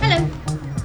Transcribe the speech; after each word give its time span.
Hello, 0.00 0.30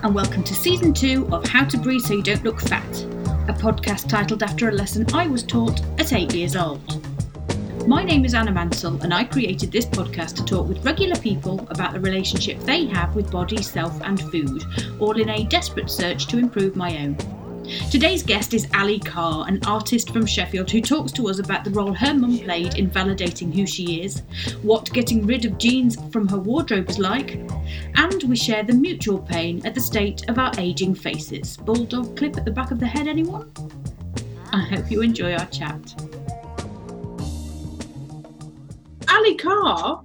and 0.03 0.15
welcome 0.15 0.43
to 0.43 0.53
season 0.53 0.93
two 0.93 1.27
of 1.31 1.45
How 1.47 1.65
to 1.65 1.77
Breathe 1.77 2.01
So 2.01 2.13
You 2.13 2.23
Don't 2.23 2.43
Look 2.43 2.59
Fat, 2.61 3.03
a 3.47 3.53
podcast 3.53 4.09
titled 4.09 4.43
after 4.43 4.69
a 4.69 4.71
lesson 4.71 5.05
I 5.13 5.27
was 5.27 5.43
taught 5.43 5.81
at 5.99 6.13
eight 6.13 6.33
years 6.33 6.55
old. 6.55 7.03
My 7.87 8.03
name 8.03 8.25
is 8.25 8.33
Anna 8.33 8.51
Mansell, 8.51 9.01
and 9.01 9.13
I 9.13 9.23
created 9.23 9.71
this 9.71 9.85
podcast 9.85 10.35
to 10.35 10.43
talk 10.43 10.67
with 10.67 10.83
regular 10.85 11.15
people 11.15 11.65
about 11.69 11.93
the 11.93 12.01
relationship 12.01 12.59
they 12.59 12.85
have 12.87 13.15
with 13.15 13.31
body, 13.31 13.61
self, 13.61 14.01
and 14.01 14.19
food, 14.19 14.65
all 14.99 15.17
in 15.17 15.29
a 15.29 15.45
desperate 15.45 15.89
search 15.89 16.27
to 16.27 16.37
improve 16.37 16.75
my 16.75 16.97
own. 16.97 17.17
Today's 17.91 18.23
guest 18.23 18.53
is 18.53 18.67
Ali 18.73 18.99
Carr, 18.99 19.47
an 19.47 19.59
artist 19.65 20.11
from 20.11 20.25
Sheffield 20.25 20.71
who 20.71 20.81
talks 20.81 21.11
to 21.13 21.27
us 21.27 21.39
about 21.39 21.63
the 21.63 21.71
role 21.71 21.93
her 21.93 22.13
mum 22.13 22.39
played 22.39 22.75
in 22.75 22.89
validating 22.89 23.53
who 23.53 23.67
she 23.67 24.03
is, 24.03 24.21
what 24.61 24.91
getting 24.93 25.25
rid 25.25 25.45
of 25.45 25.57
jeans 25.57 25.97
from 26.11 26.27
her 26.27 26.37
wardrobe 26.37 26.89
is 26.89 26.97
like, 26.97 27.35
and 27.95 28.23
we 28.23 28.35
share 28.35 28.63
the 28.63 28.73
mutual 28.73 29.19
pain 29.19 29.65
at 29.65 29.75
the 29.75 29.81
state 29.81 30.29
of 30.29 30.39
our 30.39 30.51
ageing 30.57 30.95
faces. 30.95 31.57
Bulldog 31.57 32.15
clip 32.15 32.37
at 32.37 32.45
the 32.45 32.51
back 32.51 32.71
of 32.71 32.79
the 32.79 32.87
head, 32.87 33.07
anyone? 33.07 33.51
I 34.53 34.61
hope 34.61 34.89
you 34.89 35.01
enjoy 35.01 35.33
our 35.33 35.45
chat. 35.47 35.93
Ali 39.09 39.35
Carr 39.35 40.03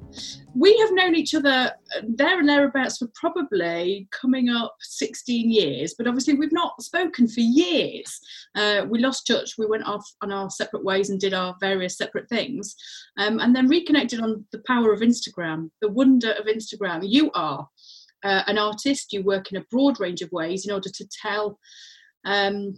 we 0.55 0.77
have 0.79 0.93
known 0.93 1.15
each 1.15 1.35
other 1.35 1.73
uh, 1.97 2.01
there 2.07 2.39
and 2.39 2.49
thereabouts 2.49 2.99
for 2.99 3.09
probably 3.15 4.09
coming 4.11 4.49
up 4.49 4.77
16 4.81 5.51
years, 5.51 5.95
but 5.97 6.07
obviously 6.07 6.35
we've 6.35 6.53
not 6.53 6.81
spoken 6.83 7.29
for 7.29 7.41
years. 7.41 8.21
Uh, 8.55 8.85
we 8.89 8.99
lost 8.99 9.27
touch, 9.27 9.57
we 9.57 9.67
went 9.67 9.87
off 9.87 10.07
on 10.21 10.33
our 10.33 10.51
separate 10.51 10.85
ways 10.85 11.11
and 11.11 11.21
did 11.21 11.35
our 11.35 11.57
various 11.61 11.97
separate 11.97 12.29
things, 12.29 12.77
um, 13.19 13.41
and 13.41 13.55
then 13.55 13.69
reconnected 13.69 14.21
on 14.21 14.45
the 14.53 14.63
power 14.67 14.93
of 14.93 15.01
Instagram, 15.01 15.71
the 15.81 15.91
wonder 15.91 16.33
of 16.33 16.47
Instagram. 16.47 17.01
You 17.03 17.31
are 17.33 17.69
uh, 18.23 18.43
an 18.47 18.59
artist, 18.59 19.13
you 19.13 19.23
work 19.23 19.51
in 19.51 19.59
a 19.59 19.67
broad 19.71 20.01
range 20.01 20.23
of 20.23 20.33
ways 20.33 20.67
in 20.67 20.73
order 20.73 20.89
to 20.91 21.09
tell. 21.23 21.59
Um, 22.25 22.75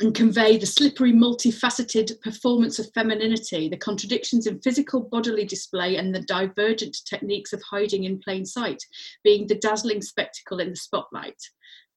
and 0.00 0.14
convey 0.14 0.58
the 0.58 0.66
slippery, 0.66 1.12
multifaceted 1.12 2.20
performance 2.20 2.78
of 2.78 2.92
femininity, 2.92 3.68
the 3.68 3.76
contradictions 3.76 4.46
in 4.46 4.60
physical 4.60 5.00
bodily 5.00 5.44
display, 5.44 5.96
and 5.96 6.14
the 6.14 6.20
divergent 6.22 6.96
techniques 7.08 7.52
of 7.52 7.62
hiding 7.62 8.04
in 8.04 8.18
plain 8.18 8.44
sight, 8.44 8.82
being 9.24 9.46
the 9.46 9.54
dazzling 9.54 10.02
spectacle 10.02 10.60
in 10.60 10.70
the 10.70 10.76
spotlight. 10.76 11.40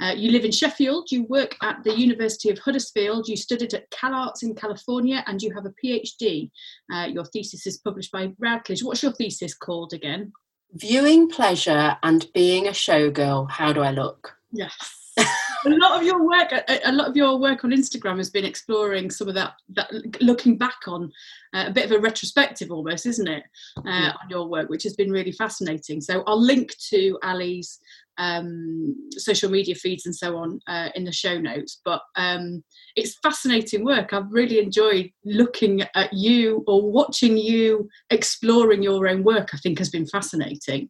Uh, 0.01 0.13
you 0.15 0.31
live 0.31 0.45
in 0.45 0.51
Sheffield, 0.51 1.11
you 1.11 1.23
work 1.23 1.57
at 1.61 1.83
the 1.83 1.97
University 1.97 2.49
of 2.49 2.57
Huddersfield, 2.59 3.27
you 3.27 3.35
studied 3.35 3.73
at 3.73 3.91
CalArts 3.91 4.43
in 4.43 4.55
California, 4.55 5.23
and 5.27 5.41
you 5.41 5.53
have 5.53 5.65
a 5.65 5.73
PhD. 5.83 6.49
Uh, 6.93 7.07
your 7.07 7.25
thesis 7.25 7.67
is 7.67 7.79
published 7.79 8.13
by 8.13 8.31
Routledge. 8.39 8.81
What's 8.81 9.03
your 9.03 9.11
thesis 9.11 9.53
called 9.53 9.91
again? 9.91 10.31
Viewing 10.73 11.27
pleasure 11.27 11.97
and 12.01 12.27
being 12.33 12.67
a 12.67 12.71
showgirl. 12.71 13.51
How 13.51 13.73
do 13.73 13.81
I 13.81 13.91
look? 13.91 14.35
Yes 14.51 14.73
a 15.65 15.69
lot 15.69 15.99
of 15.99 16.03
your 16.03 16.25
work 16.25 16.51
a, 16.51 16.79
a, 16.85 16.91
lot 16.91 17.07
of 17.07 17.15
your 17.15 17.37
work 17.37 17.63
on 17.63 17.71
instagram 17.71 18.17
has 18.17 18.29
been 18.29 18.45
exploring 18.45 19.09
some 19.09 19.27
of 19.27 19.35
that, 19.35 19.53
that 19.69 19.91
looking 20.21 20.57
back 20.57 20.87
on 20.87 21.11
uh, 21.53 21.65
a 21.67 21.71
bit 21.71 21.85
of 21.85 21.91
a 21.91 21.99
retrospective 21.99 22.71
almost 22.71 23.05
isn't 23.05 23.27
it 23.27 23.43
uh, 23.77 23.81
yeah. 23.85 24.13
on 24.21 24.29
your 24.29 24.47
work 24.47 24.69
which 24.69 24.83
has 24.83 24.95
been 24.95 25.11
really 25.11 25.31
fascinating 25.31 26.01
so 26.01 26.23
i'll 26.27 26.41
link 26.41 26.71
to 26.89 27.17
ali's 27.23 27.79
um, 28.19 28.95
social 29.13 29.49
media 29.49 29.73
feeds 29.73 30.05
and 30.05 30.15
so 30.15 30.35
on 30.35 30.59
uh, 30.67 30.89
in 30.93 31.05
the 31.05 31.11
show 31.11 31.39
notes. 31.39 31.79
But 31.83 32.01
um, 32.15 32.63
it's 32.95 33.17
fascinating 33.23 33.83
work. 33.83 34.13
I've 34.13 34.31
really 34.31 34.59
enjoyed 34.59 35.09
looking 35.25 35.81
at 35.95 36.13
you 36.13 36.63
or 36.67 36.91
watching 36.91 37.37
you 37.37 37.89
exploring 38.09 38.83
your 38.83 39.07
own 39.07 39.23
work. 39.23 39.49
I 39.53 39.57
think 39.57 39.79
has 39.79 39.89
been 39.89 40.05
fascinating. 40.05 40.89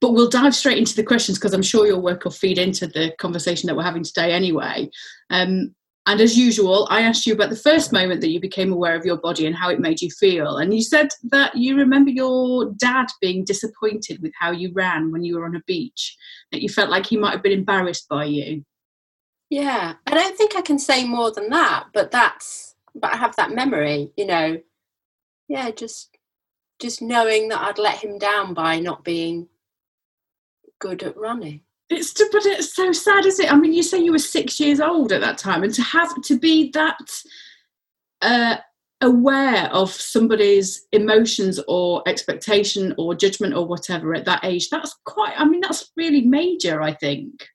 But 0.00 0.14
we'll 0.14 0.28
dive 0.28 0.54
straight 0.54 0.78
into 0.78 0.96
the 0.96 1.04
questions 1.04 1.38
because 1.38 1.52
I'm 1.52 1.62
sure 1.62 1.86
your 1.86 2.00
work 2.00 2.24
will 2.24 2.32
feed 2.32 2.58
into 2.58 2.88
the 2.88 3.12
conversation 3.20 3.68
that 3.68 3.76
we're 3.76 3.84
having 3.84 4.02
today 4.02 4.32
anyway. 4.32 4.88
Um, 5.28 5.74
and 6.06 6.20
as 6.20 6.36
usual, 6.36 6.86
I 6.90 7.02
asked 7.02 7.26
you 7.26 7.34
about 7.34 7.50
the 7.50 7.56
first 7.56 7.92
moment 7.92 8.20
that 8.22 8.30
you 8.30 8.40
became 8.40 8.72
aware 8.72 8.96
of 8.96 9.04
your 9.04 9.18
body 9.18 9.46
and 9.46 9.54
how 9.54 9.68
it 9.68 9.80
made 9.80 10.00
you 10.00 10.10
feel. 10.10 10.56
And 10.56 10.72
you 10.72 10.82
said 10.82 11.08
that 11.24 11.54
you 11.54 11.76
remember 11.76 12.10
your 12.10 12.72
dad 12.76 13.06
being 13.20 13.44
disappointed 13.44 14.22
with 14.22 14.32
how 14.38 14.50
you 14.50 14.72
ran 14.72 15.12
when 15.12 15.22
you 15.22 15.36
were 15.38 15.44
on 15.44 15.56
a 15.56 15.62
beach, 15.66 16.16
that 16.52 16.62
you 16.62 16.68
felt 16.68 16.90
like 16.90 17.06
he 17.06 17.18
might 17.18 17.32
have 17.32 17.42
been 17.42 17.52
embarrassed 17.52 18.08
by 18.08 18.24
you. 18.24 18.64
Yeah, 19.50 19.94
I 20.06 20.14
don't 20.14 20.36
think 20.38 20.56
I 20.56 20.62
can 20.62 20.78
say 20.78 21.04
more 21.04 21.32
than 21.32 21.50
that, 21.50 21.88
but 21.92 22.10
that's, 22.10 22.74
but 22.94 23.12
I 23.12 23.16
have 23.16 23.36
that 23.36 23.52
memory, 23.52 24.10
you 24.16 24.24
know. 24.24 24.58
Yeah, 25.48 25.70
just, 25.70 26.16
just 26.80 27.02
knowing 27.02 27.48
that 27.48 27.60
I'd 27.60 27.78
let 27.78 27.98
him 27.98 28.18
down 28.18 28.54
by 28.54 28.80
not 28.80 29.04
being 29.04 29.48
good 30.78 31.02
at 31.02 31.16
running 31.16 31.60
it's 31.90 32.12
to, 32.14 32.28
but 32.32 32.46
it's 32.46 32.74
so 32.74 32.92
sad, 32.92 33.26
is 33.26 33.40
it? 33.40 33.52
I 33.52 33.56
mean, 33.56 33.72
you 33.72 33.82
say 33.82 33.98
you 33.98 34.12
were 34.12 34.18
six 34.18 34.60
years 34.60 34.80
old 34.80 35.12
at 35.12 35.20
that 35.20 35.38
time, 35.38 35.64
and 35.64 35.74
to 35.74 35.82
have 35.82 36.20
to 36.22 36.38
be 36.38 36.70
that 36.70 37.22
uh, 38.22 38.56
aware 39.00 39.68
of 39.72 39.90
somebody's 39.90 40.86
emotions 40.92 41.60
or 41.66 42.02
expectation 42.06 42.94
or 42.96 43.14
judgment 43.14 43.54
or 43.54 43.66
whatever 43.66 44.14
at 44.14 44.24
that 44.24 44.44
age, 44.44 44.70
that's 44.70 44.96
quite. 45.04 45.34
I 45.36 45.44
mean, 45.44 45.60
that's 45.60 45.90
really 45.96 46.22
major. 46.22 46.80
I 46.80 46.94
think. 46.94 47.48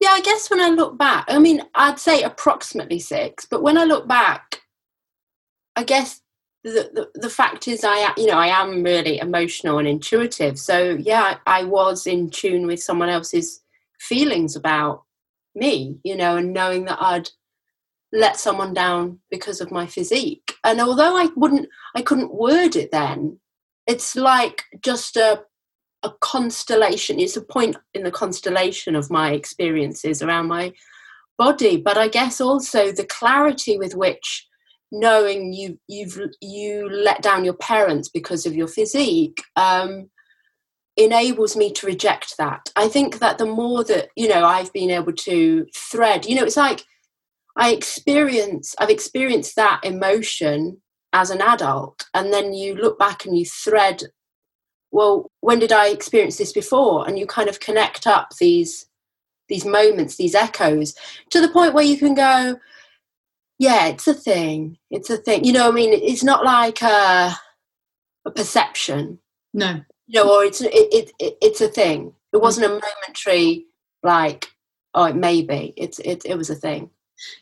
Yeah, 0.00 0.10
I 0.10 0.20
guess 0.20 0.50
when 0.50 0.60
I 0.60 0.70
look 0.70 0.98
back, 0.98 1.26
I 1.28 1.38
mean, 1.38 1.62
I'd 1.74 1.98
say 1.98 2.22
approximately 2.22 2.98
six, 2.98 3.46
but 3.46 3.62
when 3.62 3.78
I 3.78 3.84
look 3.84 4.08
back, 4.08 4.60
I 5.76 5.84
guess 5.84 6.20
the, 6.62 6.90
the, 6.94 7.20
the 7.20 7.30
fact 7.30 7.68
is 7.68 7.84
I 7.84 8.12
you 8.16 8.26
know 8.26 8.38
I 8.38 8.46
am 8.46 8.82
really 8.82 9.18
emotional 9.18 9.78
and 9.78 9.86
intuitive 9.86 10.58
so 10.58 10.96
yeah 10.98 11.36
I, 11.46 11.60
I 11.60 11.64
was 11.64 12.06
in 12.06 12.30
tune 12.30 12.66
with 12.66 12.82
someone 12.82 13.10
else's 13.10 13.60
feelings 14.00 14.56
about 14.56 15.04
me, 15.54 15.98
you 16.04 16.16
know, 16.16 16.36
and 16.36 16.52
knowing 16.52 16.84
that 16.86 16.98
I'd 17.00 17.30
let 18.12 18.38
someone 18.38 18.74
down 18.74 19.18
because 19.30 19.60
of 19.60 19.70
my 19.70 19.86
physique. 19.86 20.54
And 20.62 20.80
although 20.80 21.16
I 21.16 21.28
wouldn't, 21.36 21.68
I 21.94 22.02
couldn't 22.02 22.34
word 22.34 22.76
it 22.76 22.90
then, 22.92 23.38
it's 23.86 24.16
like 24.16 24.62
just 24.82 25.16
a, 25.16 25.42
a 26.02 26.10
constellation. 26.20 27.18
It's 27.18 27.36
a 27.36 27.42
point 27.42 27.76
in 27.92 28.04
the 28.04 28.10
constellation 28.10 28.94
of 28.94 29.10
my 29.10 29.32
experiences 29.32 30.22
around 30.22 30.46
my 30.46 30.72
body. 31.38 31.76
But 31.76 31.98
I 31.98 32.08
guess 32.08 32.40
also 32.40 32.92
the 32.92 33.06
clarity 33.06 33.76
with 33.78 33.94
which 33.94 34.46
knowing 34.92 35.52
you 35.52 35.78
you've 35.88 36.20
you 36.40 36.88
let 36.88 37.20
down 37.20 37.44
your 37.44 37.54
parents 37.54 38.08
because 38.08 38.46
of 38.46 38.54
your 38.54 38.68
physique 38.68 39.42
um, 39.56 40.08
enables 40.96 41.56
me 41.56 41.72
to 41.72 41.86
reject 41.86 42.36
that. 42.38 42.70
I 42.76 42.88
think 42.88 43.18
that 43.18 43.38
the 43.38 43.46
more 43.46 43.84
that, 43.84 44.10
you 44.16 44.28
know, 44.28 44.44
I've 44.44 44.72
been 44.72 44.90
able 44.90 45.12
to 45.12 45.66
thread, 45.74 46.26
you 46.26 46.36
know, 46.36 46.44
it's 46.44 46.56
like 46.56 46.84
I 47.56 47.72
experience, 47.72 48.74
I've 48.78 48.90
experienced 48.90 49.56
that 49.56 49.80
emotion 49.84 50.80
as 51.12 51.30
an 51.30 51.40
adult, 51.40 52.04
and 52.14 52.32
then 52.32 52.52
you 52.52 52.74
look 52.74 52.98
back 52.98 53.24
and 53.24 53.36
you 53.36 53.44
thread, 53.44 54.02
well, 54.90 55.30
when 55.40 55.58
did 55.58 55.72
I 55.72 55.88
experience 55.88 56.36
this 56.36 56.52
before? 56.52 57.06
And 57.06 57.18
you 57.18 57.26
kind 57.26 57.48
of 57.48 57.60
connect 57.60 58.06
up 58.06 58.30
these 58.40 58.86
these 59.48 59.66
moments, 59.66 60.16
these 60.16 60.34
echoes, 60.34 60.94
to 61.28 61.38
the 61.40 61.50
point 61.50 61.74
where 61.74 61.84
you 61.84 61.98
can 61.98 62.14
go, 62.14 62.56
yeah, 63.58 63.88
it's 63.88 64.08
a 64.08 64.14
thing. 64.14 64.78
It's 64.90 65.10
a 65.10 65.18
thing. 65.18 65.44
You 65.44 65.52
know, 65.52 65.68
I 65.68 65.70
mean, 65.70 65.92
it's 65.92 66.24
not 66.24 66.46
like 66.46 66.80
a, 66.80 67.36
a 68.24 68.30
perception. 68.30 69.18
No 69.52 69.82
you 70.06 70.22
know, 70.22 70.36
or 70.36 70.44
it's 70.44 70.60
it, 70.60 70.72
it, 70.72 71.12
it 71.18 71.38
it's 71.40 71.60
a 71.60 71.68
thing. 71.68 72.12
It 72.32 72.40
wasn't 72.40 72.66
a 72.66 72.68
momentary 72.68 73.66
like, 74.02 74.46
oh, 74.94 75.04
it 75.04 75.16
may 75.16 75.42
be. 75.42 75.72
It's 75.76 75.98
it 76.00 76.22
it 76.24 76.36
was 76.36 76.50
a 76.50 76.54
thing. 76.54 76.90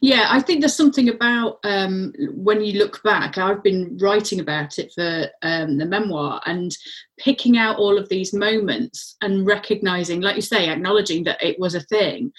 Yeah, 0.01 0.27
I 0.29 0.41
think 0.41 0.61
there's 0.61 0.77
something 0.77 1.09
about 1.09 1.59
um, 1.65 2.13
when 2.35 2.63
you 2.63 2.79
look 2.79 3.03
back. 3.03 3.39
I've 3.39 3.63
been 3.63 3.97
writing 4.01 4.39
about 4.39 4.79
it 4.79 4.93
for 4.93 5.29
um, 5.43 5.79
the 5.79 5.87
memoir 5.87 6.41
and 6.47 6.77
picking 7.19 7.57
out 7.57 7.79
all 7.79 7.99
of 7.99 8.09
these 8.09 8.35
moments 8.35 9.17
and 9.23 9.47
recognizing, 9.47 10.21
like 10.21 10.37
you 10.37 10.43
say, 10.43 10.69
acknowledging 10.69 11.25
that 11.25 11.43
it 11.43 11.59
was 11.59 11.75
a 11.75 11.81
thing. 11.81 12.33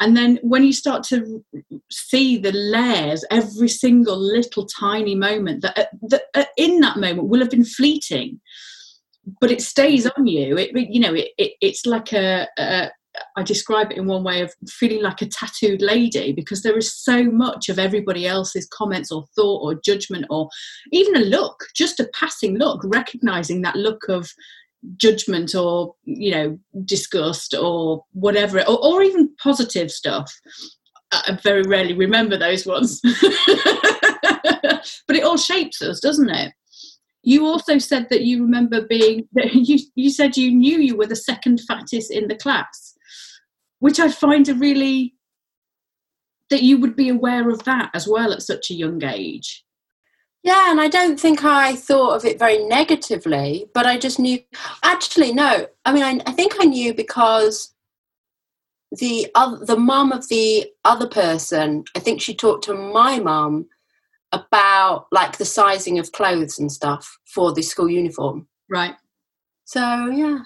And 0.00 0.16
then 0.16 0.38
when 0.42 0.64
you 0.64 0.72
start 0.72 1.02
to 1.04 1.44
see 1.90 2.38
the 2.38 2.52
layers, 2.52 3.24
every 3.30 3.68
single 3.68 4.18
little 4.18 4.66
tiny 4.66 5.14
moment 5.14 5.62
that, 5.62 5.78
uh, 5.78 5.84
that 6.08 6.22
uh, 6.34 6.44
in 6.56 6.80
that 6.80 6.96
moment 6.96 7.28
will 7.28 7.40
have 7.40 7.50
been 7.50 7.64
fleeting 7.64 8.40
but 9.40 9.50
it 9.50 9.60
stays 9.60 10.06
mm. 10.06 10.10
on 10.18 10.26
you. 10.26 10.56
It, 10.56 10.70
you 10.74 11.00
know, 11.00 11.14
it, 11.14 11.28
it 11.38 11.52
it's 11.60 11.86
like 11.86 12.12
a, 12.12 12.46
a 12.58 12.90
I 13.36 13.42
describe 13.42 13.90
it 13.90 13.98
in 13.98 14.06
one 14.06 14.22
way 14.22 14.40
of 14.40 14.54
feeling 14.68 15.02
like 15.02 15.20
a 15.20 15.26
tattooed 15.26 15.82
lady 15.82 16.32
because 16.32 16.62
there 16.62 16.78
is 16.78 16.94
so 16.94 17.24
much 17.24 17.68
of 17.68 17.78
everybody 17.78 18.26
else's 18.26 18.68
comments 18.72 19.10
or 19.10 19.24
thought 19.34 19.62
or 19.62 19.80
judgment 19.84 20.26
or 20.30 20.48
even 20.92 21.16
a 21.16 21.20
look, 21.20 21.66
just 21.74 22.00
a 22.00 22.08
passing 22.14 22.56
look, 22.56 22.80
recognizing 22.84 23.62
that 23.62 23.76
look 23.76 24.08
of 24.08 24.30
judgment 24.96 25.54
or 25.54 25.94
you 26.04 26.30
know 26.30 26.58
disgust 26.86 27.54
or 27.54 28.02
whatever 28.12 28.60
or, 28.60 28.82
or 28.84 29.02
even 29.02 29.34
positive 29.42 29.90
stuff. 29.90 30.32
I 31.12 31.36
very 31.42 31.62
rarely 31.62 31.94
remember 31.94 32.36
those 32.36 32.66
ones. 32.66 33.00
But 35.06 35.16
it 35.16 35.24
all 35.24 35.36
shapes 35.36 35.82
us 35.82 35.98
doesn't 35.98 36.30
it 36.30 36.52
You 37.22 37.46
also 37.46 37.78
said 37.78 38.08
that 38.10 38.22
you 38.22 38.42
remember 38.42 38.86
being 38.86 39.28
you 39.52 39.78
you 39.94 40.10
said 40.10 40.36
you 40.36 40.50
knew 40.50 40.78
you 40.78 40.96
were 40.96 41.06
the 41.06 41.16
second 41.16 41.60
fattest 41.60 42.10
in 42.10 42.28
the 42.28 42.36
class, 42.36 42.94
which 43.78 44.00
I 44.00 44.08
find 44.08 44.48
a 44.48 44.54
really 44.54 45.14
that 46.50 46.62
you 46.62 46.78
would 46.78 46.96
be 46.96 47.08
aware 47.08 47.48
of 47.48 47.64
that 47.64 47.90
as 47.94 48.08
well 48.08 48.32
at 48.32 48.42
such 48.42 48.70
a 48.70 48.74
young 48.74 49.02
age. 49.04 49.64
Yeah, 50.42 50.70
and 50.70 50.80
I 50.80 50.88
don't 50.88 51.20
think 51.20 51.44
I 51.44 51.76
thought 51.76 52.16
of 52.16 52.24
it 52.24 52.38
very 52.38 52.64
negatively, 52.64 53.66
but 53.74 53.86
I 53.86 53.98
just 53.98 54.18
knew. 54.18 54.38
Actually, 54.82 55.32
no. 55.32 55.66
I 55.84 55.92
mean, 55.92 56.02
I, 56.02 56.20
I 56.26 56.32
think 56.32 56.54
I 56.58 56.64
knew 56.64 56.94
because 56.94 57.74
the 58.98 59.28
other, 59.34 59.64
the 59.64 59.76
mum 59.76 60.12
of 60.12 60.28
the 60.28 60.70
other 60.84 61.06
person, 61.06 61.84
I 61.94 62.00
think 62.00 62.20
she 62.20 62.34
talked 62.34 62.64
to 62.64 62.74
my 62.74 63.20
mum 63.20 63.68
about 64.32 65.06
like 65.10 65.38
the 65.38 65.44
sizing 65.44 65.98
of 65.98 66.12
clothes 66.12 66.58
and 66.58 66.70
stuff 66.70 67.18
for 67.26 67.52
the 67.52 67.62
school 67.62 67.88
uniform. 67.88 68.46
Right. 68.68 68.94
So 69.64 70.06
yeah, 70.06 70.40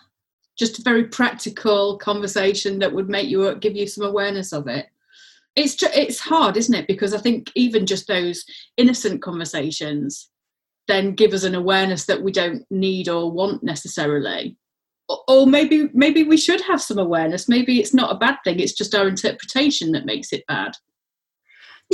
just 0.58 0.78
a 0.78 0.82
very 0.82 1.04
practical 1.04 1.98
conversation 1.98 2.78
that 2.78 2.92
would 2.92 3.08
make 3.08 3.28
you 3.28 3.42
uh, 3.44 3.54
give 3.54 3.76
you 3.76 3.86
some 3.86 4.04
awareness 4.04 4.52
of 4.52 4.69
it. 4.69 4.86
It's 5.56 5.82
it's 5.82 6.19
hard, 6.19 6.56
isn't 6.56 6.75
it? 6.75 6.86
Because 6.86 7.14
I 7.14 7.19
think 7.19 7.50
even 7.54 7.86
just 7.86 8.08
those 8.08 8.44
innocent 8.76 9.22
conversations 9.22 10.28
then 10.86 11.14
give 11.14 11.32
us 11.32 11.44
an 11.44 11.54
awareness 11.54 12.06
that 12.06 12.22
we 12.22 12.32
don't 12.32 12.64
need 12.70 13.08
or 13.08 13.31
want 13.31 13.62
necessarily. 13.62 14.56
Or 15.28 15.46
maybe 15.46 15.90
maybe 15.92 16.22
we 16.22 16.36
should 16.36 16.60
have 16.62 16.81
some 16.81 16.98
awareness. 16.98 17.48
Maybe 17.48 17.81
it's 17.81 17.94
not 17.94 18.14
a 18.14 18.19
bad 18.19 18.38
thing. 18.44 18.60
It's 18.60 18.72
just 18.72 18.94
our 18.94 19.06
interpretation 19.06 19.92
that 19.92 20.06
makes 20.06 20.32
it 20.32 20.46
bad. 20.46 20.72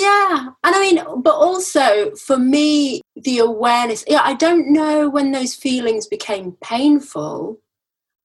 Yeah. 0.00 0.48
And 0.64 0.74
I 0.74 0.80
mean, 0.80 1.04
but 1.22 1.34
also 1.34 2.14
for 2.14 2.38
me, 2.38 3.02
the 3.16 3.38
awareness, 3.40 4.02
yeah, 4.08 4.22
I 4.22 4.32
don't 4.34 4.72
know 4.72 5.10
when 5.10 5.32
those 5.32 5.54
feelings 5.54 6.06
became 6.06 6.56
painful, 6.62 7.58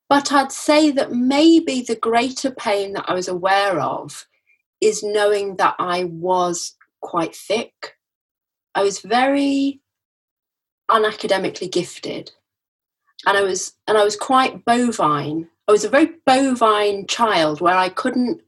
but 0.07 0.31
I'd 0.31 0.53
say 0.53 0.91
that 0.91 1.11
maybe 1.11 1.81
the 1.81 1.97
greater 1.97 2.49
pain 2.49 2.93
that 2.93 3.09
I 3.09 3.13
was 3.13 3.27
aware 3.27 3.81
of 3.81 4.25
is 4.79 5.03
knowing 5.03 5.57
that 5.57 5.75
I 5.77 6.05
was 6.05 6.75
quite 7.01 7.35
thick. 7.35 7.97
I 8.73 8.83
was 8.83 8.99
very 8.99 9.81
unacademically 10.89 11.69
gifted. 11.69 12.31
And 13.25 13.37
I 13.37 13.41
was 13.41 13.73
and 13.87 13.97
I 13.97 14.03
was 14.03 14.15
quite 14.15 14.63
bovine. 14.65 15.49
I 15.67 15.71
was 15.71 15.83
a 15.83 15.89
very 15.89 16.11
bovine 16.25 17.07
child 17.07 17.59
where 17.59 17.75
I 17.75 17.89
couldn't 17.89 18.41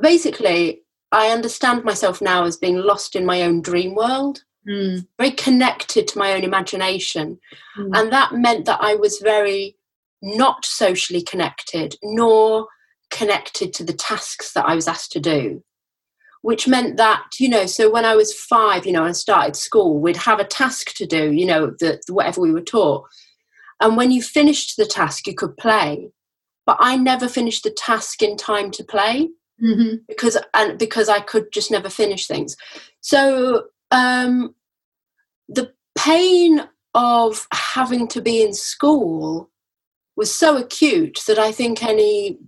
basically 0.00 0.81
I 1.12 1.28
understand 1.28 1.84
myself 1.84 2.22
now 2.22 2.44
as 2.44 2.56
being 2.56 2.78
lost 2.78 3.14
in 3.14 3.26
my 3.26 3.42
own 3.42 3.60
dream 3.60 3.94
world, 3.94 4.44
mm. 4.66 5.06
very 5.18 5.30
connected 5.30 6.08
to 6.08 6.18
my 6.18 6.32
own 6.32 6.42
imagination. 6.42 7.38
Mm. 7.78 7.90
And 7.94 8.12
that 8.12 8.32
meant 8.32 8.64
that 8.64 8.80
I 8.80 8.94
was 8.94 9.18
very 9.18 9.76
not 10.22 10.64
socially 10.64 11.22
connected, 11.22 11.96
nor 12.02 12.66
connected 13.10 13.74
to 13.74 13.84
the 13.84 13.92
tasks 13.92 14.52
that 14.54 14.64
I 14.64 14.74
was 14.74 14.88
asked 14.88 15.12
to 15.12 15.20
do. 15.20 15.62
Which 16.40 16.66
meant 16.66 16.96
that, 16.96 17.24
you 17.38 17.48
know, 17.48 17.66
so 17.66 17.90
when 17.90 18.04
I 18.04 18.16
was 18.16 18.34
five, 18.34 18.84
you 18.86 18.92
know, 18.92 19.04
I 19.04 19.12
started 19.12 19.54
school, 19.54 20.00
we'd 20.00 20.16
have 20.16 20.40
a 20.40 20.44
task 20.44 20.94
to 20.96 21.06
do, 21.06 21.30
you 21.30 21.46
know, 21.46 21.72
the, 21.78 22.00
whatever 22.08 22.40
we 22.40 22.52
were 22.52 22.62
taught. 22.62 23.04
And 23.80 23.96
when 23.96 24.10
you 24.10 24.22
finished 24.22 24.76
the 24.76 24.86
task, 24.86 25.26
you 25.26 25.34
could 25.34 25.56
play. 25.56 26.10
But 26.66 26.78
I 26.80 26.96
never 26.96 27.28
finished 27.28 27.64
the 27.64 27.70
task 27.70 28.22
in 28.22 28.36
time 28.36 28.70
to 28.72 28.82
play 28.82 29.28
mm-hmm. 29.62 29.96
because 30.08 30.36
and 30.54 30.78
because 30.78 31.08
I 31.08 31.20
could 31.20 31.52
just 31.52 31.70
never 31.70 31.88
finish 31.88 32.26
things. 32.26 32.56
So 33.00 33.64
um, 33.90 34.54
the 35.48 35.72
pain 35.96 36.62
of 36.94 37.46
having 37.52 38.08
to 38.08 38.20
be 38.20 38.42
in 38.42 38.52
school 38.52 39.50
was 40.16 40.34
so 40.34 40.56
acute 40.56 41.20
that 41.26 41.38
I 41.38 41.52
think 41.52 41.82
any 41.82 42.38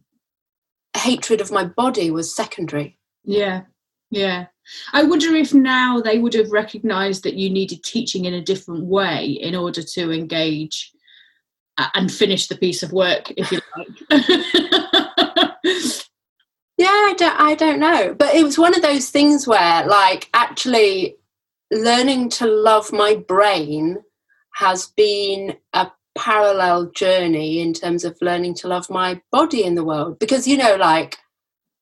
hatred 0.96 1.40
of 1.40 1.50
my 1.50 1.64
body 1.64 2.10
was 2.10 2.34
secondary. 2.34 2.98
Yeah, 3.24 3.62
yeah. 4.10 4.46
I 4.92 5.02
wonder 5.02 5.34
if 5.34 5.52
now 5.52 6.00
they 6.00 6.18
would 6.18 6.34
have 6.34 6.50
recognised 6.50 7.22
that 7.24 7.34
you 7.34 7.50
needed 7.50 7.82
teaching 7.82 8.24
in 8.24 8.34
a 8.34 8.42
different 8.42 8.86
way 8.86 9.26
in 9.26 9.54
order 9.54 9.82
to 9.82 10.10
engage 10.10 10.90
and 11.94 12.10
finish 12.10 12.46
the 12.46 12.56
piece 12.56 12.82
of 12.82 12.92
work, 12.92 13.32
if 13.36 13.50
you 13.50 13.60
like. 13.76 15.50
Yeah, 16.76 16.86
I 16.88 17.14
don't, 17.16 17.40
I 17.40 17.54
don't 17.54 17.78
know. 17.78 18.14
But 18.14 18.34
it 18.34 18.42
was 18.42 18.58
one 18.58 18.74
of 18.74 18.82
those 18.82 19.10
things 19.10 19.46
where, 19.46 19.86
like, 19.86 20.28
actually 20.34 21.16
learning 21.70 22.30
to 22.30 22.46
love 22.46 22.92
my 22.92 23.14
brain 23.16 23.98
has 24.56 24.88
been 24.96 25.56
a 25.72 25.90
parallel 26.16 26.90
journey 26.90 27.60
in 27.60 27.72
terms 27.72 28.04
of 28.04 28.16
learning 28.20 28.54
to 28.54 28.68
love 28.68 28.88
my 28.90 29.20
body 29.30 29.64
in 29.64 29.74
the 29.74 29.84
world. 29.84 30.18
Because, 30.18 30.46
you 30.46 30.56
know, 30.56 30.76
like, 30.76 31.18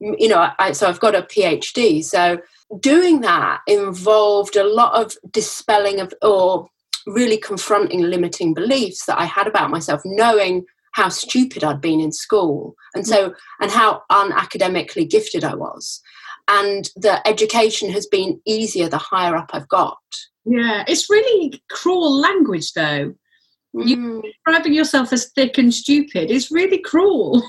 you 0.00 0.28
know, 0.28 0.50
I, 0.58 0.72
so 0.72 0.88
I've 0.88 1.00
got 1.00 1.14
a 1.14 1.22
PhD. 1.22 2.04
So 2.04 2.38
doing 2.80 3.20
that 3.20 3.60
involved 3.66 4.56
a 4.56 4.64
lot 4.64 5.00
of 5.00 5.16
dispelling 5.30 6.00
of, 6.00 6.12
or 6.22 6.68
really 7.06 7.38
confronting 7.38 8.02
limiting 8.02 8.52
beliefs 8.52 9.06
that 9.06 9.18
I 9.18 9.24
had 9.24 9.46
about 9.46 9.70
myself, 9.70 10.02
knowing 10.04 10.64
how 10.92 11.08
stupid 11.08 11.64
I'd 11.64 11.80
been 11.80 12.00
in 12.00 12.12
school, 12.12 12.74
and 12.94 13.06
so 13.06 13.34
and 13.60 13.70
how 13.70 14.02
unacademically 14.10 15.08
gifted 15.08 15.44
I 15.44 15.54
was, 15.54 16.00
and 16.48 16.90
the 16.96 17.26
education 17.26 17.90
has 17.90 18.06
been 18.06 18.40
easier 18.46 18.88
the 18.88 18.98
higher 18.98 19.36
up 19.36 19.50
I've 19.52 19.68
got. 19.68 19.98
Yeah, 20.44 20.84
it's 20.88 21.10
really 21.10 21.62
cruel 21.70 22.18
language, 22.18 22.72
though. 22.72 23.14
Mm. 23.74 23.86
You 23.86 24.22
describing 24.22 24.74
yourself 24.74 25.12
as 25.12 25.30
thick 25.30 25.58
and 25.58 25.72
stupid 25.72 26.30
is 26.30 26.50
really 26.50 26.78
cruel. 26.78 27.42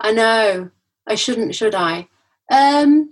I 0.00 0.12
know. 0.12 0.70
I 1.06 1.14
shouldn't, 1.14 1.54
should 1.54 1.74
I? 1.74 2.06
Um, 2.52 3.10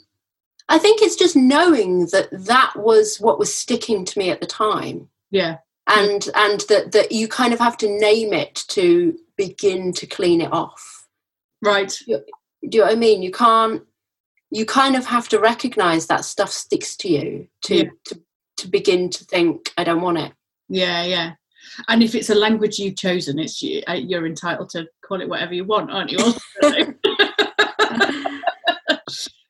I 0.69 0.79
think 0.79 1.01
it's 1.01 1.17
just 1.17 1.37
knowing 1.37 2.07
that 2.07 2.29
that 2.33 2.75
was 2.77 3.19
what 3.19 3.39
was 3.39 3.55
sticking 3.55 4.05
to 4.05 4.19
me 4.19 4.31
at 4.31 4.41
the 4.41 4.47
time. 4.47 5.09
Yeah. 5.31 5.59
And 5.89 6.29
and 6.35 6.61
that 6.69 6.93
that 6.93 7.13
you 7.13 7.29
kind 7.29 7.53
of 7.53 7.61
have 7.61 7.77
to 7.79 7.89
name 7.89 8.33
it 8.33 8.65
to 8.69 9.17
begin 9.37 9.93
to 9.95 10.07
clean 10.07 10.41
it 10.41 10.53
off. 10.53 11.07
Right. 11.63 11.93
Do 12.07 12.23
you 12.63 12.81
know 12.81 12.87
what 12.87 12.93
I 12.93 12.97
mean? 12.97 13.23
You 13.23 13.31
can't. 13.31 13.83
You 14.51 14.65
kind 14.65 14.95
of 14.95 15.05
have 15.07 15.29
to 15.31 15.41
recognize 15.41 16.07
that 16.07 16.25
stuff 16.25 16.51
sticks 16.51 16.97
to 16.99 17.09
you 17.09 17.49
to 17.65 17.77
yeah. 17.77 17.91
to 18.07 18.21
to 18.59 18.69
begin 18.69 19.11
to 19.11 19.25
think 19.25 19.73
I 19.77 19.85
don't 19.85 20.01
want 20.01 20.19
it. 20.19 20.33
Yeah, 20.69 21.05
yeah. 21.05 21.33
And 21.89 22.03
if 22.03 22.15
it's 22.15 22.31
a 22.31 22.35
language 22.35 22.79
you've 22.79 22.97
chosen, 22.97 23.39
it's 23.39 23.63
you, 23.63 23.83
uh, 23.89 23.95
you're 23.95 24.27
entitled 24.27 24.71
to 24.71 24.87
call 25.05 25.21
it 25.21 25.29
whatever 25.29 25.55
you 25.55 25.65
want, 25.65 25.91
aren't 25.91 26.11
you? 26.11 26.19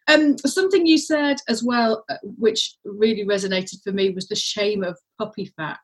um, 0.08 0.38
something 0.38 0.86
you 0.86 0.98
said 0.98 1.36
as 1.48 1.62
well, 1.62 2.04
uh, 2.08 2.16
which 2.22 2.76
really 2.84 3.24
resonated 3.24 3.82
for 3.82 3.92
me, 3.92 4.10
was 4.10 4.28
the 4.28 4.34
shame 4.34 4.82
of 4.82 4.98
puppy 5.18 5.52
fat. 5.56 5.78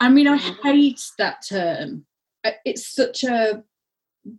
I 0.00 0.08
mean, 0.08 0.26
I 0.26 0.38
mm-hmm. 0.38 0.68
hate 0.68 1.02
that 1.18 1.44
term 1.48 2.06
Uh, 2.44 2.52
it's 2.64 2.86
such 2.94 3.24
a 3.24 3.62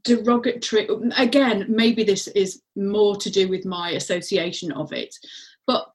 derogatory 0.03 0.87
again 1.17 1.65
maybe 1.67 2.03
this 2.03 2.27
is 2.29 2.61
more 2.75 3.15
to 3.15 3.29
do 3.29 3.47
with 3.47 3.65
my 3.65 3.91
association 3.91 4.71
of 4.73 4.93
it 4.93 5.15
but 5.65 5.91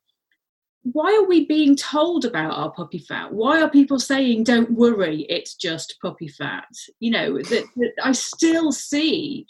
why 0.84 1.14
are 1.16 1.26
we 1.26 1.46
being 1.46 1.74
told 1.76 2.26
about 2.26 2.52
our 2.52 2.70
puppy 2.70 2.98
fat? 2.98 3.32
Why 3.32 3.62
are 3.62 3.70
people 3.70 3.98
saying 3.98 4.44
don't 4.44 4.70
worry 4.70 5.22
it's 5.30 5.54
just 5.54 5.96
puppy 6.02 6.28
fat? 6.28 6.68
You 7.00 7.10
know 7.10 7.38
that, 7.38 7.64
that 7.76 7.92
i 8.02 8.12
still 8.12 8.70
see 8.70 9.46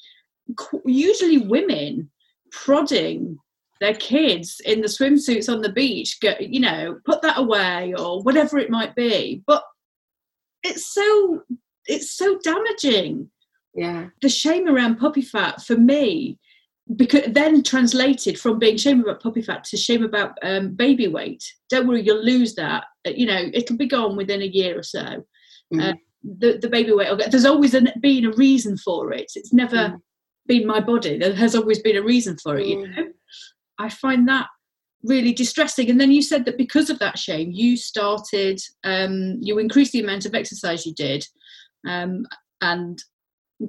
usually 0.84 1.38
women 1.38 2.10
prodding 2.52 3.38
their 3.80 3.94
kids 3.94 4.60
in 4.64 4.80
the 4.80 4.86
swimsuits 4.86 5.52
on 5.52 5.60
the 5.60 5.72
beach 5.72 6.20
get 6.20 6.40
you 6.40 6.60
know 6.60 6.98
put 7.04 7.20
that 7.22 7.38
away 7.38 7.94
or 7.98 8.22
whatever 8.22 8.58
it 8.58 8.70
might 8.70 8.94
be 8.94 9.42
but 9.46 9.64
it's 10.62 10.94
so 10.94 11.42
it's 11.86 12.12
so 12.12 12.38
damaging. 12.42 13.30
Yeah. 13.74 14.06
The 14.22 14.28
shame 14.28 14.68
around 14.68 14.96
puppy 14.96 15.22
fat 15.22 15.62
for 15.62 15.76
me, 15.76 16.38
because 16.96 17.22
then 17.28 17.62
translated 17.62 18.38
from 18.38 18.58
being 18.58 18.76
shame 18.76 19.00
about 19.00 19.22
puppy 19.22 19.42
fat 19.42 19.64
to 19.64 19.76
shame 19.76 20.04
about 20.04 20.38
um, 20.42 20.74
baby 20.74 21.08
weight. 21.08 21.42
Don't 21.70 21.88
worry, 21.88 22.02
you'll 22.02 22.24
lose 22.24 22.54
that. 22.54 22.84
Uh, 23.06 23.10
you 23.10 23.26
know, 23.26 23.50
it'll 23.52 23.76
be 23.76 23.86
gone 23.86 24.16
within 24.16 24.42
a 24.42 24.46
year 24.46 24.78
or 24.78 24.82
so. 24.82 25.24
Mm. 25.72 25.92
Uh, 25.92 25.94
the 26.22 26.58
the 26.58 26.68
baby 26.68 26.92
weight. 26.92 27.08
There's 27.30 27.44
always 27.44 27.74
an, 27.74 27.88
been 28.00 28.26
a 28.26 28.32
reason 28.32 28.76
for 28.78 29.12
it. 29.12 29.32
It's 29.34 29.52
never 29.52 29.76
mm. 29.76 30.00
been 30.46 30.66
my 30.66 30.80
body. 30.80 31.18
There 31.18 31.34
has 31.34 31.54
always 31.54 31.80
been 31.80 31.96
a 31.96 32.02
reason 32.02 32.36
for 32.42 32.56
it. 32.56 32.66
Mm. 32.66 32.68
You 32.68 32.88
know, 32.88 33.06
I 33.78 33.88
find 33.88 34.28
that 34.28 34.46
really 35.04 35.32
distressing. 35.32 35.90
And 35.90 36.00
then 36.00 36.10
you 36.10 36.22
said 36.22 36.44
that 36.46 36.56
because 36.56 36.90
of 36.90 36.98
that 36.98 37.18
shame, 37.18 37.50
you 37.52 37.76
started, 37.76 38.60
um, 38.84 39.38
you 39.40 39.58
increased 39.58 39.92
the 39.92 40.00
amount 40.00 40.24
of 40.24 40.34
exercise 40.34 40.86
you 40.86 40.94
did, 40.94 41.26
um, 41.86 42.26
and 42.60 43.02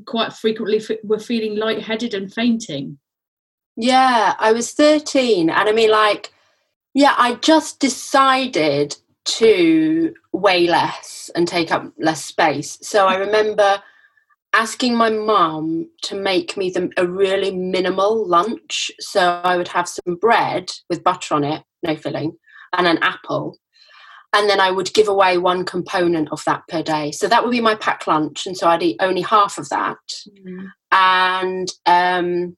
quite 0.05 0.34
frequently 0.34 0.77
f- 0.77 0.98
were 1.03 1.19
feeling 1.19 1.55
lightheaded 1.55 2.13
and 2.13 2.34
fainting. 2.34 2.98
Yeah, 3.77 4.36
I 4.39 4.51
was 4.51 4.72
13, 4.72 5.50
and 5.50 5.69
I 5.69 5.72
mean, 5.72 5.91
like, 5.91 6.31
yeah, 6.93 7.15
I 7.17 7.36
just 7.36 7.79
decided 7.79 8.95
to 9.25 10.13
weigh 10.31 10.67
less 10.67 11.29
and 11.36 11.48
take 11.48 11.72
up 11.72 11.91
less 11.98 12.24
space. 12.24 12.77
So 12.81 13.07
I 13.07 13.15
remember 13.15 13.81
asking 14.53 14.95
my 14.95 15.10
mum 15.10 15.89
to 16.03 16.15
make 16.15 16.55
me 16.55 16.69
the, 16.69 16.89
a 16.98 17.05
really 17.05 17.51
minimal 17.51 18.25
lunch. 18.25 18.89
So 19.00 19.41
I 19.43 19.57
would 19.57 19.67
have 19.67 19.89
some 19.89 20.15
bread 20.15 20.72
with 20.89 21.03
butter 21.03 21.36
on 21.36 21.43
it, 21.43 21.63
no 21.84 21.95
filling, 21.98 22.38
and 22.77 22.88
an 22.88 23.00
apple. 23.01 23.57
And 24.36 24.50
then 24.50 24.60
I 24.60 24.70
would 24.70 24.94
give 24.94 25.08
away 25.08 25.38
one 25.38 25.63
component 25.63 26.30
of 26.34 26.44
that 26.44 26.68
per 26.68 26.84
day. 26.84 27.13
So 27.13 27.30
that 27.30 27.42
would 27.42 27.51
be 27.51 27.62
my 27.62 27.75
packed 27.75 28.06
lunch. 28.06 28.46
And 28.46 28.58
so 28.58 28.68
I'd 28.68 28.84
eat 28.84 28.98
only 29.00 29.22
half 29.22 29.58
of 29.58 29.70
that. 29.70 29.98
Mm. 30.46 30.72
And 30.92 31.70
um, 31.86 32.58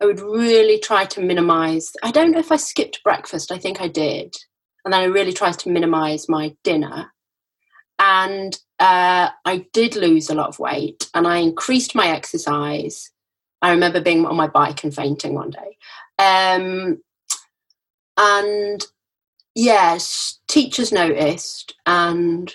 I 0.00 0.04
would 0.04 0.20
really 0.20 0.78
try 0.78 1.06
to 1.06 1.22
minimize. 1.22 1.92
I 2.02 2.10
don't 2.10 2.32
know 2.32 2.38
if 2.38 2.52
I 2.52 2.56
skipped 2.56 3.02
breakfast, 3.02 3.50
I 3.50 3.56
think 3.56 3.80
I 3.80 3.88
did. 3.88 4.34
And 4.84 4.92
then 4.92 5.00
I 5.00 5.06
really 5.06 5.32
tried 5.32 5.58
to 5.60 5.70
minimize 5.70 6.28
my 6.28 6.54
dinner. 6.64 7.12
And 7.98 8.54
uh, 8.78 9.30
I 9.46 9.66
did 9.72 9.96
lose 9.96 10.28
a 10.28 10.34
lot 10.34 10.48
of 10.48 10.58
weight 10.58 11.08
and 11.14 11.26
I 11.26 11.38
increased 11.38 11.94
my 11.94 12.08
exercise. 12.08 13.10
I 13.62 13.70
remember 13.70 14.02
being 14.02 14.26
on 14.26 14.36
my 14.36 14.48
bike 14.48 14.84
and 14.84 14.94
fainting 14.94 15.32
one 15.32 15.50
day. 15.50 15.76
Um, 16.18 17.02
and 18.18 18.84
yes, 19.58 20.38
teachers 20.46 20.92
noticed 20.92 21.74
and 21.84 22.54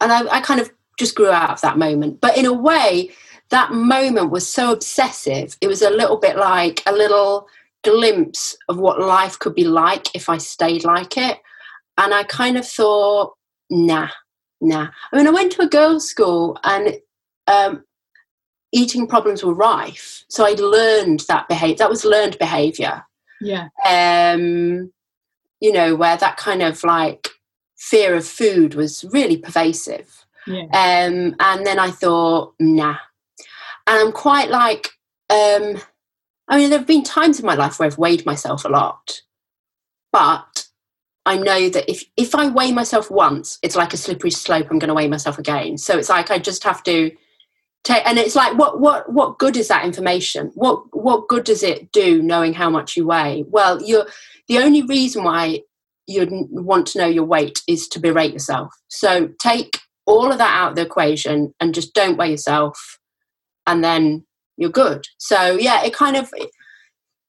and 0.00 0.12
I, 0.12 0.26
I 0.26 0.40
kind 0.40 0.60
of 0.60 0.70
just 0.98 1.14
grew 1.14 1.30
out 1.30 1.50
of 1.50 1.60
that 1.60 1.78
moment. 1.78 2.20
But 2.20 2.36
in 2.36 2.44
a 2.44 2.52
way, 2.52 3.10
that 3.50 3.72
moment 3.72 4.30
was 4.30 4.46
so 4.46 4.72
obsessive. 4.72 5.56
It 5.60 5.68
was 5.68 5.82
a 5.82 5.90
little 5.90 6.18
bit 6.18 6.36
like 6.36 6.82
a 6.84 6.92
little 6.92 7.46
glimpse 7.84 8.56
of 8.68 8.76
what 8.78 9.00
life 9.00 9.38
could 9.38 9.54
be 9.54 9.64
like 9.64 10.14
if 10.14 10.28
I 10.28 10.38
stayed 10.38 10.84
like 10.84 11.16
it. 11.16 11.38
And 11.96 12.12
I 12.12 12.24
kind 12.24 12.58
of 12.58 12.66
thought, 12.66 13.34
nah, 13.70 14.08
nah. 14.60 14.88
I 15.12 15.16
mean, 15.16 15.28
I 15.28 15.30
went 15.30 15.52
to 15.52 15.62
a 15.62 15.68
girls' 15.68 16.08
school 16.08 16.58
and 16.64 16.96
um, 17.46 17.84
eating 18.72 19.06
problems 19.06 19.44
were 19.44 19.54
rife. 19.54 20.24
So 20.28 20.44
I 20.44 20.50
learned 20.58 21.20
that 21.28 21.48
behavior. 21.48 21.76
That 21.76 21.90
was 21.90 22.04
learned 22.04 22.36
behavior. 22.38 23.04
Yeah. 23.40 23.68
Um, 23.88 24.92
you 25.60 25.72
know, 25.72 25.94
where 25.94 26.16
that 26.16 26.36
kind 26.36 26.62
of 26.62 26.82
like 26.84 27.28
fear 27.76 28.14
of 28.14 28.26
food 28.26 28.74
was 28.74 29.04
really 29.12 29.36
pervasive. 29.36 30.24
Yeah. 30.46 30.62
Um, 30.64 31.34
and 31.40 31.66
then 31.66 31.78
I 31.78 31.90
thought, 31.90 32.54
nah. 32.60 32.96
And 33.86 33.98
I'm 33.98 34.12
quite 34.12 34.50
like, 34.50 34.90
um, 35.30 35.80
I 36.48 36.58
mean, 36.58 36.70
there 36.70 36.78
have 36.78 36.86
been 36.86 37.02
times 37.02 37.40
in 37.40 37.46
my 37.46 37.54
life 37.54 37.78
where 37.78 37.86
I've 37.86 37.98
weighed 37.98 38.26
myself 38.26 38.64
a 38.64 38.68
lot, 38.68 39.22
but 40.12 40.66
I 41.24 41.36
know 41.36 41.68
that 41.68 41.90
if 41.90 42.04
if 42.16 42.34
I 42.34 42.48
weigh 42.48 42.70
myself 42.72 43.10
once, 43.10 43.58
it's 43.62 43.74
like 43.74 43.92
a 43.92 43.96
slippery 43.96 44.30
slope. 44.30 44.68
I'm 44.70 44.78
going 44.78 44.88
to 44.88 44.94
weigh 44.94 45.08
myself 45.08 45.38
again. 45.38 45.76
So 45.76 45.98
it's 45.98 46.08
like 46.08 46.30
I 46.30 46.38
just 46.38 46.62
have 46.62 46.84
to 46.84 47.10
take, 47.82 48.06
and 48.06 48.16
it's 48.16 48.36
like 48.36 48.56
what 48.56 48.80
what 48.80 49.12
what 49.12 49.38
good 49.38 49.56
is 49.56 49.66
that 49.68 49.84
information? 49.84 50.52
What 50.54 50.84
what 50.96 51.26
good 51.26 51.42
does 51.42 51.64
it 51.64 51.90
do 51.90 52.22
knowing 52.22 52.54
how 52.54 52.70
much 52.70 52.96
you 52.96 53.06
weigh? 53.06 53.44
Well, 53.48 53.82
you're 53.82 54.06
the 54.48 54.58
only 54.58 54.82
reason 54.82 55.24
why 55.24 55.60
you'd 56.06 56.30
want 56.30 56.86
to 56.86 56.98
know 56.98 57.06
your 57.06 57.24
weight 57.24 57.58
is 57.68 57.88
to 57.88 58.00
berate 58.00 58.32
yourself. 58.32 58.72
So 58.88 59.30
take 59.40 59.80
all 60.06 60.30
of 60.30 60.38
that 60.38 60.54
out 60.54 60.70
of 60.70 60.76
the 60.76 60.82
equation 60.82 61.52
and 61.60 61.74
just 61.74 61.94
don't 61.94 62.16
weigh 62.16 62.30
yourself, 62.30 62.98
and 63.66 63.82
then 63.82 64.24
you're 64.56 64.70
good. 64.70 65.06
So 65.18 65.52
yeah, 65.52 65.84
it 65.84 65.94
kind 65.94 66.16
of 66.16 66.32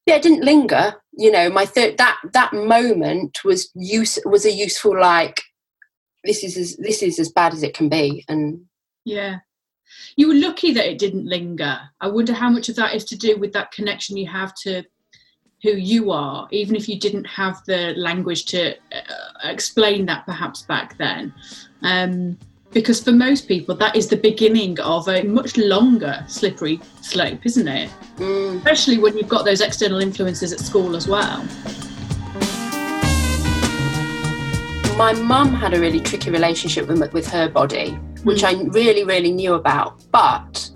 yeah, 0.06 0.16
it 0.16 0.22
didn't 0.22 0.44
linger. 0.44 0.94
You 1.12 1.30
know, 1.30 1.50
my 1.50 1.66
third 1.66 1.98
that 1.98 2.18
that 2.32 2.52
moment 2.52 3.38
was 3.44 3.70
use 3.74 4.18
was 4.24 4.46
a 4.46 4.52
useful 4.52 4.98
like 4.98 5.42
this 6.24 6.44
is 6.44 6.56
as 6.56 6.76
this 6.76 7.02
is 7.02 7.18
as 7.18 7.30
bad 7.30 7.52
as 7.52 7.62
it 7.62 7.74
can 7.74 7.88
be, 7.88 8.24
and 8.28 8.60
yeah. 9.04 9.38
You 10.16 10.28
were 10.28 10.34
lucky 10.34 10.72
that 10.72 10.86
it 10.86 10.98
didn't 10.98 11.24
linger. 11.24 11.80
I 12.00 12.08
wonder 12.08 12.34
how 12.34 12.50
much 12.50 12.68
of 12.68 12.76
that 12.76 12.94
is 12.94 13.06
to 13.06 13.16
do 13.16 13.38
with 13.38 13.54
that 13.54 13.72
connection 13.72 14.18
you 14.18 14.26
have 14.26 14.54
to 14.62 14.84
who 15.62 15.70
you 15.70 16.12
are, 16.12 16.46
even 16.50 16.76
if 16.76 16.88
you 16.88 16.98
didn't 16.98 17.24
have 17.24 17.64
the 17.64 17.94
language 17.96 18.44
to 18.46 18.74
uh, 18.92 19.00
explain 19.44 20.06
that 20.06 20.24
perhaps 20.24 20.62
back 20.62 20.96
then. 20.98 21.32
Um, 21.82 22.38
because 22.72 23.02
for 23.02 23.12
most 23.12 23.48
people 23.48 23.74
that 23.74 23.96
is 23.96 24.08
the 24.08 24.16
beginning 24.16 24.78
of 24.80 25.08
a 25.08 25.22
much 25.22 25.56
longer 25.56 26.22
slippery 26.28 26.78
slope 27.00 27.40
isn't 27.46 27.66
it 27.66 27.90
mm. 28.16 28.56
especially 28.56 28.98
when 28.98 29.16
you've 29.16 29.28
got 29.28 29.44
those 29.44 29.62
external 29.62 30.00
influences 30.00 30.52
at 30.52 30.60
school 30.60 30.94
as 30.94 31.08
well 31.08 31.42
my 34.98 35.14
mum 35.14 35.54
had 35.54 35.72
a 35.72 35.80
really 35.80 36.00
tricky 36.00 36.30
relationship 36.30 36.86
with, 36.88 37.12
with 37.14 37.26
her 37.26 37.48
body 37.48 37.92
which 38.24 38.42
mm. 38.42 38.48
i 38.48 38.68
really 38.68 39.04
really 39.04 39.32
knew 39.32 39.54
about 39.54 40.04
but 40.12 40.70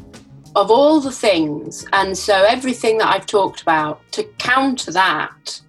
of 0.55 0.71
all 0.71 1.01
the 1.01 1.13
things 1.13 1.87
and 1.93 2.17
so 2.17 2.45
everything 2.45 2.99
that 2.99 3.09
i've 3.09 3.27
talked 3.27 3.63
about 3.63 4.01
to 4.13 4.25
counter 4.39 4.93
that 4.93 5.61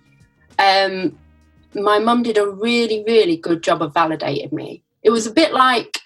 um, 0.59 1.17
my 1.73 1.97
mum 1.99 2.21
did 2.23 2.37
a 2.37 2.47
really 2.47 3.03
really 3.05 3.37
good 3.37 3.63
job 3.63 3.81
of 3.81 3.93
validating 3.93 4.51
me 4.51 4.83
it 5.01 5.09
was 5.09 5.25
a 5.25 5.31
bit 5.31 5.53
like 5.53 5.99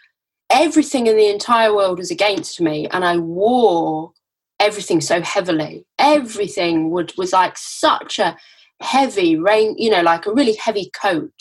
everything 0.50 1.08
in 1.08 1.18
the 1.18 1.30
entire 1.30 1.74
world 1.74 1.98
was 1.98 2.12
against 2.12 2.62
me 2.62 2.88
and 2.92 3.04
I 3.04 3.18
wore 3.18 4.12
everything 4.60 5.02
so 5.02 5.22
heavily. 5.22 5.86
Everything 6.00 6.90
would 6.92 7.14
was 7.18 7.34
like 7.34 7.58
such 7.58 8.20
a 8.20 8.38
heavy 8.82 9.36
rain, 9.36 9.76
you 9.78 9.90
know, 9.90 10.02
like 10.02 10.26
a 10.26 10.34
really 10.34 10.56
heavy 10.56 10.90
coat. 11.00 11.34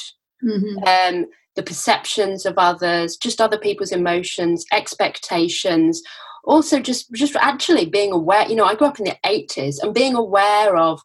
Mm-hmm. 0.44 0.84
Um, 0.86 1.26
the 1.54 1.62
perceptions 1.62 2.44
of 2.44 2.58
others, 2.58 3.16
just 3.16 3.40
other 3.40 3.56
people's 3.58 3.92
emotions, 3.92 4.66
expectations, 4.72 6.02
also 6.46 6.80
just 6.80 7.12
just 7.12 7.36
actually 7.36 7.86
being 7.86 8.12
aware. 8.12 8.48
You 8.48 8.56
know, 8.56 8.64
I 8.64 8.74
grew 8.74 8.86
up 8.86 8.98
in 8.98 9.04
the 9.04 9.16
eighties 9.26 9.78
and 9.78 9.92
being 9.92 10.14
aware 10.14 10.76
of 10.76 11.00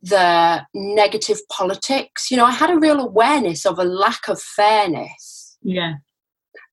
the 0.00 0.64
negative 0.74 1.40
politics. 1.50 2.30
You 2.30 2.36
know, 2.36 2.46
I 2.46 2.52
had 2.52 2.70
a 2.70 2.78
real 2.78 3.00
awareness 3.00 3.66
of 3.66 3.78
a 3.78 3.84
lack 3.84 4.28
of 4.28 4.40
fairness. 4.40 5.58
Yeah 5.62 5.94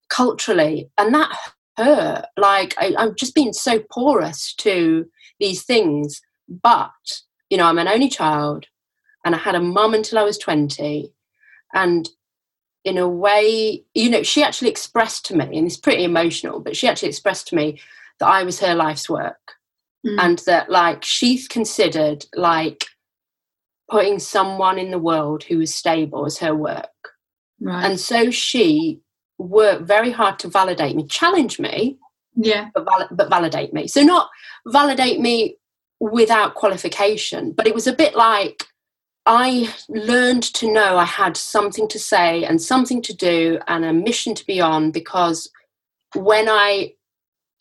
culturally, 0.09 0.89
and 0.97 1.13
that 1.13 1.35
hurt. 1.77 2.25
Like 2.37 2.75
I, 2.77 2.93
I'm 2.97 3.15
just 3.15 3.35
being 3.35 3.53
so 3.53 3.79
porous 3.91 4.53
to 4.55 5.05
these 5.39 5.63
things. 5.63 6.21
But 6.47 6.91
you 7.49 7.57
know, 7.57 7.65
I'm 7.65 7.79
an 7.79 7.87
only 7.87 8.09
child, 8.09 8.65
and 9.23 9.35
I 9.35 9.37
had 9.37 9.55
a 9.55 9.59
mum 9.59 9.93
until 9.93 10.19
I 10.19 10.23
was 10.23 10.37
twenty, 10.37 11.13
and 11.73 12.07
in 12.85 12.97
a 12.97 13.09
way, 13.09 13.83
you 13.93 14.09
know, 14.09 14.23
she 14.23 14.43
actually 14.43 14.69
expressed 14.69 15.25
to 15.25 15.35
me, 15.35 15.57
and 15.57 15.67
it's 15.67 15.75
pretty 15.75 16.03
emotional, 16.03 16.59
but 16.59 16.77
she 16.77 16.87
actually 16.87 17.09
expressed 17.09 17.47
to 17.49 17.55
me 17.55 17.81
that 18.19 18.27
I 18.27 18.43
was 18.43 18.59
her 18.59 18.75
life's 18.75 19.09
work. 19.09 19.39
Mm. 20.05 20.19
And 20.19 20.39
that, 20.45 20.69
like, 20.69 21.03
she's 21.03 21.47
considered 21.47 22.25
like 22.35 22.85
putting 23.89 24.19
someone 24.19 24.77
in 24.77 24.91
the 24.91 24.99
world 24.99 25.43
who 25.43 25.59
is 25.61 25.73
stable 25.73 26.25
as 26.25 26.37
her 26.37 26.55
work. 26.55 26.85
Right. 27.59 27.85
And 27.85 27.99
so 27.99 28.29
she 28.29 29.01
work 29.39 29.81
very 29.81 30.11
hard 30.11 30.37
to 30.39 30.47
validate 30.47 30.95
me, 30.95 31.07
challenge 31.07 31.59
me, 31.59 31.97
yeah, 32.35 32.69
but, 32.73 32.85
val- 32.85 33.09
but 33.11 33.29
validate 33.29 33.73
me. 33.73 33.87
So 33.87 34.01
not 34.01 34.29
validate 34.67 35.19
me 35.19 35.57
without 35.99 36.55
qualification, 36.55 37.51
but 37.51 37.65
it 37.65 37.73
was 37.73 37.87
a 37.87 37.93
bit 37.93 38.15
like 38.15 38.67
I 39.25 39.73
learned 39.89 40.43
to 40.55 40.71
know 40.71 40.97
I 40.97 41.05
had 41.05 41.35
something 41.35 41.87
to 41.87 41.99
say 41.99 42.43
and 42.43 42.61
something 42.61 43.01
to 43.03 43.13
do 43.13 43.59
and 43.67 43.83
a 43.83 43.93
mission 43.93 44.35
to 44.35 44.45
be 44.45 44.61
on 44.61 44.91
because 44.91 45.49
when 46.13 46.47
I 46.47 46.93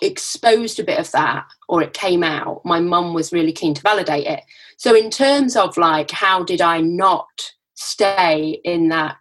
exposed 0.02 0.78
a 0.78 0.84
bit 0.84 0.98
of 0.98 1.10
that 1.12 1.46
or 1.68 1.82
it 1.82 1.94
came 1.94 2.22
out, 2.22 2.64
my 2.64 2.80
mum 2.80 3.14
was 3.14 3.32
really 3.32 3.52
keen 3.52 3.72
to 3.74 3.82
validate 3.82 4.26
it. 4.26 4.42
So, 4.76 4.94
in 4.94 5.08
terms 5.08 5.56
of 5.56 5.76
like, 5.76 6.10
how 6.10 6.42
did 6.42 6.60
I 6.60 6.80
not 6.80 7.52
stay 7.74 8.60
in 8.64 8.88
that 8.88 9.16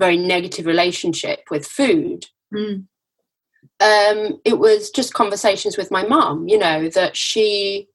very 0.00 0.16
negative 0.16 0.66
relationship 0.66 1.40
with 1.50 1.64
food. 1.66 2.26
Mm. 2.52 2.86
Um, 3.78 4.40
it 4.44 4.58
was 4.58 4.90
just 4.90 5.14
conversations 5.14 5.76
with 5.76 5.90
my 5.90 6.04
mom, 6.04 6.48
you 6.48 6.58
know, 6.58 6.88
that 6.88 7.16
she 7.16 7.88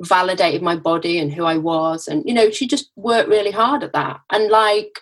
validated 0.00 0.62
my 0.62 0.76
body 0.76 1.18
and 1.18 1.32
who 1.32 1.44
I 1.44 1.56
was. 1.56 2.08
And, 2.08 2.24
you 2.26 2.34
know, 2.34 2.50
she 2.50 2.66
just 2.66 2.90
worked 2.96 3.28
really 3.28 3.50
hard 3.50 3.82
at 3.82 3.92
that. 3.92 4.20
And 4.30 4.50
like 4.50 5.00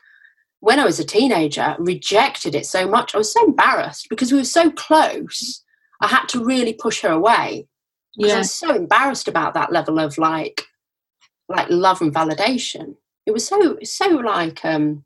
when 0.60 0.80
I 0.80 0.84
was 0.84 0.98
a 0.98 1.04
teenager, 1.04 1.76
rejected 1.78 2.54
it 2.54 2.66
so 2.66 2.88
much. 2.88 3.14
I 3.14 3.18
was 3.18 3.32
so 3.32 3.44
embarrassed 3.44 4.08
because 4.10 4.32
we 4.32 4.38
were 4.38 4.44
so 4.44 4.70
close. 4.70 5.62
I 6.00 6.08
had 6.08 6.26
to 6.28 6.44
really 6.44 6.72
push 6.72 7.00
her 7.02 7.10
away. 7.10 7.68
Because 8.16 8.30
yeah. 8.30 8.36
I 8.36 8.38
was 8.38 8.54
so 8.54 8.74
embarrassed 8.74 9.28
about 9.28 9.54
that 9.54 9.72
level 9.72 9.98
of 9.98 10.18
like 10.18 10.62
like 11.48 11.70
love 11.70 12.02
and 12.02 12.14
validation. 12.14 12.96
It 13.24 13.32
was 13.32 13.46
so 13.46 13.78
so 13.84 14.08
like 14.08 14.64
um 14.64 15.04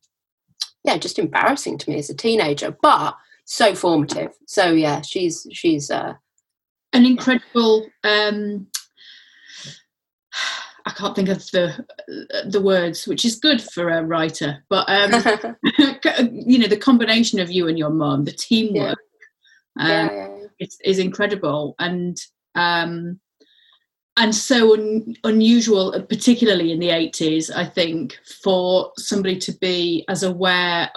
yeah, 0.85 0.97
just 0.97 1.19
embarrassing 1.19 1.79
to 1.79 1.91
me 1.91 1.99
as 1.99 2.11
a 2.11 2.15
teenager, 2.15 2.77
but 2.83 3.17
so 3.45 3.75
formative. 3.75 4.33
So 4.47 4.73
yeah, 4.73 5.03
she's 5.03 5.47
she's 5.53 5.91
uh, 5.91 6.15
an 6.93 7.05
incredible. 7.05 7.87
Um, 8.05 8.69
I 10.87 10.91
can't 10.91 11.15
think 11.15 11.29
of 11.29 11.39
the 11.51 11.85
the 12.49 12.61
words, 12.61 13.07
which 13.07 13.25
is 13.25 13.37
good 13.37 13.62
for 13.62 13.89
a 13.89 14.05
writer. 14.05 14.65
But 14.69 14.89
um, 14.89 15.57
you 16.33 16.59
know, 16.59 16.67
the 16.67 16.77
combination 16.77 17.41
of 17.41 17.51
you 17.51 17.69
and 17.69 17.79
your 17.79 17.91
mum, 17.91 18.25
the 18.25 18.33
teamwork, 18.33 18.99
yeah. 19.79 19.85
Um, 19.85 19.89
yeah, 19.89 20.12
yeah, 20.12 20.47
is, 20.59 20.79
is 20.85 20.99
incredible, 20.99 21.75
and 21.79 22.19
um, 22.55 23.21
and 24.17 24.35
so 24.35 24.75
un- 24.75 25.17
unusual, 25.25 25.93
particularly 26.09 26.73
in 26.73 26.81
the 26.81 26.91
eighties. 26.91 27.51
I 27.51 27.65
think 27.65 28.19
for 28.43 28.93
somebody 28.97 29.39
to 29.39 29.53
be 29.53 30.05
as 30.09 30.23
aware 30.23 30.91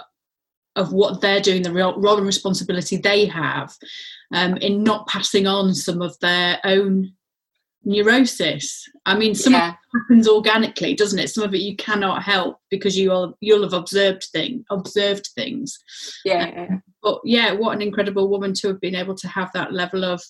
of 0.76 0.92
what 0.92 1.20
they're 1.20 1.40
doing, 1.40 1.62
the 1.62 1.72
real, 1.72 1.98
role 1.98 2.18
and 2.18 2.26
responsibility 2.26 2.98
they 2.98 3.24
have, 3.24 3.74
um, 4.32 4.58
in 4.58 4.84
not 4.84 5.08
passing 5.08 5.46
on 5.46 5.74
some 5.74 6.02
of 6.02 6.18
their 6.20 6.60
own 6.64 7.15
neurosis. 7.86 8.84
I 9.06 9.16
mean, 9.16 9.34
some 9.34 9.54
yeah. 9.54 9.68
of 9.68 9.74
it 9.74 9.98
happens 10.00 10.28
organically, 10.28 10.94
doesn't 10.94 11.18
it? 11.18 11.30
Some 11.30 11.44
of 11.44 11.54
it 11.54 11.60
you 11.60 11.76
cannot 11.76 12.22
help 12.22 12.58
because 12.68 12.98
you 12.98 13.10
will 13.10 13.38
you'll 13.40 13.62
have 13.62 13.72
observed 13.72 14.24
thing 14.24 14.64
observed 14.70 15.30
things. 15.34 15.78
Yeah. 16.24 16.66
Um, 16.68 16.82
but 17.02 17.20
yeah, 17.24 17.52
what 17.52 17.74
an 17.74 17.82
incredible 17.82 18.28
woman 18.28 18.52
to 18.54 18.68
have 18.68 18.80
been 18.80 18.96
able 18.96 19.14
to 19.14 19.28
have 19.28 19.50
that 19.54 19.72
level 19.72 20.04
of 20.04 20.20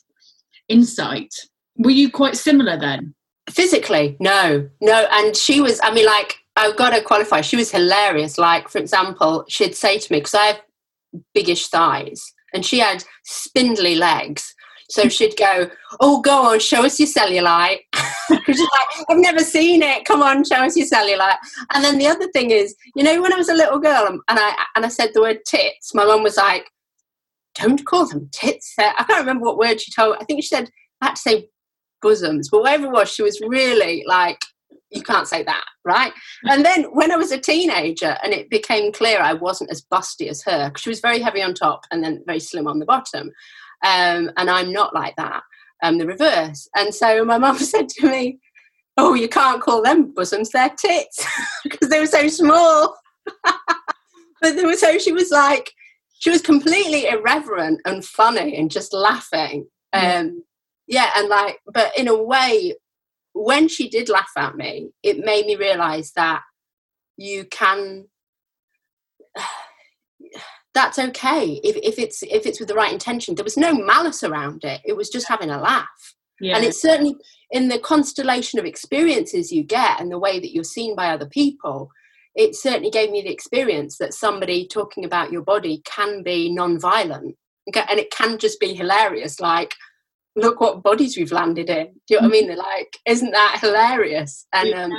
insight. 0.68 1.34
Were 1.78 1.90
you 1.90 2.10
quite 2.10 2.36
similar 2.36 2.78
then? 2.78 3.14
Physically, 3.50 4.16
no, 4.20 4.68
no. 4.80 5.06
And 5.10 5.36
she 5.36 5.60
was. 5.60 5.80
I 5.82 5.92
mean, 5.92 6.06
like 6.06 6.36
I've 6.56 6.76
got 6.76 6.90
to 6.90 7.02
qualify. 7.02 7.40
She 7.40 7.56
was 7.56 7.70
hilarious. 7.70 8.38
Like, 8.38 8.68
for 8.68 8.78
example, 8.78 9.44
she'd 9.48 9.74
say 9.74 9.98
to 9.98 10.12
me 10.12 10.18
because 10.18 10.34
I 10.34 10.46
have 10.46 10.60
biggish 11.32 11.68
thighs, 11.68 12.34
and 12.52 12.66
she 12.66 12.80
had 12.80 13.04
spindly 13.24 13.94
legs 13.94 14.54
so 14.88 15.08
she'd 15.08 15.36
go, 15.36 15.68
"Oh, 16.00 16.20
go 16.20 16.46
on, 16.46 16.60
show 16.60 16.84
us 16.84 16.98
your 16.98 17.08
cellulite." 17.08 17.80
She's 18.46 18.60
like, 18.60 19.08
"I've 19.08 19.18
never 19.18 19.40
seen 19.40 19.82
it. 19.82 20.04
Come 20.04 20.22
on, 20.22 20.44
show 20.44 20.64
us 20.64 20.76
your 20.76 20.86
cellulite." 20.86 21.38
And 21.74 21.84
then 21.84 21.98
the 21.98 22.06
other 22.06 22.28
thing 22.28 22.50
is, 22.50 22.74
you 22.94 23.02
know, 23.02 23.20
when 23.20 23.32
I 23.32 23.36
was 23.36 23.48
a 23.48 23.54
little 23.54 23.78
girl 23.78 24.06
um, 24.06 24.22
and 24.28 24.38
I 24.38 24.54
and 24.74 24.84
I 24.84 24.88
said 24.88 25.10
the 25.14 25.22
word 25.22 25.38
tits, 25.46 25.94
my 25.94 26.04
mum 26.04 26.22
was 26.22 26.36
like, 26.36 26.66
"Don't 27.56 27.84
call 27.84 28.06
them 28.06 28.28
tits." 28.32 28.74
I 28.78 29.04
can't 29.04 29.20
remember 29.20 29.44
what 29.44 29.58
word 29.58 29.80
she 29.80 29.92
told. 29.92 30.16
I 30.20 30.24
think 30.24 30.42
she 30.42 30.48
said 30.48 30.70
I 31.00 31.06
had 31.06 31.16
to 31.16 31.22
say 31.22 31.48
bosoms, 32.02 32.48
but 32.50 32.62
whatever 32.62 32.86
it 32.86 32.92
was, 32.92 33.10
she 33.10 33.22
was 33.22 33.40
really 33.40 34.04
like, 34.06 34.38
you 34.90 35.02
can't 35.02 35.26
say 35.26 35.42
that, 35.42 35.64
right? 35.84 36.12
And 36.44 36.64
then 36.64 36.84
when 36.92 37.10
I 37.10 37.16
was 37.16 37.32
a 37.32 37.38
teenager 37.38 38.16
and 38.22 38.32
it 38.32 38.48
became 38.50 38.92
clear 38.92 39.20
I 39.20 39.34
wasn't 39.34 39.70
as 39.70 39.84
busty 39.92 40.28
as 40.28 40.42
her, 40.44 40.68
because 40.68 40.82
she 40.82 40.88
was 40.88 41.00
very 41.00 41.20
heavy 41.20 41.42
on 41.42 41.54
top 41.54 41.84
and 41.90 42.02
then 42.02 42.22
very 42.26 42.40
slim 42.40 42.66
on 42.68 42.78
the 42.78 42.86
bottom, 42.86 43.30
um, 43.84 44.30
and 44.36 44.50
I'm 44.50 44.72
not 44.72 44.94
like 44.94 45.16
that. 45.16 45.42
I'm 45.82 45.94
um, 45.94 45.98
the 45.98 46.06
reverse. 46.06 46.68
And 46.76 46.94
so 46.94 47.24
my 47.24 47.38
mum 47.44 47.58
said 47.58 47.88
to 47.90 48.08
me, 48.08 48.38
"Oh, 48.96 49.14
you 49.14 49.28
can't 49.28 49.62
call 49.62 49.82
them 49.82 50.12
bosoms; 50.14 50.50
they're 50.50 50.70
tits 50.70 51.24
because 51.64 51.88
they 51.88 52.00
were 52.00 52.06
so 52.06 52.28
small." 52.28 52.96
but 54.40 54.56
they 54.56 54.64
were 54.64 54.76
so 54.76 54.98
she 54.98 55.12
was 55.12 55.30
like, 55.30 55.72
she 56.18 56.30
was 56.30 56.42
completely 56.42 57.06
irreverent 57.06 57.80
and 57.84 58.04
funny 58.04 58.56
and 58.56 58.70
just 58.70 58.92
laughing. 58.92 59.66
Um, 59.92 60.42
yeah, 60.86 61.10
and 61.16 61.28
like, 61.28 61.60
but 61.72 61.96
in 61.98 62.08
a 62.08 62.22
way, 62.22 62.74
when 63.32 63.68
she 63.68 63.88
did 63.88 64.08
laugh 64.08 64.30
at 64.36 64.56
me, 64.56 64.90
it 65.02 65.18
made 65.18 65.46
me 65.46 65.56
realize 65.56 66.12
that 66.12 66.42
you 67.16 67.44
can 67.46 68.06
that's 70.76 70.98
okay. 70.98 71.58
If, 71.64 71.76
if 71.76 71.98
it's 71.98 72.22
if 72.22 72.44
it's 72.44 72.60
with 72.60 72.68
the 72.68 72.74
right 72.74 72.92
intention 72.92 73.34
there 73.34 73.44
was 73.44 73.56
no 73.56 73.72
malice 73.72 74.22
around 74.22 74.62
it. 74.62 74.80
It 74.84 74.96
was 74.96 75.08
just 75.08 75.26
having 75.26 75.50
a 75.50 75.60
laugh. 75.60 76.14
Yeah. 76.38 76.56
and 76.56 76.66
it's 76.66 76.82
certainly 76.82 77.16
in 77.50 77.68
the 77.68 77.78
constellation 77.78 78.58
of 78.58 78.66
experiences 78.66 79.50
you 79.50 79.64
get 79.64 79.98
and 79.98 80.12
the 80.12 80.18
way 80.18 80.38
that 80.38 80.52
you're 80.52 80.64
seen 80.64 80.94
by 80.94 81.08
other 81.08 81.24
people 81.24 81.90
it 82.34 82.54
certainly 82.54 82.90
gave 82.90 83.10
me 83.10 83.22
the 83.22 83.32
experience 83.32 83.96
that 83.96 84.12
somebody 84.12 84.68
talking 84.68 85.06
about 85.06 85.32
your 85.32 85.40
body 85.40 85.80
can 85.86 86.22
be 86.22 86.52
non-violent. 86.52 87.34
And 87.74 87.98
it 87.98 88.10
can 88.10 88.36
just 88.36 88.60
be 88.60 88.74
hilarious 88.74 89.40
like 89.40 89.72
look 90.36 90.60
what 90.60 90.82
bodies 90.82 91.16
we've 91.16 91.32
landed 91.32 91.70
in. 91.70 91.86
Do 92.06 92.14
you 92.14 92.20
know 92.20 92.28
what 92.28 92.36
i 92.36 92.38
mean? 92.38 92.48
They're 92.48 92.56
like 92.58 92.98
isn't 93.06 93.30
that 93.30 93.58
hilarious? 93.62 94.46
And 94.52 94.74
um, 94.74 94.92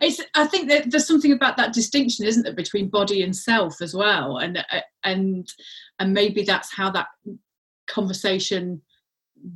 it's 0.00 0.20
i 0.34 0.46
think 0.46 0.68
that 0.68 0.90
there's 0.90 1.06
something 1.06 1.32
about 1.32 1.56
that 1.56 1.72
distinction 1.72 2.26
isn't 2.26 2.42
there 2.42 2.52
between 2.52 2.88
body 2.88 3.22
and 3.22 3.34
self 3.34 3.80
as 3.80 3.94
well? 3.94 4.38
And 4.38 4.58
uh, 4.58 4.80
and 5.04 5.48
and 5.98 6.12
maybe 6.12 6.42
that's 6.42 6.72
how 6.74 6.90
that 6.90 7.08
conversation 7.88 8.82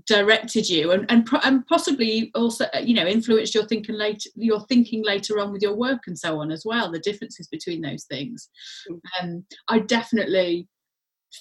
directed 0.07 0.69
you 0.69 0.93
and 0.93 1.05
and, 1.11 1.29
and 1.45 1.67
possibly 1.67 2.31
also 2.37 2.67
uh, 2.73 2.79
you 2.79 2.95
know 2.95 3.07
influenced 3.07 3.53
your 3.55 3.67
thinking 3.67 3.97
later 3.97 4.31
your 4.37 4.61
thinking 4.67 5.03
later 5.05 5.41
on 5.41 5.53
with 5.53 5.61
your 5.61 5.75
work 5.75 6.03
and 6.07 6.17
so 6.17 6.41
on 6.41 6.53
as 6.53 6.65
well 6.65 6.89
the 6.89 7.01
differences 7.01 7.49
between 7.49 7.81
those 7.81 8.05
things. 8.05 8.49
Mm. 8.89 9.01
um 9.21 9.45
i 9.69 9.79
definitely 9.81 10.69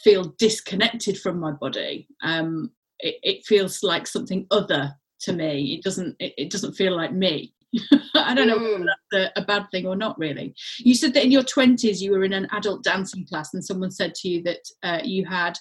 feel 0.03 0.33
disconnected 0.39 1.19
from 1.19 1.39
my 1.39 1.51
body. 1.51 2.07
Um 2.23 2.71
it, 2.99 3.15
it 3.23 3.45
feels 3.45 3.83
like 3.83 4.07
something 4.07 4.45
other 4.51 4.93
to 5.21 5.33
me. 5.33 5.73
It 5.75 5.83
doesn't 5.83 6.15
it, 6.19 6.33
it 6.37 6.49
doesn't 6.49 6.73
feel 6.73 6.95
like 6.95 7.13
me 7.13 7.53
I 8.15 8.33
don't 8.33 8.47
know 8.47 8.59
mm. 8.59 8.85
that's 8.85 9.33
a, 9.37 9.41
a, 9.41 9.45
bad 9.45 9.67
thing 9.71 9.85
or 9.85 9.95
not, 9.95 10.17
really. 10.19 10.53
You 10.79 10.93
said 10.93 11.13
that 11.13 11.23
in 11.23 11.31
your 11.31 11.43
20s 11.43 12.01
you 12.01 12.11
were 12.11 12.23
in 12.23 12.33
an 12.33 12.47
adult 12.51 12.83
dancing 12.83 13.25
class 13.25 13.53
and 13.53 13.63
someone 13.63 13.91
said 13.91 14.13
to 14.15 14.27
you 14.27 14.43
that 14.43 14.59
uh, 14.83 14.99
you 15.03 15.25
had 15.25 15.57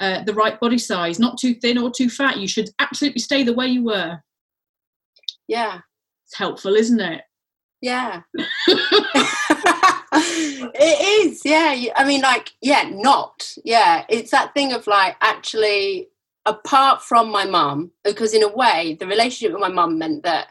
uh, 0.00 0.22
the 0.22 0.34
right 0.34 0.58
body 0.60 0.78
size, 0.78 1.18
not 1.18 1.38
too 1.38 1.54
thin 1.54 1.78
or 1.78 1.90
too 1.90 2.08
fat. 2.08 2.38
You 2.38 2.46
should 2.46 2.70
absolutely 2.78 3.20
stay 3.20 3.42
the 3.42 3.54
way 3.54 3.66
you 3.66 3.84
were. 3.84 4.20
Yeah. 5.48 5.80
It's 6.26 6.36
helpful, 6.36 6.74
isn't 6.74 7.00
it? 7.00 7.22
Yeah. 7.80 8.22
it 10.12 11.26
is, 11.26 11.42
yeah. 11.44 11.92
I 11.96 12.04
mean, 12.04 12.22
like, 12.22 12.52
yeah, 12.60 12.88
not. 12.92 13.52
Yeah. 13.64 14.04
It's 14.08 14.30
that 14.30 14.54
thing 14.54 14.72
of 14.72 14.86
like 14.86 15.16
actually, 15.20 16.08
apart 16.46 17.02
from 17.02 17.30
my 17.30 17.44
mum, 17.44 17.90
because 18.04 18.34
in 18.34 18.44
a 18.44 18.54
way, 18.54 18.96
the 19.00 19.06
relationship 19.06 19.52
with 19.52 19.60
my 19.60 19.68
mum 19.68 19.98
meant 19.98 20.22
that 20.22 20.48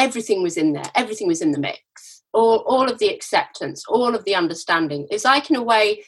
everything 0.00 0.42
was 0.42 0.56
in 0.56 0.72
there 0.72 0.90
everything 0.94 1.28
was 1.28 1.42
in 1.42 1.52
the 1.52 1.58
mix. 1.58 2.22
All, 2.32 2.58
all 2.66 2.88
of 2.88 2.98
the 2.98 3.08
acceptance 3.08 3.84
all 3.88 4.14
of 4.14 4.24
the 4.24 4.34
understanding. 4.34 5.06
It's 5.10 5.24
like 5.24 5.50
in 5.50 5.56
a 5.56 5.62
way 5.62 6.02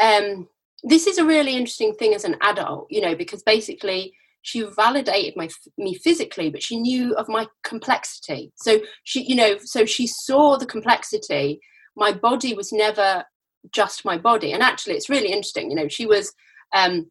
um, 0.00 0.48
this 0.84 1.06
is 1.06 1.18
a 1.18 1.24
really 1.24 1.56
interesting 1.56 1.94
thing 1.94 2.14
as 2.14 2.24
an 2.24 2.36
adult 2.42 2.86
you 2.90 3.00
know 3.00 3.14
because 3.14 3.42
basically 3.42 4.14
she 4.42 4.62
validated 4.76 5.34
my 5.36 5.48
me 5.76 5.94
physically 5.94 6.48
but 6.48 6.62
she 6.62 6.78
knew 6.78 7.14
of 7.16 7.28
my 7.28 7.46
complexity. 7.64 8.52
So 8.56 8.80
she 9.04 9.24
you 9.24 9.34
know 9.34 9.58
so 9.58 9.84
she 9.84 10.06
saw 10.06 10.56
the 10.56 10.66
complexity. 10.66 11.60
My 11.96 12.12
body 12.12 12.54
was 12.54 12.72
never 12.72 13.24
just 13.72 14.04
my 14.04 14.16
body. 14.16 14.52
And 14.52 14.62
actually 14.62 14.94
it's 14.94 15.10
really 15.10 15.32
interesting 15.32 15.70
you 15.70 15.76
know 15.76 15.88
she 15.88 16.06
was 16.06 16.32
um 16.74 17.10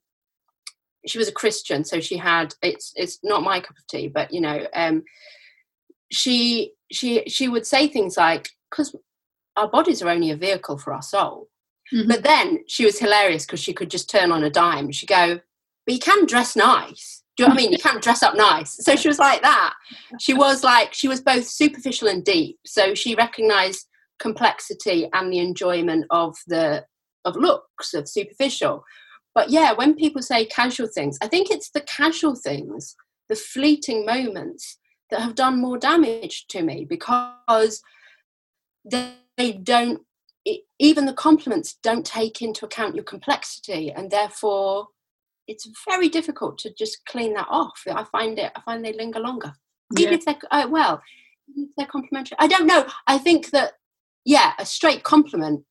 she 1.06 1.18
was 1.18 1.28
a 1.28 1.34
christian 1.34 1.84
so 1.84 2.00
she 2.00 2.18
had 2.18 2.54
it's 2.62 2.92
it's 2.96 3.20
not 3.24 3.44
my 3.44 3.60
cup 3.60 3.78
of 3.78 3.88
tea 3.88 4.08
but 4.08 4.34
you 4.34 4.42
know 4.42 4.68
um 4.74 5.04
she 6.12 6.74
she 6.92 7.24
she 7.28 7.48
would 7.48 7.66
say 7.66 7.88
things 7.88 8.18
like 8.18 8.50
because 8.70 8.96
our 9.56 9.70
bodies 9.70 10.02
are 10.02 10.10
only 10.10 10.32
a 10.32 10.38
vehicle 10.38 10.78
for 10.78 10.94
our 10.94 11.02
soul 11.02 11.50
mm-hmm. 11.94 12.08
but 12.08 12.24
then 12.24 12.60
she 12.68 12.86
was 12.86 13.00
hilarious 13.00 13.46
because 13.46 13.60
she 13.60 13.74
could 13.74 13.90
just 13.90 14.10
turn 14.10 14.32
on 14.32 14.44
a 14.44 14.50
dime 14.50 14.92
she'd 14.92 15.08
go 15.08 15.40
but 15.86 15.94
you 15.94 16.00
can 16.00 16.26
dress 16.26 16.56
nice 16.56 17.24
do 17.38 17.44
you 17.44 17.50
know 17.50 17.54
what 17.54 17.60
I 17.60 17.64
mean? 17.64 17.72
You 17.72 17.78
can't 17.78 18.02
dress 18.02 18.24
up 18.24 18.36
nice. 18.36 18.84
So 18.84 18.96
she 18.96 19.08
was 19.08 19.20
like 19.20 19.44
that. 19.44 19.76
She 20.20 20.34
was 20.34 20.64
like, 20.64 20.92
she 20.96 21.08
was 21.08 21.22
both 21.22 21.46
superficial 21.46 22.08
and 22.08 22.26
deep. 22.26 22.58
So 22.66 22.96
she 22.96 23.14
recognized 23.14 23.88
complexity 24.18 25.08
and 25.14 25.32
the 25.32 25.38
enjoyment 25.38 26.06
of 26.10 26.36
the 26.48 26.84
of 27.26 27.36
looks, 27.36 27.94
of 27.94 28.10
superficial. 28.10 28.84
But 29.36 29.52
yeah, 29.52 29.74
when 29.74 29.94
people 29.94 30.24
say 30.24 30.46
casual 30.46 30.88
things, 30.88 31.20
I 31.22 31.28
think 31.28 31.52
it's 31.52 31.70
the 31.70 31.82
casual 31.82 32.36
things, 32.36 32.96
the 33.30 33.36
fleeting 33.36 34.04
moments 34.04 34.80
that 35.10 35.22
have 35.22 35.36
done 35.36 35.62
more 35.62 35.78
damage 35.78 36.48
to 36.48 36.62
me 36.62 36.86
because 36.86 37.82
they 38.84 39.52
don't 39.64 40.02
even 40.80 41.06
the 41.06 41.14
compliments 41.14 41.78
don't 41.84 42.06
take 42.06 42.42
into 42.42 42.66
account 42.66 42.96
your 42.96 43.04
complexity 43.04 43.92
and 43.92 44.10
therefore 44.10 44.88
it's 45.48 45.70
very 45.88 46.10
difficult 46.10 46.58
to 46.58 46.74
just 46.74 47.06
clean 47.06 47.34
that 47.34 47.48
off. 47.50 47.82
I 47.90 48.04
find 48.06 48.38
it 48.40 48.52
i 48.56 48.62
find 48.62 48.84
they 48.84 48.94
linger 48.94 49.20
longer. 49.20 49.54
Yeah. 49.96 50.08
even 50.08 50.14
if 50.20 50.26
they're 50.26 50.38
uh, 50.52 50.68
well 50.70 51.02
if 51.56 51.70
they're 51.78 51.88
complimentary 51.88 52.38
i 52.40 52.48
don't 52.48 52.68
know. 52.68 52.86
I 53.08 53.18
think 53.18 53.52
that 53.52 53.74
yeah 54.26 54.54
a 54.60 54.66
straight 54.66 55.04
compliment 55.04 55.64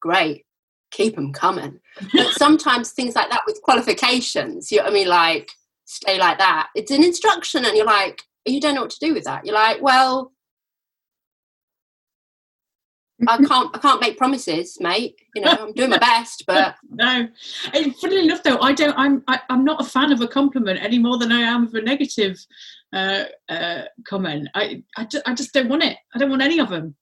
great. 0.00 0.44
Keep 0.90 1.16
them 1.16 1.32
coming. 1.32 1.80
But 2.14 2.32
sometimes 2.38 2.92
things 2.92 3.14
like 3.14 3.30
that 3.30 3.42
with 3.46 3.60
qualifications 3.62 4.72
you 4.72 4.78
know 4.78 4.84
what 4.84 4.92
i 4.92 4.94
mean? 4.94 5.08
Like 5.08 5.50
stay 5.84 6.18
like 6.18 6.38
that. 6.38 6.68
It's 6.74 6.90
an 6.90 7.02
instruction 7.04 7.64
and 7.64 7.76
you're 7.76 7.86
like 7.86 8.22
you 8.50 8.60
don't 8.60 8.74
know 8.74 8.82
what 8.82 8.90
to 8.90 9.06
do 9.06 9.14
with 9.14 9.24
that. 9.24 9.44
You're 9.44 9.54
like, 9.54 9.82
well, 9.82 10.32
I 13.26 13.36
can't 13.44 13.74
I 13.74 13.78
can't 13.78 14.00
make 14.00 14.18
promises, 14.18 14.78
mate. 14.80 15.16
You 15.34 15.42
know, 15.42 15.56
I'm 15.58 15.72
doing 15.72 15.90
my 15.90 15.98
best, 15.98 16.44
but 16.46 16.76
no. 16.90 17.28
And 17.72 17.96
funnily 17.96 18.24
enough, 18.24 18.42
though, 18.42 18.60
I 18.60 18.72
don't. 18.72 18.96
I'm 18.96 19.22
I, 19.26 19.34
am 19.34 19.40
i 19.50 19.54
am 19.54 19.64
not 19.64 19.80
a 19.80 19.88
fan 19.88 20.12
of 20.12 20.20
a 20.20 20.28
compliment 20.28 20.82
any 20.82 20.98
more 20.98 21.18
than 21.18 21.32
I 21.32 21.40
am 21.40 21.66
of 21.66 21.74
a 21.74 21.82
negative 21.82 22.38
uh, 22.92 23.24
uh, 23.48 23.82
comment. 24.06 24.48
I 24.54 24.82
I, 24.96 25.06
I 25.26 25.34
just 25.34 25.52
don't 25.52 25.68
want 25.68 25.84
it. 25.84 25.96
I 26.14 26.18
don't 26.18 26.30
want 26.30 26.42
any 26.42 26.58
of 26.60 26.68
them. 26.68 26.94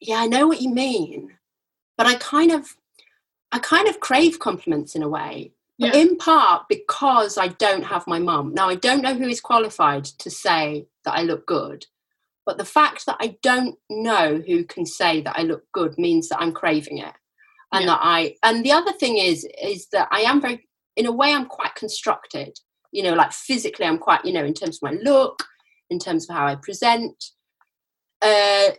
Yeah, 0.00 0.20
I 0.20 0.26
know 0.26 0.46
what 0.46 0.62
you 0.62 0.70
mean, 0.70 1.36
but 1.98 2.06
I 2.06 2.14
kind 2.14 2.52
of 2.52 2.74
I 3.52 3.58
kind 3.58 3.88
of 3.88 4.00
crave 4.00 4.38
compliments 4.38 4.94
in 4.94 5.02
a 5.02 5.08
way. 5.08 5.52
Yeah. 5.80 5.94
In 5.94 6.16
part 6.18 6.66
because 6.68 7.38
I 7.38 7.48
don't 7.48 7.82
have 7.82 8.06
my 8.06 8.18
mum. 8.18 8.54
Now 8.54 8.68
I 8.68 8.74
don't 8.74 9.02
know 9.02 9.14
who 9.14 9.26
is 9.26 9.40
qualified 9.40 10.04
to 10.04 10.30
say 10.30 10.86
that 11.04 11.14
I 11.14 11.22
look 11.22 11.46
good 11.46 11.86
but 12.50 12.58
the 12.58 12.64
fact 12.64 13.06
that 13.06 13.16
I 13.20 13.36
don't 13.42 13.78
know 13.88 14.42
who 14.44 14.64
can 14.64 14.84
say 14.84 15.20
that 15.20 15.38
I 15.38 15.42
look 15.42 15.62
good 15.72 15.96
means 15.98 16.28
that 16.28 16.40
I'm 16.40 16.50
craving 16.50 16.98
it. 16.98 17.12
And 17.72 17.84
yeah. 17.84 17.90
that 17.92 18.00
I 18.02 18.34
and 18.42 18.64
the 18.64 18.72
other 18.72 18.90
thing 18.90 19.18
is 19.18 19.46
is 19.62 19.86
that 19.92 20.08
I 20.10 20.22
am 20.22 20.40
very 20.40 20.68
in 20.96 21.06
a 21.06 21.12
way 21.12 21.32
I'm 21.32 21.46
quite 21.46 21.76
constructed. 21.76 22.58
You 22.90 23.04
know, 23.04 23.14
like 23.14 23.32
physically 23.32 23.86
I'm 23.86 23.98
quite, 23.98 24.24
you 24.24 24.32
know, 24.32 24.44
in 24.44 24.54
terms 24.54 24.78
of 24.78 24.90
my 24.90 24.98
look, 25.00 25.44
in 25.90 26.00
terms 26.00 26.28
of 26.28 26.34
how 26.34 26.46
I 26.46 26.56
present. 26.56 27.22
Uh 28.20 28.70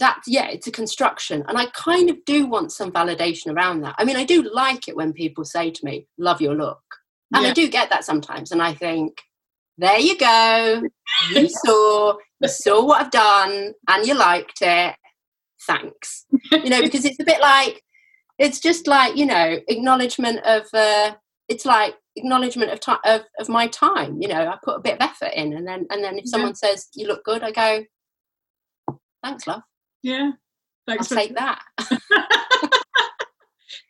that 0.00 0.20
yeah, 0.26 0.48
it's 0.48 0.66
a 0.66 0.72
construction. 0.72 1.44
And 1.48 1.56
I 1.56 1.66
kind 1.66 2.10
of 2.10 2.24
do 2.24 2.46
want 2.46 2.72
some 2.72 2.90
validation 2.90 3.54
around 3.54 3.82
that. 3.82 3.94
I 3.98 4.04
mean, 4.04 4.16
I 4.16 4.24
do 4.24 4.42
like 4.42 4.88
it 4.88 4.96
when 4.96 5.12
people 5.12 5.44
say 5.44 5.70
to 5.70 5.84
me, 5.84 6.06
love 6.18 6.40
your 6.40 6.54
look. 6.54 6.82
And 7.32 7.44
yeah. 7.44 7.50
I 7.50 7.52
do 7.52 7.68
get 7.68 7.90
that 7.90 8.04
sometimes. 8.04 8.50
And 8.50 8.60
I 8.60 8.74
think, 8.74 9.20
there 9.78 9.98
you 9.98 10.18
go. 10.18 10.82
You 11.30 11.48
saw, 11.64 12.16
you 12.40 12.48
saw 12.48 12.84
what 12.84 13.00
I've 13.00 13.10
done 13.10 13.72
and 13.88 14.06
you 14.06 14.14
liked 14.14 14.60
it. 14.60 14.96
Thanks. 15.66 16.26
You 16.50 16.70
know, 16.70 16.82
because 16.82 17.04
it's 17.04 17.20
a 17.20 17.24
bit 17.24 17.40
like, 17.40 17.82
it's 18.38 18.58
just 18.58 18.86
like, 18.86 19.16
you 19.16 19.26
know, 19.26 19.58
acknowledgement 19.68 20.40
of, 20.44 20.66
uh, 20.74 21.14
it's 21.48 21.64
like 21.64 21.94
acknowledgement 22.16 22.72
of 22.72 22.80
time, 22.80 22.98
of, 23.04 23.22
of 23.38 23.48
my 23.48 23.68
time. 23.68 24.20
You 24.20 24.28
know, 24.28 24.48
I 24.48 24.56
put 24.64 24.76
a 24.76 24.80
bit 24.80 24.94
of 24.94 25.02
effort 25.02 25.32
in 25.34 25.52
and 25.52 25.66
then, 25.66 25.86
and 25.90 26.02
then 26.02 26.18
if 26.18 26.28
someone 26.28 26.54
says 26.54 26.88
you 26.94 27.06
look 27.06 27.24
good, 27.24 27.42
I 27.42 27.52
go, 27.52 27.84
thanks, 29.22 29.46
love. 29.46 29.62
Yeah. 30.02 30.32
Thanks 30.86 31.10
I'll 31.12 31.18
take 31.18 31.36
that. 31.36 31.62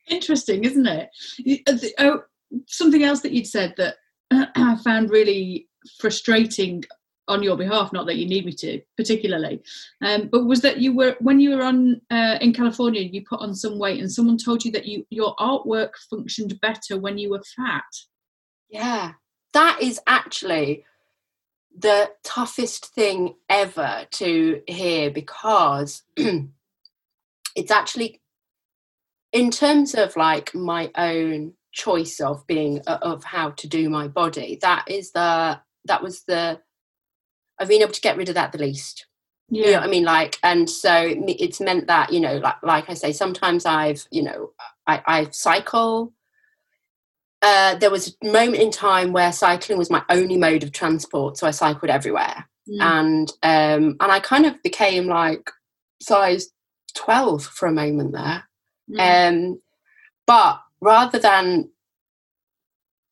Interesting, 0.09 0.64
isn't 0.64 0.87
it? 0.87 1.62
Uh, 1.66 1.88
oh, 1.99 2.23
something 2.66 3.03
else 3.03 3.20
that 3.20 3.33
you'd 3.33 3.46
said 3.46 3.75
that 3.77 3.96
I 4.31 4.77
found 4.83 5.11
really 5.11 5.68
frustrating 5.99 6.85
on 7.29 7.42
your 7.44 7.57
behalf 7.57 7.92
not 7.92 8.07
that 8.07 8.16
you 8.16 8.27
need 8.27 8.44
me 8.44 8.53
to 8.53 8.81
particularly 8.96 9.62
um, 10.05 10.29
but 10.31 10.44
was 10.44 10.61
that 10.61 10.79
you 10.79 10.94
were 10.94 11.16
when 11.20 11.38
you 11.38 11.51
were 11.51 11.62
on 11.62 12.01
uh, 12.11 12.37
in 12.40 12.53
california 12.53 13.01
you 13.01 13.23
put 13.25 13.40
on 13.40 13.55
some 13.55 13.79
weight 13.79 14.01
and 14.01 14.11
someone 14.11 14.37
told 14.37 14.64
you 14.64 14.73
that 14.73 14.85
you 14.85 15.07
your 15.11 15.35
artwork 15.37 15.90
functioned 16.11 16.59
better 16.61 16.99
when 16.99 17.16
you 17.16 17.31
were 17.31 17.42
fat 17.57 17.85
yeah 18.68 19.12
that 19.53 19.79
is 19.81 20.01
actually 20.09 20.85
the 21.78 22.11
toughest 22.24 22.87
thing 22.94 23.35
ever 23.48 24.06
to 24.11 24.62
hear 24.66 25.11
because 25.11 26.02
it's 26.16 27.70
actually 27.70 28.20
in 29.33 29.50
terms 29.50 29.94
of 29.94 30.16
like 30.16 30.54
my 30.54 30.90
own 30.96 31.52
choice 31.72 32.20
of 32.20 32.44
being 32.46 32.80
of 32.80 33.22
how 33.22 33.50
to 33.50 33.68
do 33.68 33.88
my 33.88 34.09
body 34.09 34.59
that 34.61 34.85
is 34.88 35.12
the 35.12 35.61
that 35.85 36.02
was 36.02 36.24
the 36.24 36.61
I've 37.61 37.68
been 37.68 37.83
able 37.83 37.92
to 37.92 38.00
get 38.00 38.16
rid 38.16 38.30
of 38.30 38.35
that 38.37 38.52
the 38.52 38.59
least. 38.59 39.06
Yeah. 39.50 39.66
You 39.66 39.72
know 39.72 39.80
I 39.80 39.87
mean? 39.88 40.04
Like, 40.04 40.38
and 40.42 40.68
so 40.68 40.92
it's 41.06 41.61
meant 41.61 41.87
that, 41.88 42.12
you 42.12 42.20
know, 42.20 42.38
like, 42.38 42.62
like 42.62 42.88
I 42.88 42.94
say, 42.94 43.12
sometimes 43.12 43.66
I've, 43.66 44.06
you 44.11 44.22
know, 44.22 44.52
I, 44.87 45.02
I 45.06 45.28
cycle. 45.30 46.12
Uh, 47.42 47.74
there 47.76 47.90
was 47.90 48.16
a 48.22 48.31
moment 48.31 48.62
in 48.62 48.70
time 48.70 49.12
where 49.12 49.33
cycling 49.33 49.79
was 49.79 49.90
my 49.90 50.03
only 50.11 50.37
mode 50.37 50.62
of 50.62 50.72
transport. 50.72 51.38
So 51.38 51.46
I 51.46 51.53
cycled 51.53 51.90
everywhere. 51.90 52.48
Mm. 52.68 52.81
And, 52.81 53.33
um, 53.42 53.96
and 54.00 54.12
I 54.12 54.20
kind 54.20 54.44
of 54.46 54.62
became 54.62 55.07
like 55.07 55.50
size 56.03 56.50
12 56.94 57.44
for 57.44 57.66
a 57.66 57.72
moment 57.72 58.12
there. 58.12 58.44
Mm. 58.90 59.29
Um, 59.29 59.61
but 60.26 60.61
rather 60.81 61.18
than 61.18 61.70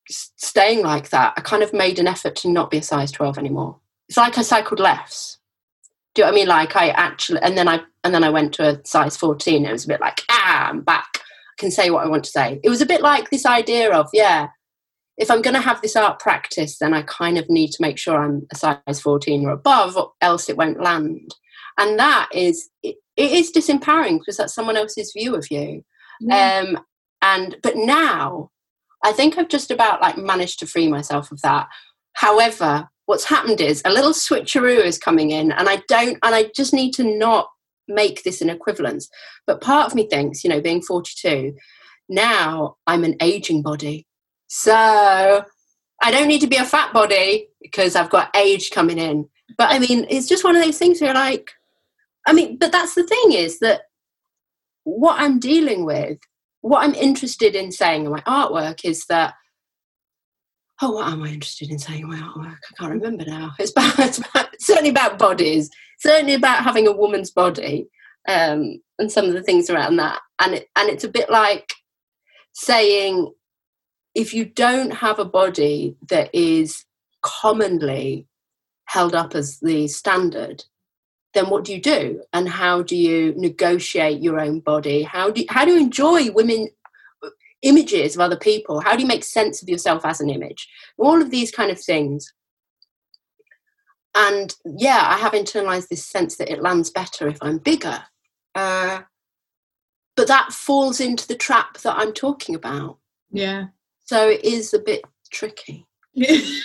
staying 0.08 0.82
like 0.82 1.10
that, 1.10 1.34
I 1.36 1.40
kind 1.40 1.62
of 1.62 1.72
made 1.72 1.98
an 1.98 2.06
effort 2.06 2.36
to 2.36 2.50
not 2.50 2.70
be 2.70 2.78
a 2.78 2.82
size 2.82 3.10
12 3.12 3.38
anymore. 3.38 3.78
It's 4.08 4.16
like 4.16 4.38
I 4.38 4.42
cycled 4.42 4.80
less. 4.80 5.38
Do 6.14 6.22
you 6.22 6.24
know 6.24 6.32
what 6.32 6.34
I 6.34 6.40
mean? 6.40 6.48
Like 6.48 6.76
I 6.76 6.88
actually, 6.90 7.40
and 7.42 7.56
then 7.56 7.68
I, 7.68 7.80
and 8.04 8.14
then 8.14 8.24
I 8.24 8.30
went 8.30 8.54
to 8.54 8.68
a 8.68 8.84
size 8.84 9.16
14. 9.16 9.64
It 9.64 9.72
was 9.72 9.84
a 9.84 9.88
bit 9.88 10.00
like, 10.00 10.22
ah, 10.30 10.68
I'm 10.68 10.80
back. 10.80 11.20
Can 11.58 11.70
say 11.70 11.90
what 11.90 12.04
I 12.04 12.08
want 12.08 12.24
to 12.24 12.30
say. 12.30 12.60
It 12.62 12.70
was 12.70 12.80
a 12.80 12.86
bit 12.86 13.02
like 13.02 13.30
this 13.30 13.44
idea 13.44 13.92
of, 13.92 14.08
yeah, 14.12 14.48
if 15.16 15.30
I'm 15.30 15.42
going 15.42 15.54
to 15.54 15.60
have 15.60 15.82
this 15.82 15.96
art 15.96 16.20
practice, 16.20 16.78
then 16.78 16.94
I 16.94 17.02
kind 17.02 17.36
of 17.36 17.50
need 17.50 17.72
to 17.72 17.82
make 17.82 17.98
sure 17.98 18.16
I'm 18.16 18.46
a 18.52 18.56
size 18.56 19.00
14 19.00 19.44
or 19.44 19.50
above, 19.50 19.96
or 19.96 20.12
else 20.20 20.48
it 20.48 20.56
won't 20.56 20.80
land. 20.80 21.34
And 21.76 21.98
that 21.98 22.28
is, 22.32 22.70
it, 22.82 22.96
it 23.16 23.32
is 23.32 23.52
disempowering 23.52 24.18
because 24.18 24.36
that's 24.36 24.54
someone 24.54 24.76
else's 24.76 25.12
view 25.16 25.34
of 25.34 25.50
you. 25.50 25.84
Um, 26.32 26.78
and, 27.22 27.56
but 27.62 27.76
now 27.76 28.50
I 29.04 29.12
think 29.12 29.38
I've 29.38 29.48
just 29.48 29.70
about 29.70 30.00
like 30.00 30.16
managed 30.16 30.58
to 30.60 30.66
free 30.66 30.88
myself 30.88 31.30
of 31.30 31.40
that. 31.42 31.68
However, 32.14 32.88
what's 33.06 33.24
happened 33.24 33.60
is 33.60 33.82
a 33.84 33.92
little 33.92 34.12
switcheroo 34.12 34.84
is 34.84 34.98
coming 34.98 35.30
in, 35.30 35.52
and 35.52 35.68
I 35.68 35.82
don't, 35.88 36.18
and 36.22 36.34
I 36.34 36.50
just 36.54 36.74
need 36.74 36.92
to 36.94 37.04
not 37.04 37.48
make 37.88 38.22
this 38.22 38.40
an 38.40 38.50
equivalence. 38.50 39.08
But 39.46 39.60
part 39.60 39.86
of 39.86 39.94
me 39.94 40.06
thinks, 40.08 40.44
you 40.44 40.50
know, 40.50 40.60
being 40.60 40.82
42, 40.82 41.54
now 42.08 42.76
I'm 42.86 43.04
an 43.04 43.16
aging 43.20 43.62
body. 43.62 44.06
So 44.48 44.74
I 46.02 46.10
don't 46.10 46.28
need 46.28 46.40
to 46.40 46.46
be 46.46 46.56
a 46.56 46.64
fat 46.64 46.92
body 46.92 47.48
because 47.60 47.96
I've 47.96 48.10
got 48.10 48.34
age 48.36 48.70
coming 48.70 48.98
in. 48.98 49.28
But 49.56 49.70
I 49.70 49.78
mean, 49.78 50.06
it's 50.08 50.28
just 50.28 50.44
one 50.44 50.56
of 50.56 50.62
those 50.62 50.78
things 50.78 51.00
where, 51.00 51.14
like, 51.14 51.50
I 52.26 52.32
mean, 52.32 52.58
but 52.58 52.72
that's 52.72 52.94
the 52.94 53.04
thing 53.04 53.32
is 53.32 53.58
that 53.60 53.82
what 54.84 55.20
I'm 55.20 55.38
dealing 55.38 55.84
with 55.84 56.18
what 56.60 56.84
I'm 56.84 56.94
interested 56.94 57.54
in 57.54 57.72
saying 57.72 58.04
in 58.04 58.10
my 58.10 58.20
artwork 58.22 58.84
is 58.84 59.06
that 59.06 59.34
oh, 60.80 60.92
what 60.92 61.08
am 61.08 61.22
I 61.24 61.28
interested 61.28 61.70
in 61.70 61.78
saying 61.78 62.02
in 62.02 62.08
my 62.08 62.16
artwork? 62.16 62.58
I 62.70 62.74
can't 62.78 62.92
remember 62.92 63.24
now. 63.24 63.52
It's 63.58 63.72
about, 63.72 63.98
it's 63.98 64.18
about 64.18 64.48
certainly 64.60 64.90
about 64.90 65.18
bodies, 65.18 65.70
certainly 65.98 66.34
about 66.34 66.64
having 66.64 66.86
a 66.86 66.92
woman's 66.92 67.30
body, 67.30 67.88
um, 68.28 68.80
and 68.98 69.10
some 69.10 69.26
of 69.26 69.32
the 69.32 69.42
things 69.42 69.70
around 69.70 69.96
that. 69.96 70.20
And 70.38 70.54
it, 70.54 70.68
and 70.76 70.88
it's 70.88 71.04
a 71.04 71.08
bit 71.08 71.30
like 71.30 71.72
saying 72.52 73.32
if 74.14 74.34
you 74.34 74.44
don't 74.44 74.90
have 74.90 75.18
a 75.18 75.24
body 75.24 75.96
that 76.08 76.30
is 76.34 76.84
commonly 77.22 78.26
held 78.86 79.14
up 79.14 79.34
as 79.34 79.60
the 79.60 79.86
standard, 79.86 80.64
then 81.34 81.50
what 81.50 81.64
do 81.64 81.74
you 81.74 81.80
do? 81.80 82.22
And 82.32 82.48
how 82.48 82.82
do 82.82 82.96
you 82.96 83.34
negotiate 83.36 84.20
your 84.20 84.40
own 84.40 84.60
body? 84.60 85.02
How 85.02 85.30
do 85.30 85.42
you, 85.42 85.46
how 85.50 85.64
do 85.64 85.72
you 85.72 85.80
enjoy 85.80 86.30
women 86.32 86.68
images 87.62 88.14
of 88.14 88.20
other 88.20 88.36
people? 88.36 88.80
How 88.80 88.96
do 88.96 89.02
you 89.02 89.08
make 89.08 89.24
sense 89.24 89.62
of 89.62 89.68
yourself 89.68 90.04
as 90.04 90.20
an 90.20 90.30
image? 90.30 90.68
All 90.96 91.20
of 91.20 91.30
these 91.30 91.50
kind 91.50 91.70
of 91.70 91.80
things. 91.80 92.32
And 94.14 94.54
yeah, 94.64 95.04
I 95.06 95.18
have 95.18 95.32
internalized 95.32 95.88
this 95.88 96.04
sense 96.04 96.36
that 96.36 96.50
it 96.50 96.62
lands 96.62 96.90
better 96.90 97.28
if 97.28 97.38
I'm 97.40 97.58
bigger. 97.58 98.02
Uh, 98.54 99.02
but 100.16 100.28
that 100.28 100.52
falls 100.52 101.00
into 101.00 101.28
the 101.28 101.36
trap 101.36 101.78
that 101.78 101.96
I'm 101.96 102.12
talking 102.12 102.54
about. 102.54 102.98
Yeah. 103.30 103.66
So 104.04 104.28
it 104.28 104.44
is 104.44 104.74
a 104.74 104.78
bit 104.78 105.02
tricky. 105.30 105.86
it's 106.14 106.64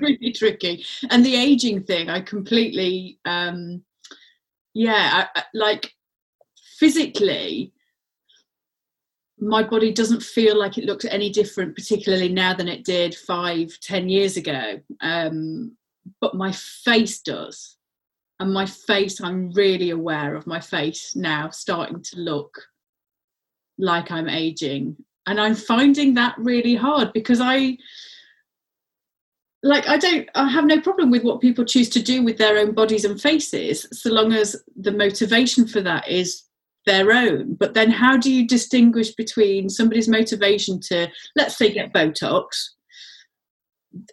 really 0.00 0.32
tricky. 0.32 0.84
And 1.08 1.24
the 1.24 1.36
aging 1.36 1.84
thing, 1.84 2.10
I 2.10 2.20
completely, 2.20 3.18
um, 3.24 3.82
yeah, 4.74 5.26
I, 5.34 5.40
I, 5.40 5.44
like 5.54 5.94
physically, 6.78 7.72
my 9.42 9.62
body 9.64 9.92
doesn't 9.92 10.22
feel 10.22 10.56
like 10.56 10.78
it 10.78 10.84
looks 10.84 11.04
any 11.04 11.28
different, 11.28 11.74
particularly 11.74 12.28
now 12.28 12.54
than 12.54 12.68
it 12.68 12.84
did 12.84 13.12
five, 13.14 13.76
ten 13.80 14.08
years 14.08 14.36
ago. 14.36 14.80
Um, 15.00 15.76
but 16.20 16.36
my 16.36 16.52
face 16.52 17.20
does. 17.20 17.76
And 18.38 18.52
my 18.52 18.66
face, 18.66 19.20
I'm 19.20 19.50
really 19.52 19.90
aware 19.90 20.36
of 20.36 20.46
my 20.46 20.60
face 20.60 21.16
now 21.16 21.50
starting 21.50 22.02
to 22.02 22.20
look 22.20 22.56
like 23.78 24.12
I'm 24.12 24.28
aging. 24.28 24.96
And 25.26 25.40
I'm 25.40 25.56
finding 25.56 26.14
that 26.14 26.36
really 26.38 26.76
hard 26.76 27.12
because 27.12 27.40
I, 27.40 27.78
like 29.64 29.88
I 29.88 29.96
don't 29.96 30.28
I 30.34 30.48
have 30.48 30.64
no 30.64 30.80
problem 30.80 31.10
with 31.10 31.22
what 31.22 31.40
people 31.40 31.64
choose 31.64 31.88
to 31.90 32.02
do 32.02 32.24
with 32.24 32.36
their 32.36 32.58
own 32.58 32.72
bodies 32.72 33.04
and 33.04 33.20
faces 33.20 33.86
so 33.92 34.10
long 34.10 34.32
as 34.32 34.56
the 34.74 34.90
motivation 34.90 35.68
for 35.68 35.80
that 35.82 36.08
is 36.08 36.42
their 36.86 37.12
own 37.12 37.54
but 37.54 37.74
then 37.74 37.90
how 37.90 38.16
do 38.16 38.32
you 38.32 38.46
distinguish 38.46 39.14
between 39.14 39.68
somebody's 39.68 40.08
motivation 40.08 40.80
to 40.80 41.08
let's 41.36 41.56
say 41.56 41.72
get 41.72 41.92
botox 41.92 42.46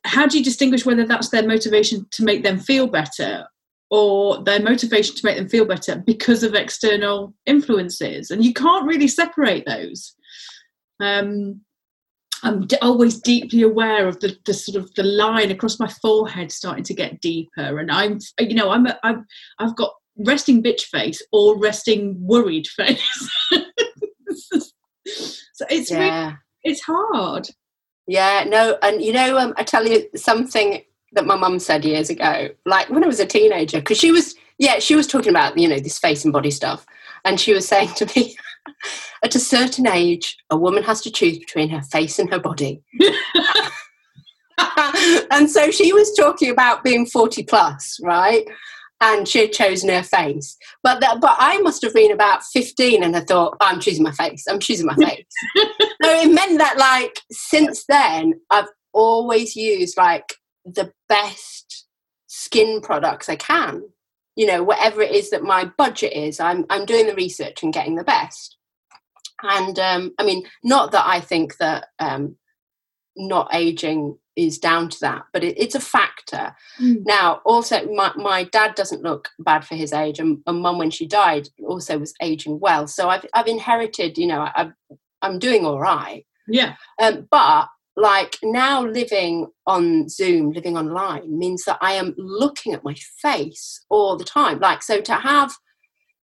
how 0.06 0.28
do 0.28 0.38
you 0.38 0.44
distinguish 0.44 0.86
whether 0.86 1.06
that's 1.06 1.30
their 1.30 1.48
motivation 1.48 2.06
to 2.12 2.24
make 2.24 2.44
them 2.44 2.60
feel 2.60 2.88
better 2.88 3.48
or 3.90 4.44
their 4.44 4.62
motivation 4.62 5.16
to 5.16 5.26
make 5.26 5.38
them 5.38 5.50
feel 5.50 5.66
better 5.66 6.04
because 6.06 6.44
of 6.44 6.54
external 6.54 7.34
influences. 7.46 8.30
And 8.30 8.44
you 8.44 8.54
can't 8.54 8.88
really 8.88 9.08
separate 9.08 9.66
those. 9.66 10.16
Um, 11.00 11.62
I'm 12.44 12.68
d- 12.68 12.78
always 12.82 13.20
deeply 13.20 13.64
aware 13.64 14.08
of 14.08 14.20
the, 14.20 14.38
the 14.46 14.54
sort 14.54 14.82
of 14.82 14.94
the 14.96 15.04
line 15.04 15.52
across 15.52 15.80
my 15.80 15.92
forehead 16.02 16.52
starting 16.52 16.84
to 16.86 16.94
get 16.94 17.20
deeper, 17.20 17.80
and 17.80 17.92
I'm, 17.92 18.20
you 18.40 18.56
know, 18.56 18.70
I'm, 18.70 18.86
a, 18.86 18.98
I'm 19.04 19.26
I've 19.60 19.76
got 19.76 19.94
resting 20.26 20.62
bitch 20.62 20.82
face 20.82 21.22
or 21.32 21.58
resting 21.58 22.18
worried 22.20 22.68
face. 22.68 23.30
so 25.06 25.66
it's 25.70 25.92
Yeah. 25.92 26.26
really, 26.26 26.38
it's 26.64 26.82
hard. 26.82 27.48
Yeah, 28.08 28.44
no, 28.48 28.78
and 28.82 29.02
you 29.02 29.14
know, 29.14 29.38
um, 29.38 29.54
I 29.58 29.64
tell 29.64 29.88
you 29.88 30.08
something 30.16 30.82
that 31.14 31.26
my 31.26 31.36
mum 31.36 31.60
said 31.60 31.86
years 31.86 32.10
ago, 32.10 32.50
like 32.66 32.90
when 32.90 33.04
I 33.04 33.08
was 33.08 33.20
a 33.20 33.26
teenager, 33.26 33.80
because 33.80 33.98
she 33.98 34.12
was, 34.12 34.36
yeah, 34.58 34.80
she 34.80 34.96
was 34.96 35.08
talking 35.08 35.30
about, 35.30 35.58
you 35.58 35.68
know, 35.68 35.80
this 35.80 36.00
face 36.00 36.24
and 36.24 36.34
body 36.34 36.52
stuff. 36.52 36.86
And 37.26 37.40
she 37.40 37.54
was 37.54 37.68
saying 37.68 37.94
to 37.96 38.06
me, 38.16 38.36
at 39.24 39.36
a 39.36 39.40
certain 39.40 39.88
age, 39.88 40.38
a 40.50 40.58
woman 40.58 40.84
has 40.84 41.02
to 41.02 41.12
choose 41.12 41.38
between 41.38 41.70
her 41.70 41.82
face 41.82 42.20
and 42.20 42.30
her 42.32 42.40
body. 42.40 42.82
and 45.32 45.50
so 45.50 45.72
she 45.72 45.94
was 45.94 46.14
talking 46.16 46.52
about 46.52 46.84
being 46.84 47.06
40 47.06 47.44
plus, 47.44 48.00
right? 48.04 48.46
And 49.02 49.28
she 49.28 49.40
had 49.40 49.54
chosen 49.54 49.90
her 49.90 50.04
face. 50.04 50.58
But 50.84 51.00
that, 51.00 51.22
but 51.22 51.36
I 51.40 51.60
must 51.60 51.82
have 51.84 51.94
been 51.94 52.12
about 52.12 52.44
15 52.52 53.04
and 53.04 53.16
I 53.16 53.22
thought, 53.22 53.56
"Oh, 53.60 53.66
I'm 53.66 53.80
choosing 53.80 54.04
my 54.04 54.12
face. 54.12 54.46
I'm 54.50 54.60
choosing 54.60 54.86
my 54.86 54.96
face. 54.96 55.26
so 55.58 56.22
it 56.22 56.34
meant 56.34 56.60
that, 56.60 56.78
like, 56.78 57.20
since 57.32 57.86
then, 57.88 58.42
I've 58.50 58.68
always 58.94 59.56
used, 59.56 59.96
like, 59.98 60.34
the 60.66 60.92
best 61.08 61.88
skin 62.28 62.82
products 62.82 63.30
I 63.30 63.36
can. 63.38 63.84
You 64.36 64.48
know, 64.48 64.64
whatever 64.64 65.02
it 65.02 65.12
is 65.12 65.30
that 65.32 65.44
my 65.44 65.66
budget 65.78 66.14
is, 66.14 66.40
I'm, 66.40 66.66
I'm 66.70 66.86
doing 66.86 67.08
the 67.08 67.16
research 67.16 67.64
and 67.64 67.74
getting 67.74 67.96
the 67.96 68.04
best. 68.04 68.58
And 69.42 69.78
um, 69.80 70.14
I 70.20 70.24
mean, 70.24 70.46
not 70.64 70.92
that 70.92 71.06
I 71.06 71.20
think 71.20 71.58
that 71.58 71.88
um, 72.00 72.36
not 73.16 73.50
aging 73.54 74.18
is 74.40 74.58
down 74.58 74.90
to 74.90 75.00
that, 75.02 75.24
but 75.34 75.44
it, 75.44 75.56
it's 75.58 75.76
a 75.76 75.80
factor. 75.80 76.56
Mm. 76.80 77.04
Now, 77.06 77.42
also, 77.46 77.86
my, 77.94 78.12
my 78.16 78.44
dad 78.46 78.76
doesn't 78.76 79.04
look 79.04 79.30
bad 79.40 79.66
for 79.66 79.76
his 79.76 79.94
age, 79.94 80.20
and, 80.20 80.40
and 80.48 80.62
mum, 80.62 80.78
when 80.78 80.92
she 80.92 81.06
died, 81.06 81.50
also 81.68 81.98
was 81.98 82.14
aging 82.22 82.60
well. 82.60 82.88
So 82.88 83.10
I've, 83.10 83.26
I've 83.34 83.48
inherited, 83.48 84.18
you 84.18 84.28
know, 84.28 84.42
I, 84.42 84.52
I've, 84.56 84.72
I'm 85.22 85.40
doing 85.40 85.66
all 85.66 85.80
right. 85.80 86.26
Yeah. 86.48 86.76
Um, 87.02 87.28
but 87.30 87.68
like 87.96 88.38
now 88.42 88.86
living 88.86 89.48
on 89.68 90.08
Zoom, 90.08 90.52
living 90.52 90.78
online 90.78 91.38
means 91.38 91.66
that 91.66 91.78
I 91.82 91.94
am 91.94 92.16
looking 92.18 92.74
at 92.74 92.84
my 92.84 92.96
face 93.22 93.84
all 93.90 94.16
the 94.16 94.24
time. 94.24 94.60
Like, 94.60 94.82
so 94.82 95.02
to 95.02 95.16
have, 95.16 95.54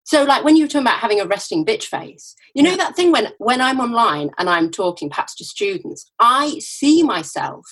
so 0.03 0.23
like 0.23 0.43
when 0.43 0.55
you 0.55 0.63
were 0.63 0.67
talking 0.67 0.81
about 0.81 0.99
having 0.99 1.21
a 1.21 1.25
resting 1.25 1.65
bitch 1.65 1.83
face, 1.83 2.35
you 2.55 2.63
know 2.63 2.75
that 2.77 2.95
thing 2.95 3.11
when 3.11 3.31
when 3.37 3.61
I'm 3.61 3.79
online 3.79 4.31
and 4.37 4.49
I'm 4.49 4.71
talking 4.71 5.09
perhaps 5.09 5.35
to 5.35 5.45
students, 5.45 6.09
I 6.17 6.59
see 6.59 7.03
myself 7.03 7.65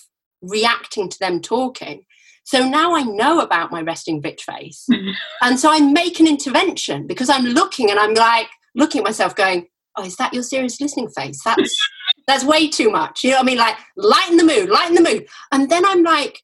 reacting 0.47 1.09
to 1.09 1.19
them 1.19 1.41
talking. 1.41 2.05
So 2.43 2.67
now 2.67 2.95
I 2.95 3.01
know 3.01 3.39
about 3.39 3.71
my 3.71 3.81
resting 3.81 4.21
bitch 4.21 4.41
face. 4.41 4.85
Mm-hmm. 4.95 5.11
and 5.41 5.59
so 5.59 5.71
I 5.71 5.79
make 5.79 6.19
an 6.19 6.27
intervention 6.27 7.07
because 7.07 7.29
I'm 7.29 7.43
looking 7.43 7.89
and 7.89 7.99
I'm 7.99 8.13
like 8.13 8.47
looking 8.75 8.99
at 8.99 9.05
myself 9.05 9.35
going, 9.35 9.67
Oh, 9.97 10.03
is 10.03 10.15
that 10.17 10.33
your 10.33 10.43
serious 10.43 10.79
listening 10.79 11.09
face? 11.09 11.41
That's 11.43 11.77
that's 12.27 12.43
way 12.43 12.69
too 12.69 12.89
much. 12.89 13.23
You 13.23 13.31
know 13.31 13.37
what 13.37 13.43
I 13.43 13.45
mean? 13.45 13.57
Like 13.57 13.77
lighten 13.95 14.37
the 14.37 14.43
mood, 14.43 14.69
lighten 14.69 14.95
the 14.95 15.01
mood. 15.01 15.27
And 15.51 15.69
then 15.69 15.85
I'm 15.85 16.03
like, 16.03 16.41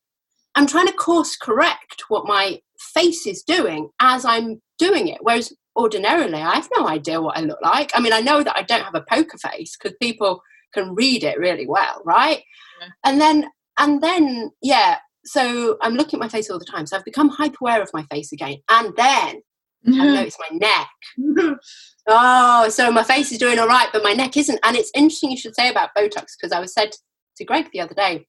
I'm 0.56 0.68
trying 0.68 0.88
to 0.88 0.94
course 0.94 1.36
correct 1.36 2.04
what 2.08 2.26
my 2.26 2.60
face 2.94 3.26
is 3.28 3.44
doing 3.44 3.90
as 4.02 4.26
I'm 4.26 4.62
doing 4.78 5.08
it. 5.08 5.20
Whereas 5.22 5.54
ordinarily 5.76 6.42
I 6.42 6.56
have 6.56 6.70
no 6.76 6.88
idea 6.88 7.22
what 7.22 7.38
I 7.38 7.42
look 7.42 7.62
like. 7.62 7.92
I 7.94 8.00
mean, 8.00 8.14
I 8.14 8.22
know 8.22 8.44
that 8.44 8.58
I 8.58 8.64
don't 8.64 8.84
have 8.84 8.96
a 8.96 9.06
poker 9.10 9.38
face 9.38 9.78
because 9.78 9.96
people 10.02 10.42
can 10.74 10.96
read 10.96 11.24
it 11.24 11.40
really 11.40 11.68
well, 11.68 12.02
right? 12.06 12.44
Yeah. 12.80 12.88
And 13.06 13.22
then 13.22 13.50
and 13.78 14.02
then 14.02 14.52
yeah, 14.62 14.98
so 15.26 15.78
I'm 15.82 15.94
looking 15.96 16.18
at 16.20 16.22
my 16.22 16.30
face 16.30 16.50
all 16.50 16.60
the 16.60 16.66
time. 16.66 16.86
So 16.86 16.98
I've 16.98 17.06
become 17.06 17.30
hyper 17.30 17.58
aware 17.62 17.82
of 17.82 17.90
my 17.94 18.04
face 18.04 18.32
again. 18.32 18.58
And 18.70 18.94
then 18.96 19.42
I 19.86 19.90
mm-hmm. 19.90 20.14
notice 20.14 20.38
my 20.52 20.58
neck. 20.58 21.58
Oh, 22.08 22.68
so 22.70 22.92
my 22.92 23.04
face 23.04 23.32
is 23.32 23.38
doing 23.38 23.60
all 23.60 23.68
right, 23.68 23.88
but 23.94 24.04
my 24.04 24.14
neck 24.14 24.36
isn't. 24.36 24.60
And 24.64 24.76
it's 24.76 24.92
interesting 24.96 25.30
you 25.30 25.38
should 25.38 25.56
say 25.56 25.70
about 25.70 25.92
Botox 25.96 26.32
because 26.36 26.52
I 26.52 26.60
was 26.60 26.74
said 26.74 26.90
to 27.38 27.46
Greg 27.46 27.70
the 27.72 27.80
other 27.80 27.94
day. 27.94 28.26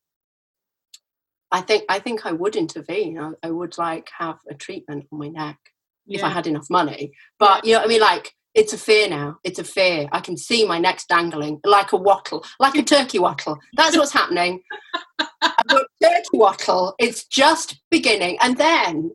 I 1.51 1.63
think 1.63 1.85
I 1.89 1.99
think 1.99 2.27
I 2.27 2.33
would 2.33 2.55
intervene. 2.55 3.19
I, 3.19 3.33
I 3.43 3.51
would 3.51 3.79
like 3.79 4.11
have 4.19 4.39
a 4.49 4.55
treatment 4.55 5.07
on 5.11 5.19
my 5.19 5.29
neck 5.29 5.59
if 6.07 6.23
I 6.23 6.29
had 6.29 6.47
enough 6.47 6.67
money. 6.69 7.13
But 7.39 7.65
you 7.65 7.73
know 7.73 7.79
what 7.79 7.87
I 7.87 7.89
mean? 7.89 8.01
Like 8.01 8.33
it's 8.55 8.73
a 8.73 8.79
fear 8.79 9.09
now. 9.09 9.39
It's 9.45 9.59
a 9.59 9.65
fear. 9.65 10.09
I 10.13 10.21
can 10.21 10.37
see 10.37 10.67
my 10.67 10.79
neck's 10.79 11.07
dangling 11.07 11.61
like 11.65 11.93
a 11.93 11.97
wattle, 11.97 12.45
like 12.61 12.75
a 12.75 12.83
turkey 12.83 13.19
wattle. 13.19 13.59
That's 13.75 13.97
what's 13.97 14.13
happening. 14.13 14.63
Turkey 16.03 16.29
wattle. 16.35 16.95
It's 16.99 17.25
just 17.25 17.81
beginning, 17.91 18.37
and 18.43 18.57
then 18.59 19.13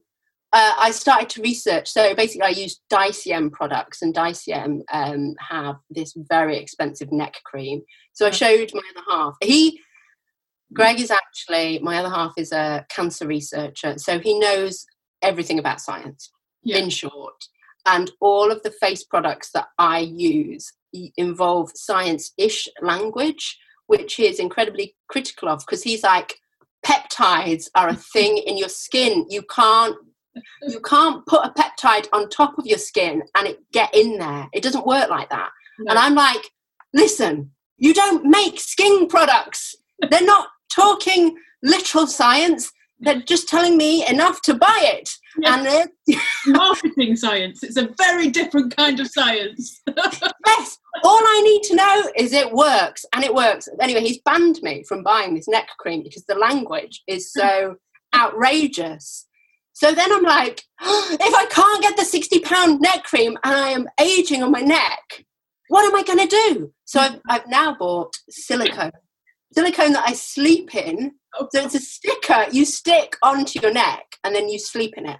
uh, 0.54 0.74
I 0.80 0.92
started 0.92 1.30
to 1.30 1.42
research. 1.42 1.90
So 1.90 2.16
basically, 2.16 2.48
I 2.48 2.50
used 2.50 2.82
Deciem 2.92 3.52
products, 3.52 4.02
and 4.02 4.14
Deciem 4.14 4.82
um, 4.92 5.36
have 5.40 5.76
this 5.90 6.14
very 6.30 6.58
expensive 6.58 7.12
neck 7.12 7.36
cream. 7.46 7.82
So 8.14 8.28
I 8.28 8.32
showed 8.32 8.72
my 8.74 8.82
other 8.96 9.06
half. 9.08 9.36
He, 9.44 9.80
Greg, 10.74 11.00
is 11.00 11.12
actually 11.12 11.80
my 11.80 11.98
other 11.98 12.10
half 12.10 12.34
is 12.38 12.52
a 12.52 12.86
cancer 12.90 13.28
researcher, 13.28 14.00
so 14.00 14.20
he 14.20 14.40
knows 14.40 14.86
everything 15.22 15.60
about 15.60 15.80
science. 15.80 16.32
Yeah. 16.64 16.78
In 16.78 16.90
short, 16.90 17.46
and 17.88 18.12
all 18.20 18.52
of 18.52 18.62
the 18.62 18.72
face 18.72 19.04
products 19.04 19.50
that 19.52 19.68
I 19.80 20.00
use 20.00 20.72
involve 21.16 21.72
science-ish 21.74 22.68
language, 22.82 23.58
which 23.88 24.16
he 24.16 24.28
is 24.28 24.40
incredibly 24.40 24.96
critical 25.10 25.50
of 25.50 25.60
because 25.60 25.84
he's 25.84 26.04
like 26.04 26.36
peptides 26.86 27.70
are 27.76 27.90
a 27.90 27.96
thing 28.14 28.38
in 28.38 28.58
your 28.58 28.70
skin. 28.70 29.26
You 29.30 29.42
can't 29.44 29.96
you 30.62 30.80
can't 30.82 31.26
put 31.26 31.44
a 31.44 31.50
peptide 31.50 32.08
on 32.14 32.30
top 32.30 32.60
of 32.60 32.68
your 32.68 32.78
skin 32.78 33.24
and 33.36 33.48
it 33.48 33.60
get 33.72 33.94
in 33.96 34.20
there. 34.20 34.48
It 34.54 34.62
doesn't 34.62 34.86
work 34.86 35.10
like 35.10 35.30
that. 35.30 35.50
No. 35.80 35.90
And 35.90 35.98
I'm 35.98 36.14
like, 36.14 36.52
listen, 36.94 37.52
you 37.78 37.92
don't 37.92 38.24
make 38.24 38.60
skin 38.60 39.08
products. 39.08 39.76
They're 40.10 40.22
not 40.22 40.50
talking 40.72 41.36
literal 41.64 42.06
science. 42.06 42.72
They're 43.00 43.22
just 43.22 43.48
telling 43.48 43.78
me 43.78 44.08
enough 44.08 44.42
to 44.44 44.56
buy 44.56 44.80
it. 44.82 45.10
Yeah. 45.40 45.90
And 46.08 46.18
marketing 46.48 47.16
science. 47.16 47.64
It's 47.64 47.78
a 47.78 47.90
very 47.98 48.30
different 48.30 48.76
kind 48.76 49.00
of 49.00 49.08
science. 49.08 49.82
yes, 50.46 50.78
all 51.04 51.20
I 51.20 51.42
need 51.44 51.64
to 51.64 51.76
know 51.76 52.12
is 52.16 52.34
it 52.34 52.52
works, 52.52 53.06
and 53.14 53.24
it 53.24 53.34
works. 53.34 53.70
Anyway, 53.80 54.02
he's 54.02 54.20
banned 54.22 54.60
me 54.64 54.84
from 54.84 55.04
buying 55.04 55.36
this 55.36 55.48
neck 55.48 55.70
cream 55.78 56.02
because 56.04 56.26
the 56.26 56.36
language 56.36 57.04
is 57.08 57.32
so 57.32 57.76
outrageous. 58.16 59.28
So 59.74 59.92
then 59.92 60.12
I'm 60.12 60.24
like, 60.24 60.64
if 60.82 61.36
I 61.36 61.46
can't 61.52 61.84
get 61.84 61.98
the 61.98 62.06
sixty 62.06 62.40
pound 62.40 62.82
neck 62.82 63.04
cream 63.04 63.38
and 63.44 63.56
I 63.56 63.70
am 63.70 63.88
aging 64.02 64.42
on 64.42 64.52
my 64.52 64.62
neck, 64.62 65.26
what 65.70 65.86
am 65.86 65.96
I 65.96 66.04
going 66.04 66.28
to 66.28 66.36
do? 66.54 66.74
So 66.86 67.00
I've, 67.00 67.20
I've 67.30 67.48
now 67.48 67.76
bought 67.78 68.14
silicone, 68.30 68.92
silicone 69.54 69.94
that 69.94 70.08
I 70.08 70.14
sleep 70.14 70.76
in. 70.76 71.14
So 71.52 71.64
it's 71.64 71.76
a 71.76 71.80
sticker 71.80 72.46
you 72.52 72.66
stick 72.66 73.16
onto 73.22 73.60
your 73.60 73.72
neck, 73.72 74.16
and 74.24 74.36
then 74.36 74.50
you 74.50 74.60
sleep 74.60 74.96
in 74.98 75.08
it. 75.08 75.20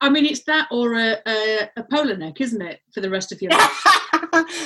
I 0.00 0.08
mean, 0.08 0.24
it's 0.24 0.44
that 0.44 0.66
or 0.70 0.94
a, 0.94 1.18
a, 1.26 1.70
a 1.76 1.82
polar 1.84 2.16
neck, 2.16 2.40
isn't 2.40 2.62
it, 2.62 2.80
for 2.92 3.00
the 3.00 3.10
rest 3.10 3.32
of 3.32 3.42
your 3.42 3.50
life? 3.52 3.84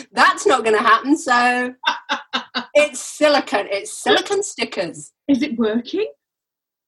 That's 0.13 0.47
not 0.47 0.65
going 0.65 0.77
to 0.77 0.83
happen. 0.83 1.19
So 1.19 1.75
it's 2.75 3.01
silicone. 3.01 3.67
It's 3.71 3.93
silicone 3.93 4.45
stickers. 4.45 5.13
Is 5.27 5.43
it 5.43 5.59
working? 5.59 6.07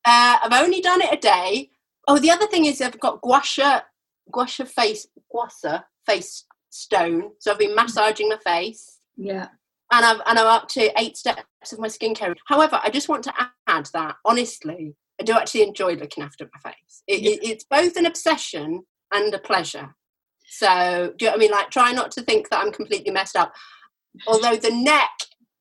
Uh, 0.04 0.38
I've 0.42 0.62
only 0.62 0.80
done 0.80 1.02
it 1.02 1.12
a 1.12 1.16
day. 1.16 1.70
Oh, 2.06 2.20
the 2.20 2.30
other 2.30 2.46
thing 2.46 2.66
is 2.66 2.80
I've 2.80 3.00
got 3.00 3.20
guasha, 3.20 3.82
guasha 4.32 4.68
face, 4.68 5.08
gua 5.28 5.48
sha 5.50 5.80
face 6.06 6.44
stone. 6.70 7.32
So 7.40 7.50
I've 7.50 7.58
been 7.58 7.74
massaging 7.74 8.28
my 8.28 8.38
face. 8.38 8.98
Yeah. 9.16 9.48
And 9.92 10.04
I'm 10.04 10.20
and 10.26 10.38
I'm 10.38 10.46
up 10.46 10.68
to 10.68 10.90
eight 11.00 11.16
steps 11.16 11.72
of 11.72 11.78
my 11.78 11.88
skincare. 11.88 12.34
However, 12.46 12.80
I 12.82 12.90
just 12.90 13.08
want 13.08 13.22
to 13.24 13.34
add 13.68 13.88
that 13.92 14.16
honestly, 14.24 14.94
I 15.20 15.24
do 15.24 15.32
actually 15.32 15.62
enjoy 15.62 15.94
looking 15.94 16.24
after 16.24 16.48
my 16.52 16.70
face. 16.70 17.02
It, 17.06 17.22
it, 17.22 17.44
it's 17.44 17.64
both 17.64 17.96
an 17.96 18.06
obsession 18.06 18.82
and 19.12 19.32
a 19.32 19.38
pleasure. 19.38 19.94
So 20.48 21.12
do 21.16 21.24
you 21.24 21.30
know 21.30 21.32
what 21.32 21.36
I 21.36 21.40
mean? 21.40 21.50
Like, 21.50 21.70
try 21.70 21.92
not 21.92 22.10
to 22.12 22.22
think 22.22 22.50
that 22.50 22.64
I'm 22.64 22.72
completely 22.72 23.12
messed 23.12 23.36
up. 23.36 23.52
Although 24.26 24.56
the 24.56 24.70
neck, 24.70 25.10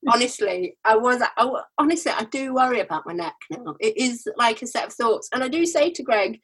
honestly, 0.08 0.78
I 0.86 0.96
was 0.96 1.22
I, 1.22 1.62
honestly 1.78 2.12
I 2.12 2.24
do 2.26 2.54
worry 2.54 2.80
about 2.80 3.06
my 3.06 3.14
neck 3.14 3.36
now. 3.52 3.76
It 3.80 3.98
is 3.98 4.28
like 4.38 4.62
a 4.62 4.68
set 4.68 4.88
of 4.88 4.94
thoughts, 4.94 5.30
and 5.34 5.44
I 5.44 5.48
do 5.48 5.66
say 5.66 5.92
to 5.92 6.04
Greg. 6.04 6.40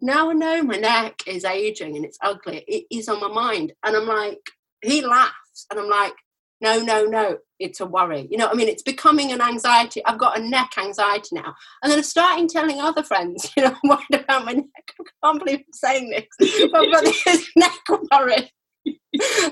Now 0.00 0.28
I 0.28 0.34
know 0.34 0.62
my 0.62 0.76
neck 0.76 1.22
is 1.26 1.46
aging 1.46 1.96
and 1.96 2.04
it's 2.04 2.18
ugly. 2.20 2.64
It 2.68 2.84
is 2.90 3.08
on 3.08 3.20
my 3.20 3.28
mind, 3.28 3.72
and 3.84 3.96
I'm 3.96 4.06
like, 4.06 4.40
he 4.82 5.04
laughs, 5.04 5.66
and 5.70 5.80
I'm 5.80 5.88
like, 5.88 6.12
no, 6.60 6.80
no, 6.80 7.04
no, 7.04 7.38
it's 7.58 7.80
a 7.80 7.86
worry. 7.86 8.26
You 8.30 8.38
know, 8.38 8.48
I 8.48 8.54
mean, 8.54 8.68
it's 8.68 8.82
becoming 8.82 9.32
an 9.32 9.40
anxiety. 9.40 10.04
I've 10.06 10.18
got 10.18 10.38
a 10.38 10.42
neck 10.42 10.72
anxiety 10.78 11.34
now. 11.34 11.54
And 11.82 11.90
then 11.90 11.98
I'm 11.98 12.04
starting 12.04 12.48
telling 12.48 12.80
other 12.80 13.02
friends, 13.02 13.50
you 13.56 13.64
know, 13.64 13.76
I'm 13.84 13.90
worried 13.90 14.22
about 14.24 14.44
my 14.44 14.52
neck. 14.52 14.66
I 15.00 15.04
can't 15.24 15.44
believe 15.44 15.58
I'm 15.60 15.72
saying 15.72 16.10
this. 16.10 16.60
I've 16.74 16.92
got 16.92 17.04
this 17.04 17.50
neck 17.56 17.72
worry. 17.88 18.52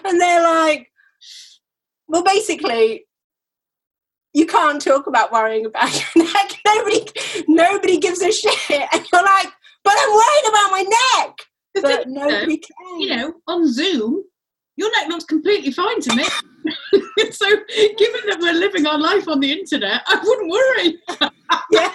and 0.04 0.20
they're 0.20 0.42
like, 0.42 0.88
well, 2.08 2.24
basically, 2.24 3.06
you 4.32 4.46
can't 4.46 4.80
talk 4.80 5.06
about 5.06 5.32
worrying 5.32 5.66
about 5.66 5.92
your 6.14 6.24
neck. 6.24 6.52
Nobody, 6.66 7.06
nobody 7.48 7.98
gives 7.98 8.22
a 8.22 8.32
shit. 8.32 8.88
And 8.92 9.06
you're 9.12 9.22
like, 9.22 9.48
but 9.82 9.94
I'm 9.98 10.10
worried 10.10 10.48
about 10.48 10.70
my 10.70 10.84
neck. 11.16 11.38
But 11.82 12.08
nobody 12.08 12.56
though, 12.56 12.98
you 12.98 13.16
know, 13.16 13.34
on 13.48 13.70
Zoom, 13.70 14.24
your 14.76 14.90
neck 14.92 15.08
looks 15.08 15.24
completely 15.24 15.70
fine 15.70 16.00
to 16.00 16.16
me. 16.16 16.24
so, 17.30 17.46
given 17.46 18.20
that 18.28 18.38
we're 18.40 18.54
living 18.54 18.86
our 18.86 18.98
life 18.98 19.28
on 19.28 19.40
the 19.40 19.52
internet, 19.52 20.02
I 20.06 20.20
wouldn't 20.22 20.50
worry. 20.50 21.30
yeah. 21.70 21.92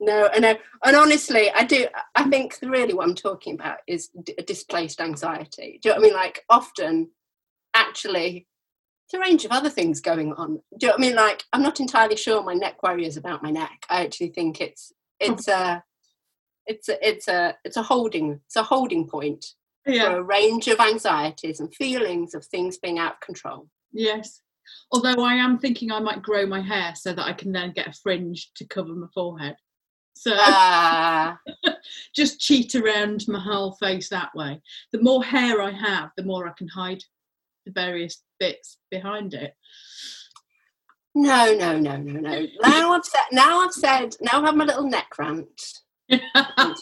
No, 0.00 0.28
I 0.32 0.38
know. 0.38 0.54
And 0.84 0.96
honestly, 0.96 1.50
I 1.50 1.64
do. 1.64 1.86
I 2.14 2.28
think 2.28 2.58
really 2.62 2.94
what 2.94 3.08
I'm 3.08 3.14
talking 3.14 3.54
about 3.54 3.78
is 3.86 4.10
d- 4.22 4.34
displaced 4.46 5.00
anxiety. 5.00 5.78
Do 5.82 5.88
you 5.88 5.94
know 5.94 6.00
what 6.00 6.06
I 6.06 6.08
mean? 6.08 6.14
Like 6.14 6.44
often, 6.48 7.10
actually, 7.74 8.46
it's 9.06 9.14
a 9.14 9.20
range 9.20 9.44
of 9.44 9.50
other 9.50 9.70
things 9.70 10.00
going 10.00 10.32
on. 10.34 10.60
Do 10.78 10.86
you 10.86 10.88
know 10.88 10.92
what 10.94 11.00
I 11.00 11.02
mean? 11.02 11.16
Like 11.16 11.44
I'm 11.52 11.62
not 11.62 11.80
entirely 11.80 12.16
sure 12.16 12.42
my 12.42 12.54
neck 12.54 12.82
worry 12.82 13.06
is 13.06 13.16
about 13.16 13.42
my 13.42 13.50
neck. 13.50 13.84
I 13.88 14.04
actually 14.04 14.28
think 14.28 14.60
it's 14.60 14.92
it's 15.18 15.46
hmm. 15.46 15.52
a 15.52 15.84
it's 16.66 16.88
a 16.88 17.08
it's 17.08 17.26
a 17.26 17.56
it's 17.64 17.76
a 17.76 17.82
holding 17.82 18.40
it's 18.46 18.56
a 18.56 18.62
holding 18.62 19.08
point 19.08 19.44
for 19.84 19.92
Yeah. 19.92 20.12
a 20.14 20.22
range 20.22 20.68
of 20.68 20.78
anxieties 20.80 21.60
and 21.60 21.74
feelings 21.74 22.34
of 22.34 22.44
things 22.46 22.78
being 22.78 22.98
out 22.98 23.14
of 23.14 23.20
control. 23.20 23.68
Yes. 23.92 24.40
Although 24.92 25.22
I 25.24 25.34
am 25.34 25.58
thinking 25.58 25.90
I 25.90 25.98
might 26.00 26.22
grow 26.22 26.46
my 26.46 26.60
hair 26.60 26.94
so 26.94 27.12
that 27.12 27.26
I 27.26 27.32
can 27.32 27.50
then 27.52 27.72
get 27.72 27.88
a 27.88 27.92
fringe 27.92 28.52
to 28.56 28.66
cover 28.66 28.94
my 28.94 29.06
forehead. 29.14 29.56
So 30.14 30.32
Ah, 30.36 31.38
just 32.14 32.40
cheat 32.40 32.74
around 32.74 33.24
my 33.26 33.40
whole 33.40 33.72
face 33.72 34.08
that 34.10 34.34
way. 34.34 34.60
The 34.92 35.00
more 35.02 35.24
hair 35.24 35.62
I 35.62 35.70
have, 35.70 36.10
the 36.16 36.24
more 36.24 36.46
I 36.46 36.52
can 36.58 36.68
hide 36.68 37.02
the 37.64 37.72
various 37.72 38.22
bits 38.38 38.78
behind 38.90 39.34
it. 39.34 39.54
no, 41.14 41.54
no, 41.54 41.78
no, 41.78 41.96
no, 41.96 42.20
no. 42.20 42.46
Now 42.62 42.92
I've 42.92 43.04
said. 43.04 43.22
Now 43.32 43.60
I've 43.60 43.72
said. 43.72 44.14
Now 44.20 44.42
I 44.42 44.46
have 44.46 44.56
my 44.56 44.64
little 44.64 44.88
neck 44.88 45.18
rant. 45.18 45.60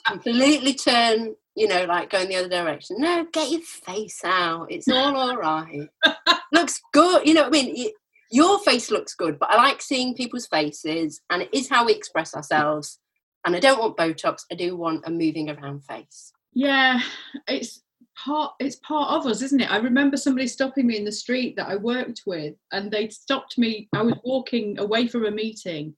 Completely 0.07 0.75
turn, 0.75 1.35
you 1.55 1.69
know, 1.69 1.85
like 1.85 2.11
going 2.11 2.29
the 2.29 2.37
other 2.37 2.49
direction. 2.49 2.97
No, 2.99 3.27
get 3.33 3.51
your 3.51 3.61
face 3.61 4.23
out. 4.25 4.71
It's 4.71 4.89
all 4.89 5.17
all 5.17 5.37
right. 5.37 5.89
looks 6.53 6.81
good. 6.93 7.27
You 7.27 7.35
know 7.35 7.43
what 7.43 7.49
I 7.49 7.63
mean? 7.63 7.91
Your 8.31 8.59
face 8.61 8.91
looks 8.91 9.15
good, 9.15 9.39
but 9.39 9.51
I 9.51 9.57
like 9.57 9.81
seeing 9.81 10.15
people's 10.15 10.47
faces, 10.47 11.21
and 11.31 11.43
it 11.43 11.49
is 11.53 11.69
how 11.69 11.87
we 11.87 11.95
express 11.95 12.35
ourselves. 12.35 12.99
And 13.47 13.57
I 13.57 13.61
don't 13.61 13.79
want 13.79 13.97
Botox. 13.97 14.43
I 14.53 14.55
do 14.55 14.77
want 14.77 15.05
a 15.07 15.11
moving 15.11 15.49
around 15.49 15.85
face. 15.85 16.33
Yeah, 16.53 17.01
it's 17.47 17.83
part 18.25 18.55
it's 18.59 18.77
part 18.77 19.13
of 19.13 19.27
us, 19.27 19.43
isn't 19.43 19.61
it? 19.61 19.71
I 19.71 19.79
remember 19.79 20.17
somebody 20.17 20.47
stopping 20.47 20.87
me 20.87 20.97
in 20.97 21.05
the 21.05 21.13
street 21.13 21.57
that 21.57 21.69
I 21.69 21.77
worked 21.77 22.23
with 22.27 22.55
and 22.73 22.91
they'd 22.91 23.13
stopped 23.13 23.59
me. 23.59 23.89
I 23.95 24.03
was 24.03 24.15
walking 24.25 24.79
away 24.79 25.07
from 25.07 25.25
a 25.25 25.31
meeting 25.31 25.95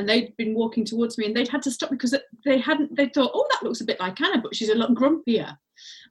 and 0.00 0.08
they'd 0.08 0.34
been 0.38 0.54
walking 0.54 0.82
towards 0.82 1.18
me 1.18 1.26
and 1.26 1.36
they'd 1.36 1.46
had 1.46 1.60
to 1.60 1.70
stop 1.70 1.90
because 1.90 2.14
they 2.46 2.58
hadn't 2.58 2.96
they 2.96 3.10
thought, 3.10 3.30
oh 3.34 3.46
that 3.50 3.62
looks 3.62 3.82
a 3.82 3.84
bit 3.84 4.00
like 4.00 4.18
Anna, 4.18 4.40
but 4.40 4.56
she's 4.56 4.70
a 4.70 4.74
lot 4.74 4.94
grumpier. 4.94 5.56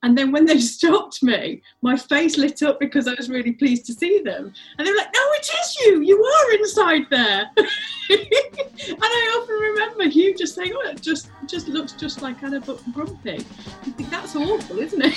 And 0.03 0.15
then 0.15 0.31
when 0.31 0.45
they 0.45 0.59
stopped 0.75 1.23
me, 1.23 1.63
my 1.81 1.97
face 1.97 2.37
lit 2.37 2.61
up 2.61 2.79
because 2.79 3.07
I 3.07 3.15
was 3.15 3.29
really 3.29 3.53
pleased 3.53 3.87
to 3.87 3.93
see 3.93 4.19
them. 4.19 4.53
And 4.77 4.87
they 4.87 4.91
were 4.91 4.97
like, 4.97 5.11
No, 5.11 5.21
it 5.33 5.49
is 5.49 5.77
you, 5.81 6.01
you 6.01 6.23
are 6.23 6.51
inside 6.53 7.07
there. 7.09 7.49
and 7.57 7.67
I 9.01 9.39
often 9.41 9.55
remember 9.55 10.03
you 10.03 10.35
just 10.35 10.53
saying, 10.53 10.73
Oh, 10.75 10.89
it 10.89 11.01
just 11.01 11.31
just 11.47 11.67
looks 11.67 11.93
just 11.93 12.21
like 12.21 12.43
Anna 12.43 12.61
but 12.61 12.79
grumpy. 12.93 13.39
Think 13.39 14.11
that's 14.11 14.35
awful, 14.35 14.77
isn't 14.77 15.01
it? 15.03 15.15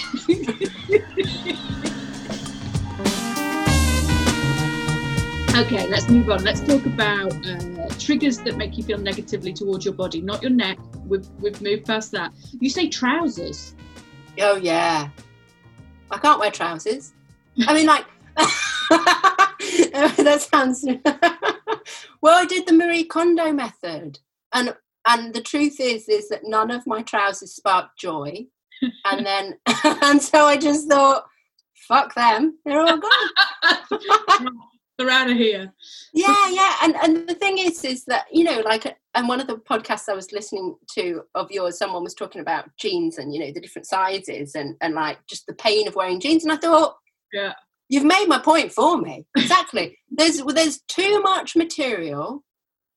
okay, 5.57 5.87
let's 5.89 6.09
move 6.09 6.31
on. 6.31 6.43
Let's 6.43 6.61
talk 6.61 6.87
about 6.87 7.35
uh, 7.47 7.82
triggers 7.99 8.39
that 8.39 8.57
make 8.57 8.77
you 8.77 8.85
feel 8.85 8.99
negatively 8.99 9.53
towards 9.53 9.85
your 9.85 9.95
body, 9.95 10.21
not 10.21 10.43
your 10.43 10.51
neck. 10.51 10.79
We've, 11.07 11.27
we've 11.41 11.61
moved 11.61 11.87
past 11.87 12.13
that. 12.13 12.33
You 12.61 12.71
say 12.71 12.89
trousers. 12.89 13.75
Oh 14.41 14.57
yeah. 14.57 15.09
I 16.11 16.19
can't 16.19 16.41
wear 16.41 16.51
trousers. 16.51 17.13
I 17.67 17.75
mean, 17.75 17.87
like 17.87 18.07
that 18.37 20.47
sounds. 20.53 20.85
well, 22.23 22.43
I 22.43 22.47
did 22.47 22.67
the 22.67 22.73
Marie 22.73 23.05
Kondo 23.05 23.53
method, 23.53 24.19
and 24.53 24.75
and 25.07 25.35
the 25.35 25.43
truth 25.43 25.81
is, 25.81 26.09
is 26.09 26.29
that 26.29 26.43
none 26.45 26.71
of 26.71 26.87
my 26.87 27.03
trousers 27.03 27.55
sparked 27.55 27.99
joy, 27.99 28.47
and 29.05 29.27
then 29.27 29.59
and 30.03 30.23
so 30.23 30.47
I 30.47 30.57
just 30.57 30.89
thought, 30.89 31.25
fuck 31.89 32.15
them, 32.15 32.59
they're 32.65 32.81
all 32.81 32.99
gone. 32.99 34.59
They're 35.03 35.11
out 35.13 35.31
of 35.31 35.37
here. 35.37 35.73
yeah 36.13 36.49
yeah 36.51 36.77
and 36.83 36.95
and 36.97 37.29
the 37.29 37.35
thing 37.35 37.59
is 37.59 37.85
is 37.85 38.05
that 38.05 38.27
you 38.33 38.45
know 38.45 38.61
like 38.61 38.97
and 39.15 39.29
one 39.29 39.41
of 39.41 39.47
the 39.47 39.57
podcasts 39.57 40.09
i 40.09 40.15
was 40.15 40.33
listening 40.33 40.77
to 40.95 41.23
of 41.35 41.51
yours 41.51 41.79
someone 41.79 42.03
was 42.05 42.15
talking 42.15 42.41
about 42.41 42.69
jeans 42.79 43.19
and 43.19 43.35
you 43.35 43.41
know 43.41 43.51
the 43.53 43.61
different 43.61 43.87
sizes 43.87 44.55
and 44.55 44.77
and 44.81 44.95
like 44.95 45.19
just 45.29 45.47
the 45.47 45.55
pain 45.55 45.89
of 45.89 45.95
wearing 45.95 46.21
jeans 46.21 46.45
and 46.45 46.53
i 46.53 46.57
thought 46.57 46.97
Yeah. 47.33 47.53
you've 47.89 48.05
made 48.05 48.27
my 48.29 48.39
point 48.39 48.73
for 48.73 48.99
me. 49.01 49.27
Exactly. 49.37 49.99
There's 50.11 50.43
well, 50.43 50.55
there's 50.55 50.81
too 50.89 51.21
much 51.23 51.57
material 51.57 52.43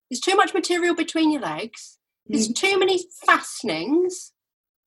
there's 0.09 0.19
too 0.21 0.35
much 0.35 0.53
material 0.53 0.93
between 0.95 1.31
your 1.31 1.41
legs 1.41 1.97
there's 2.27 2.49
mm. 2.49 2.55
too 2.55 2.79
many 2.79 2.99
fastenings. 3.25 4.33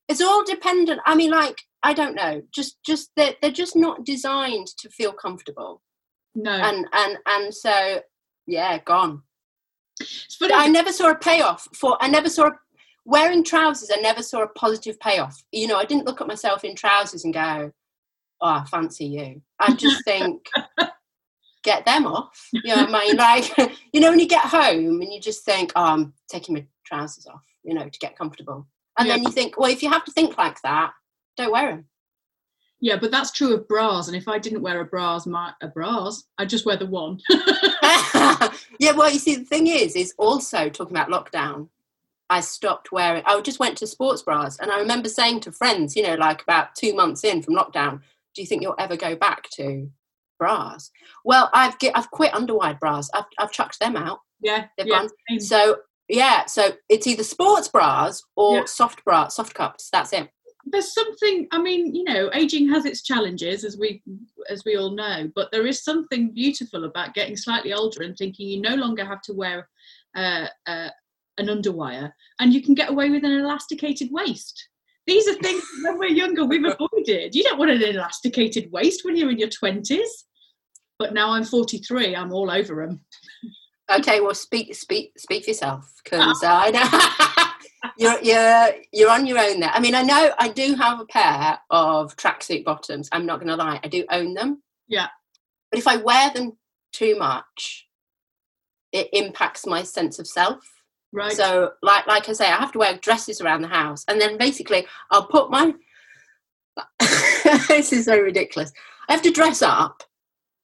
It's 0.07 0.21
all 0.21 0.43
dependent 0.43 0.99
i 1.05 1.13
mean 1.15 1.31
like 1.31 1.57
i 1.83 1.93
don't 1.93 2.15
know 2.15 2.41
just 2.53 2.77
just 2.85 3.11
they're, 3.15 3.35
they're 3.41 3.51
just 3.51 3.75
not 3.75 4.03
designed 4.05 4.67
to 4.79 4.89
feel 4.89 5.13
comfortable 5.13 5.81
No. 6.35 6.51
and 6.51 6.85
and 6.93 7.17
and 7.25 7.53
so 7.53 8.01
yeah 8.45 8.77
gone 8.79 9.23
funny. 10.37 10.53
I 10.53 10.67
never 10.67 10.91
saw 10.91 11.11
a 11.11 11.15
payoff 11.15 11.67
for. 11.75 11.97
I 12.01 12.07
never 12.07 12.29
saw 12.29 12.47
a, 12.47 12.51
wearing 13.05 13.43
trousers. 13.43 13.91
I 13.95 14.01
never 14.01 14.23
saw 14.23 14.43
a 14.43 14.47
positive 14.49 14.99
payoff. 14.99 15.43
You 15.51 15.67
know, 15.67 15.77
I 15.77 15.85
didn't 15.85 16.05
look 16.05 16.21
at 16.21 16.27
myself 16.27 16.63
in 16.63 16.75
trousers 16.75 17.25
and 17.25 17.33
go, 17.33 17.71
"Oh, 18.41 18.47
I 18.47 18.65
fancy 18.65 19.05
you." 19.05 19.41
I 19.59 19.73
just 19.75 20.03
think, 20.05 20.45
get 21.63 21.85
them 21.85 22.05
off. 22.07 22.47
You 22.51 22.75
know 22.75 22.85
what 22.85 22.95
I 22.95 23.05
mean? 23.05 23.17
Like, 23.17 23.57
you 23.93 23.99
know, 23.99 24.09
when 24.09 24.19
you 24.19 24.27
get 24.27 24.45
home 24.45 25.01
and 25.01 25.13
you 25.13 25.19
just 25.19 25.43
think, 25.43 25.71
"Oh, 25.75 25.83
I'm 25.83 26.13
taking 26.29 26.55
my 26.55 26.65
trousers 26.85 27.27
off," 27.27 27.45
you 27.63 27.73
know, 27.73 27.87
to 27.87 27.99
get 27.99 28.17
comfortable, 28.17 28.67
and 28.97 29.09
then 29.09 29.23
you 29.23 29.31
think, 29.31 29.57
"Well, 29.57 29.71
if 29.71 29.83
you 29.83 29.89
have 29.89 30.05
to 30.05 30.11
think 30.11 30.37
like 30.37 30.61
that, 30.61 30.91
don't 31.37 31.51
wear 31.51 31.71
them." 31.71 31.85
Yeah, 32.81 32.95
but 32.97 33.11
that's 33.11 33.31
true 33.31 33.53
of 33.53 33.67
bras. 33.67 34.07
And 34.07 34.15
if 34.15 34.27
I 34.27 34.39
didn't 34.39 34.61
wear 34.61 34.79
a 34.79 34.85
bras, 34.85 35.25
my 35.25 35.51
a 35.61 35.67
bras, 35.67 36.23
I'd 36.37 36.49
just 36.49 36.65
wear 36.65 36.77
the 36.77 36.85
one. 36.85 37.19
yeah, 38.79 38.91
well, 38.95 39.11
you 39.11 39.19
see, 39.19 39.35
the 39.35 39.43
thing 39.45 39.67
is, 39.67 39.95
is 39.95 40.13
also 40.17 40.69
talking 40.69 40.95
about 40.95 41.09
lockdown. 41.09 41.67
I 42.29 42.41
stopped 42.41 42.91
wearing. 42.91 43.23
I 43.25 43.39
just 43.41 43.59
went 43.59 43.77
to 43.79 43.87
sports 43.87 44.21
bras, 44.21 44.59
and 44.59 44.71
I 44.71 44.79
remember 44.79 45.09
saying 45.09 45.41
to 45.41 45.51
friends, 45.51 45.95
you 45.95 46.03
know, 46.03 46.15
like 46.15 46.41
about 46.43 46.75
two 46.75 46.93
months 46.93 47.23
in 47.23 47.41
from 47.41 47.55
lockdown, 47.55 48.01
"Do 48.35 48.41
you 48.41 48.47
think 48.47 48.61
you'll 48.61 48.75
ever 48.77 48.95
go 48.95 49.15
back 49.15 49.49
to 49.53 49.89
bras?" 50.37 50.91
Well, 51.25 51.49
I've 51.53 51.77
get, 51.79 51.97
I've 51.97 52.11
quit 52.11 52.33
underwide 52.33 52.79
bras. 52.79 53.09
I've 53.13 53.25
I've 53.39 53.51
chucked 53.51 53.79
them 53.79 53.95
out. 53.97 54.19
yeah, 54.41 54.67
They've 54.77 54.87
yeah. 54.87 54.99
gone. 54.99 55.09
same. 55.29 55.39
So 55.39 55.77
yeah, 56.07 56.45
so 56.45 56.73
it's 56.87 57.07
either 57.07 57.23
sports 57.23 57.67
bras 57.67 58.21
or 58.35 58.57
Yeah. 58.59 58.65
soft 58.65 59.03
bra, 59.03 59.27
soft 59.29 59.53
cups. 59.55 59.89
That's 59.91 60.13
it. 60.13 60.29
There's 60.65 60.93
something 60.93 61.47
i 61.51 61.61
mean 61.61 61.95
you 61.95 62.03
know 62.03 62.29
aging 62.33 62.67
has 62.69 62.85
its 62.85 63.01
challenges 63.01 63.63
as 63.63 63.77
we 63.77 64.01
as 64.49 64.63
we 64.65 64.75
all 64.75 64.91
know 64.91 65.29
but 65.35 65.51
there 65.51 65.65
is 65.65 65.83
something 65.83 66.31
beautiful 66.31 66.83
about 66.83 67.13
getting 67.13 67.37
slightly 67.37 67.73
older 67.73 68.03
and 68.03 68.17
thinking 68.17 68.47
you 68.47 68.61
no 68.61 68.75
longer 68.75 69.05
have 69.05 69.21
to 69.21 69.33
wear 69.33 69.69
uh, 70.15 70.47
uh, 70.67 70.89
an 71.37 71.47
underwire 71.47 72.11
and 72.39 72.53
you 72.53 72.61
can 72.61 72.73
get 72.73 72.89
away 72.89 73.09
with 73.09 73.23
an 73.23 73.31
elasticated 73.31 74.09
waist. 74.11 74.67
These 75.07 75.27
are 75.27 75.35
things 75.35 75.63
when 75.83 75.97
we're 75.97 76.09
younger 76.09 76.45
we've 76.45 76.65
avoided. 76.65 77.33
You 77.33 77.43
don't 77.43 77.57
want 77.57 77.71
an 77.71 77.81
elasticated 77.81 78.71
waist 78.71 79.05
when 79.05 79.15
you're 79.15 79.31
in 79.31 79.39
your 79.39 79.49
20s 79.49 80.07
but 80.99 81.13
now 81.13 81.31
i'm 81.31 81.45
43 81.45 82.15
i'm 82.15 82.33
all 82.33 82.51
over 82.51 82.85
them 82.85 82.99
Okay, 83.91 84.21
well, 84.21 84.35
speak 84.35 84.75
speak 84.75 85.17
speak 85.17 85.43
for 85.45 85.49
yourself 85.49 85.91
because 86.03 86.43
I 86.43 86.69
know 86.69 86.83
you're 87.97 88.19
you're 88.21 88.69
you're 88.91 89.11
on 89.11 89.25
your 89.25 89.39
own 89.39 89.59
there. 89.59 89.71
I 89.73 89.79
mean, 89.79 89.95
I 89.95 90.01
know 90.01 90.31
I 90.37 90.49
do 90.49 90.75
have 90.75 90.99
a 90.99 91.05
pair 91.05 91.59
of 91.69 92.15
tracksuit 92.15 92.65
bottoms. 92.65 93.09
I'm 93.11 93.25
not 93.25 93.39
going 93.39 93.49
to 93.49 93.55
lie, 93.55 93.79
I 93.83 93.87
do 93.87 94.05
own 94.11 94.33
them. 94.33 94.61
Yeah. 94.87 95.07
But 95.71 95.79
if 95.79 95.87
I 95.87 95.97
wear 95.97 96.31
them 96.31 96.57
too 96.91 97.17
much, 97.17 97.87
it 98.91 99.09
impacts 99.13 99.65
my 99.65 99.83
sense 99.83 100.19
of 100.19 100.27
self. 100.27 100.63
right 101.13 101.31
So, 101.31 101.71
like 101.81 102.07
like 102.07 102.27
I 102.27 102.33
say, 102.33 102.47
I 102.47 102.57
have 102.57 102.71
to 102.73 102.79
wear 102.79 102.97
dresses 102.97 103.41
around 103.41 103.61
the 103.61 103.67
house, 103.67 104.03
and 104.07 104.19
then 104.19 104.37
basically 104.37 104.85
I'll 105.11 105.27
put 105.27 105.49
my. 105.49 105.73
this 107.67 107.91
is 107.91 108.05
so 108.05 108.17
ridiculous. 108.17 108.71
I 109.07 109.13
have 109.13 109.21
to 109.23 109.31
dress 109.31 109.61
up, 109.61 110.03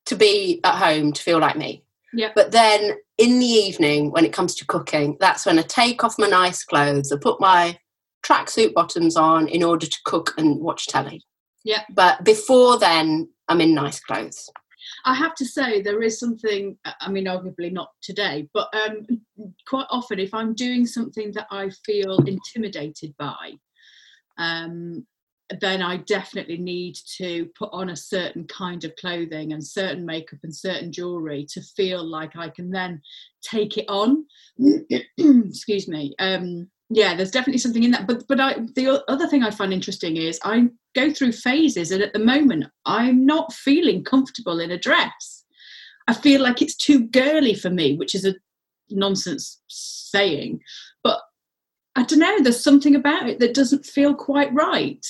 to 0.06 0.16
be 0.16 0.60
at 0.64 0.76
home 0.76 1.14
to 1.14 1.22
feel 1.22 1.40
like 1.40 1.58
me. 1.58 1.84
Yeah. 2.14 2.32
But 2.36 2.52
then 2.52 2.98
in 3.18 3.40
the 3.40 3.46
evening, 3.46 4.12
when 4.12 4.26
it 4.26 4.34
comes 4.34 4.56
to 4.56 4.66
cooking, 4.66 5.18
that's 5.20 5.46
when 5.46 5.60
I 5.60 5.64
take 5.64 6.04
off 6.04 6.20
my 6.20 6.28
nice 6.28 6.64
clothes, 6.64 7.12
I 7.12 7.18
put 7.18 7.40
my 7.40 7.78
tracksuit 8.26 8.74
bottoms 8.74 9.16
on 9.16 9.48
in 9.48 9.64
order 9.64 9.86
to 9.86 9.98
cook 10.06 10.34
and 10.38 10.60
watch 10.60 10.88
telly. 10.88 11.22
Yeah. 11.64 11.84
But 11.94 12.24
before 12.24 12.78
then, 12.78 13.30
I'm 13.48 13.62
in 13.62 13.74
nice 13.74 14.00
clothes. 14.00 14.50
I 15.06 15.16
have 15.16 15.36
to 15.36 15.46
say 15.46 15.82
there 15.82 16.02
is 16.02 16.20
something. 16.20 16.78
I 17.02 17.10
mean, 17.10 17.26
arguably 17.26 17.72
not 17.72 17.90
today, 18.02 18.50
but 18.54 18.68
um, 18.74 19.06
quite 19.68 19.88
often 19.90 20.20
if 20.20 20.34
I'm 20.34 20.54
doing 20.54 20.86
something 20.86 21.32
that 21.34 21.48
I 21.52 21.70
feel 21.86 22.18
intimidated 22.26 23.16
by, 23.18 23.54
um, 24.38 25.06
then 25.62 25.82
I 25.82 25.98
definitely 25.98 26.58
need 26.58 26.98
to 27.18 27.46
put 27.58 27.70
on 27.72 27.90
a 27.90 27.96
certain 27.96 28.46
kind 28.48 28.84
of 28.84 28.96
clothing 28.96 29.54
and 29.54 29.66
certain 29.66 30.06
makeup 30.06 30.40
and 30.44 30.56
certain 30.56 30.92
jewelry 30.92 31.46
to 31.52 31.62
feel 31.62 32.04
like 32.04 32.36
I 32.36 32.50
can 32.50 32.72
then 32.72 33.02
take 33.44 33.78
it 33.78 33.86
on. 33.88 34.26
Excuse 35.18 35.88
me. 35.88 36.16
Um, 36.20 36.70
yeah, 36.90 37.16
there's 37.16 37.32
definitely 37.32 37.60
something 37.60 37.84
in 37.84 37.92
that. 37.92 38.08
But 38.08 38.28
but 38.28 38.40
I, 38.40 38.56
the 38.76 39.04
other 39.08 39.28
thing 39.28 39.44
I 39.44 39.52
find 39.52 39.74
interesting 39.74 40.18
is 40.18 40.40
I 40.44 40.68
go 40.94 41.12
through 41.12 41.32
phases, 41.34 41.92
and 41.92 42.02
at 42.02 42.14
the 42.14 42.20
moment 42.20 42.66
I'm 42.86 43.26
not 43.26 43.54
feeling 43.54 44.04
comfortable 44.04 44.60
in 44.60 44.72
a 44.72 44.80
dress. 44.80 45.44
I 46.08 46.14
feel 46.14 46.42
like 46.42 46.62
it's 46.62 46.76
too 46.76 47.08
girly 47.08 47.56
for 47.56 47.70
me, 47.70 47.96
which 47.96 48.14
is 48.14 48.26
a 48.26 48.36
nonsense 48.90 49.62
saying, 49.68 50.60
but 51.04 51.20
I 51.96 52.04
don't 52.04 52.20
know. 52.20 52.42
There's 52.42 52.64
something 52.64 52.96
about 52.96 53.28
it 53.28 53.40
that 53.40 53.56
doesn't 53.56 53.86
feel 53.86 54.14
quite 54.14 54.54
right. 54.54 55.04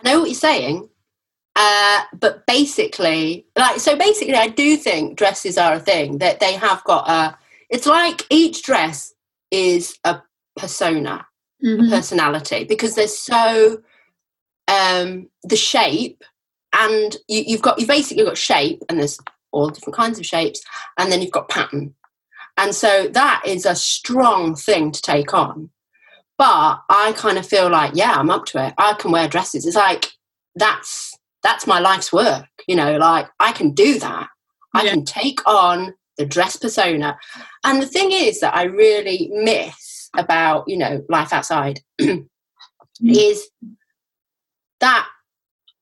I 0.00 0.10
know 0.10 0.20
what 0.20 0.28
you're 0.28 0.34
saying, 0.34 0.88
uh, 1.56 2.02
but 2.18 2.46
basically, 2.46 3.46
like 3.56 3.80
so, 3.80 3.96
basically, 3.96 4.34
I 4.34 4.48
do 4.48 4.76
think 4.76 5.18
dresses 5.18 5.58
are 5.58 5.74
a 5.74 5.80
thing 5.80 6.18
that 6.18 6.40
they 6.40 6.54
have 6.54 6.84
got 6.84 7.08
a. 7.08 7.36
It's 7.68 7.86
like 7.86 8.22
each 8.30 8.62
dress 8.62 9.12
is 9.50 9.98
a 10.04 10.22
persona, 10.56 11.26
Mm-hmm. 11.64 11.86
a 11.86 11.96
personality, 11.96 12.62
because 12.62 12.94
there's 12.94 13.18
so 13.18 13.82
um, 14.68 15.28
the 15.42 15.56
shape, 15.56 16.22
and 16.72 17.16
you, 17.26 17.42
you've 17.48 17.62
got 17.62 17.80
you've 17.80 17.88
basically 17.88 18.24
got 18.24 18.38
shape, 18.38 18.80
and 18.88 19.00
there's 19.00 19.18
all 19.50 19.68
different 19.68 19.96
kinds 19.96 20.20
of 20.20 20.26
shapes, 20.26 20.62
and 20.98 21.10
then 21.10 21.20
you've 21.20 21.32
got 21.32 21.48
pattern, 21.48 21.94
and 22.56 22.72
so 22.72 23.08
that 23.08 23.42
is 23.44 23.66
a 23.66 23.74
strong 23.74 24.54
thing 24.54 24.92
to 24.92 25.02
take 25.02 25.34
on. 25.34 25.70
But 26.38 26.82
I 26.88 27.12
kind 27.16 27.36
of 27.36 27.46
feel 27.46 27.68
like, 27.68 27.92
yeah, 27.94 28.12
I'm 28.12 28.30
up 28.30 28.46
to 28.46 28.64
it. 28.64 28.74
I 28.78 28.94
can 28.94 29.10
wear 29.10 29.28
dresses. 29.28 29.66
It's 29.66 29.76
like 29.76 30.12
that's 30.54 31.16
that's 31.42 31.66
my 31.66 31.80
life's 31.80 32.12
work, 32.12 32.46
you 32.66 32.76
know. 32.76 32.96
Like 32.96 33.28
I 33.40 33.52
can 33.52 33.72
do 33.72 33.98
that. 33.98 34.28
I 34.74 34.84
Yeah. 34.84 34.90
can 34.90 35.04
take 35.04 35.46
on 35.46 35.94
the 36.16 36.26
dress 36.26 36.56
persona. 36.56 37.18
And 37.64 37.80
the 37.82 37.86
thing 37.86 38.12
is 38.12 38.40
that 38.40 38.54
I 38.54 38.64
really 38.64 39.30
miss 39.32 40.10
about, 40.16 40.64
you 40.68 40.76
know, 40.76 41.04
life 41.08 41.32
outside 41.32 41.80
mm. 42.00 42.26
is 43.02 43.48
that, 44.80 45.08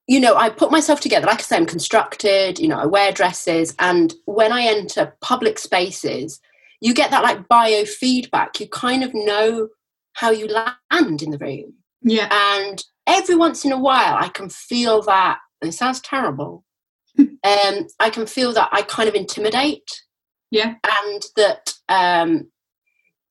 you 0.06 0.20
know, 0.20 0.36
I 0.36 0.50
put 0.50 0.70
myself 0.70 1.00
together. 1.00 1.26
Like 1.26 1.40
I 1.40 1.42
say, 1.42 1.56
I'm 1.56 1.66
constructed, 1.66 2.58
you 2.58 2.68
know, 2.68 2.78
I 2.78 2.86
wear 2.86 3.12
dresses. 3.12 3.74
And 3.78 4.14
when 4.26 4.52
I 4.52 4.62
enter 4.62 5.16
public 5.20 5.58
spaces, 5.58 6.40
you 6.80 6.94
get 6.94 7.10
that 7.10 7.22
like 7.22 7.48
biofeedback. 7.48 8.60
You 8.60 8.68
kind 8.68 9.02
of 9.02 9.12
know 9.14 9.68
how 10.16 10.30
you 10.30 10.48
land 10.48 11.22
in 11.22 11.30
the 11.30 11.38
room. 11.38 11.74
Yeah. 12.02 12.28
And 12.32 12.82
every 13.06 13.34
once 13.36 13.64
in 13.64 13.72
a 13.72 13.78
while, 13.78 14.16
I 14.18 14.28
can 14.28 14.48
feel 14.48 15.02
that, 15.02 15.38
and 15.62 15.68
it 15.68 15.72
sounds 15.72 16.00
terrible, 16.00 16.64
um, 17.18 17.86
I 18.00 18.10
can 18.10 18.26
feel 18.26 18.52
that 18.54 18.68
I 18.72 18.82
kind 18.82 19.08
of 19.08 19.14
intimidate 19.14 20.02
Yeah. 20.50 20.74
and 20.84 21.22
that 21.36 21.74
um, 21.88 22.50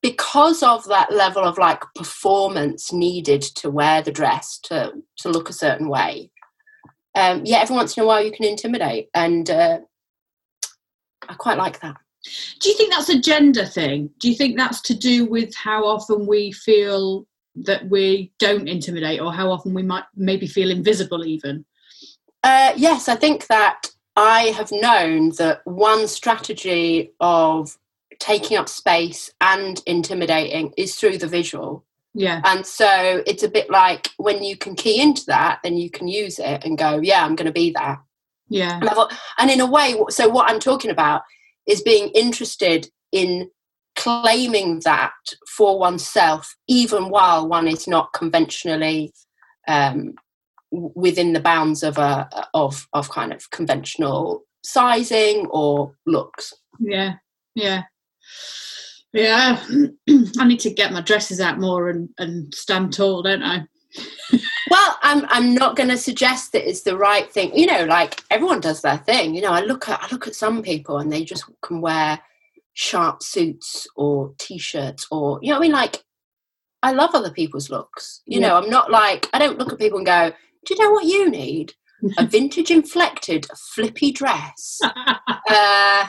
because 0.02 0.62
of 0.62 0.86
that 0.86 1.12
level 1.12 1.44
of 1.44 1.58
like 1.58 1.82
performance 1.96 2.94
needed 2.94 3.42
to 3.42 3.72
wear 3.72 4.04
the 4.04 4.12
dress 4.12 4.60
to 4.66 4.94
to 5.18 5.30
look 5.30 5.50
a 5.50 5.54
certain 5.54 5.90
way 5.90 6.30
um, 7.16 7.42
yeah 7.44 7.58
every 7.60 7.76
once 7.76 7.98
in 7.98 8.04
a 8.04 8.06
while 8.06 8.24
you 8.24 8.32
can 8.32 8.46
intimidate 8.46 9.08
and 9.16 9.50
uh, 9.50 9.80
i 11.28 11.34
quite 11.34 11.58
like 11.58 11.80
that 11.82 11.96
Do 12.60 12.70
you 12.70 12.76
think 12.76 12.92
that's 12.92 13.10
a 13.10 13.20
gender 13.20 13.66
thing? 13.66 14.10
Do 14.20 14.30
you 14.30 14.36
think 14.36 14.58
that's 14.58 14.82
to 14.82 14.94
do 14.94 15.26
with 15.26 15.54
how 15.56 15.86
often 15.86 16.28
we 16.28 16.52
feel 16.52 17.28
that 17.56 17.90
we 17.90 18.32
don't 18.40 18.68
intimidate 18.68 19.22
or 19.22 19.32
how 19.32 19.50
often 19.50 19.74
we 19.74 19.84
might 19.84 20.04
maybe 20.16 20.48
feel 20.48 20.72
invisible 20.72 21.26
even? 21.26 21.66
uh, 22.46 22.74
yes 22.78 23.10
i 23.10 23.16
think 23.16 23.48
that 23.48 23.90
i 24.16 24.44
have 24.58 24.72
known 24.72 25.30
that 25.38 25.62
one 25.66 26.08
strategy 26.08 27.12
of 27.20 27.78
taking 28.20 28.56
up 28.56 28.70
space 28.70 29.32
and 29.42 29.82
intimidating 29.86 30.72
is 30.78 30.96
through 30.96 31.18
the 31.18 31.28
visual 31.28 31.84
Yeah. 32.14 32.40
And 32.46 32.66
so 32.66 33.24
it's 33.28 33.44
a 33.44 33.50
bit 33.50 33.70
like 33.70 34.08
when 34.18 34.42
you 34.42 34.56
can 34.56 34.76
key 34.76 35.02
into 35.02 35.26
that, 35.26 35.60
then 35.64 35.76
you 35.76 35.90
can 35.90 36.08
use 36.08 36.40
it 36.40 36.64
and 36.64 36.78
go, 36.78 37.02
yeah, 37.02 37.26
I'm 37.26 37.36
going 37.36 37.48
to 37.48 37.52
be 37.52 37.72
that. 37.72 37.98
Yeah. 38.48 38.80
And, 38.80 38.90
and 39.38 39.52
in 39.52 39.60
a 39.60 39.66
way, 39.66 39.96
so 40.08 40.30
what 40.30 40.50
I'm 40.50 40.62
talking 40.62 40.92
about 40.92 41.24
is 41.68 41.82
being 41.82 42.10
interested 42.10 42.88
in 43.12 43.50
claiming 43.96 44.82
that 44.84 45.14
for 45.48 45.80
oneself, 45.80 46.56
even 46.68 47.10
while 47.10 47.48
one 47.48 47.68
is 47.68 47.88
not 47.88 48.14
conventionally 48.14 49.14
um, 49.68 50.16
within 50.72 51.34
the 51.34 51.40
bounds 51.40 51.84
of 51.84 51.98
a 51.98 52.30
of 52.54 52.88
of 52.94 53.10
kind 53.10 53.32
of 53.34 53.50
conventional 53.52 54.44
sizing 54.64 55.48
or 55.50 55.96
looks. 56.06 56.54
Yeah. 56.80 57.14
Yeah. 57.56 57.84
Yeah. 59.14 59.64
I 60.40 60.46
need 60.46 60.60
to 60.62 60.72
get 60.72 60.92
my 60.92 61.02
dresses 61.02 61.40
out 61.40 61.60
more 61.60 61.90
and, 61.90 62.10
and 62.18 62.54
stand 62.54 62.94
tall, 62.94 63.24
don't 63.24 63.44
I? 63.44 63.66
Well, 64.70 64.98
I'm 65.04 65.26
I'm 65.30 65.54
not 65.54 65.76
going 65.76 65.90
to 65.90 65.98
suggest 65.98 66.52
that 66.52 66.68
it's 66.68 66.82
the 66.82 66.98
right 66.98 67.32
thing. 67.32 67.56
You 67.56 67.68
know, 67.68 67.86
like 67.86 68.22
everyone 68.32 68.60
does 68.62 68.82
their 68.82 68.98
thing. 68.98 69.36
You 69.36 69.42
know, 69.42 69.52
I 69.52 69.62
look 69.62 69.88
at 69.88 70.02
I 70.02 70.08
look 70.12 70.28
at 70.28 70.36
some 70.36 70.62
people 70.64 70.98
and 70.98 71.12
they 71.12 71.24
just 71.24 71.46
can 71.62 71.82
wear 71.82 72.20
sharp 72.74 73.24
suits 73.24 73.88
or 73.96 74.34
t-shirts 74.38 75.08
or 75.10 75.40
you 75.42 75.50
know 75.50 75.56
what 75.56 75.60
I 75.60 75.68
mean 75.68 75.72
like 75.72 76.04
I 76.84 76.92
love 76.92 77.12
other 77.14 77.32
people's 77.32 77.70
looks. 77.70 78.22
You 78.26 78.42
Yeah. 78.42 78.50
know, 78.50 78.56
I'm 78.58 78.70
not 78.70 78.92
like 78.92 79.30
I 79.34 79.40
don't 79.40 79.58
look 79.58 79.72
at 79.72 79.80
people 79.80 79.98
and 80.00 80.06
go, 80.06 80.32
"Do 80.66 80.74
you 80.76 80.82
know 80.84 80.92
what 80.92 81.06
you 81.06 81.30
need? 81.30 81.74
A 82.18 82.26
vintage 82.28 82.72
inflected 82.72 83.48
flippy 83.74 84.12
dress." 84.12 84.80
uh, 85.50 86.08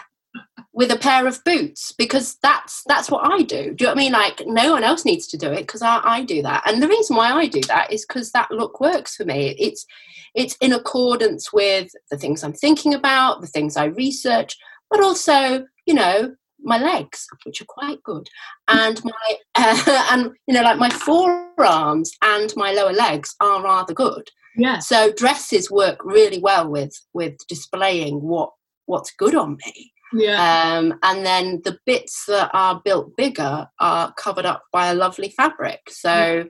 with 0.76 0.93
a 0.93 0.99
pair 0.99 1.26
of 1.26 1.43
boots 1.43 1.93
because 1.97 2.37
that's 2.43 2.82
that's 2.87 3.11
what 3.11 3.26
I 3.26 3.43
do. 3.43 3.72
Do 3.72 3.84
you 3.84 3.87
know 3.87 3.89
what 3.89 3.93
I 3.93 3.95
mean? 3.95 4.12
Like 4.12 4.43
no 4.47 4.72
one 4.72 4.84
else 4.84 5.07
needs 5.07 5.26
to 5.28 5.39
do 5.39 5.51
it 5.51 5.61
because 5.61 5.80
I, 5.80 6.03
I 6.05 6.22
do 6.22 6.43
that. 6.43 6.64
And 6.66 6.82
the 6.82 6.89
reason 6.89 7.16
why 7.16 7.32
I 7.32 7.47
do 7.47 7.62
that 7.62 7.91
is 7.91 8.05
because 8.05 8.30
that 8.32 8.51
look 8.51 8.78
works 8.78 9.16
for 9.16 9.24
me. 9.24 9.57
It's 9.59 9.87
it's 10.34 10.55
in 10.61 10.74
accordance 10.74 11.51
with 11.51 11.91
the 12.11 12.18
things 12.18 12.45
I'm 12.45 12.53
thinking 12.53 12.93
about, 12.93 13.41
the 13.41 13.47
things 13.47 13.76
I 13.78 13.87
research, 13.87 14.55
but 14.91 15.01
also 15.01 15.64
you 15.87 15.95
know 15.95 16.34
my 16.61 16.78
legs, 16.78 17.26
which 17.45 17.62
are 17.62 17.66
quite 17.66 18.03
good, 18.03 18.28
and 18.68 19.03
my 19.03 19.37
uh, 19.55 20.07
and 20.12 20.32
you 20.47 20.53
know 20.53 20.62
like 20.62 20.78
my 20.78 20.91
forearms 20.91 22.12
and 22.22 22.53
my 22.55 22.72
lower 22.72 22.93
legs 22.93 23.34
are 23.41 23.62
rather 23.62 23.95
good. 23.95 24.28
yeah. 24.59 24.78
So 24.80 25.11
dresses 25.11 25.70
work 25.70 26.05
really 26.05 26.39
well 26.39 26.68
with 26.68 26.93
with 27.14 27.34
displaying 27.49 28.20
what 28.20 28.51
what's 28.84 29.12
good 29.12 29.34
on 29.34 29.57
me. 29.64 29.93
Yeah. 30.19 30.77
Um, 30.79 30.99
and 31.03 31.25
then 31.25 31.62
the 31.64 31.79
bits 31.87 32.25
that 32.27 32.51
are 32.53 32.81
built 32.85 33.17
bigger 33.17 33.69
are 33.81 34.12
covered 34.14 34.47
up 34.47 34.64
by 34.73 34.89
a 34.89 34.95
lovely 34.95 35.31
fabric. 35.31 35.81
So 35.91 36.47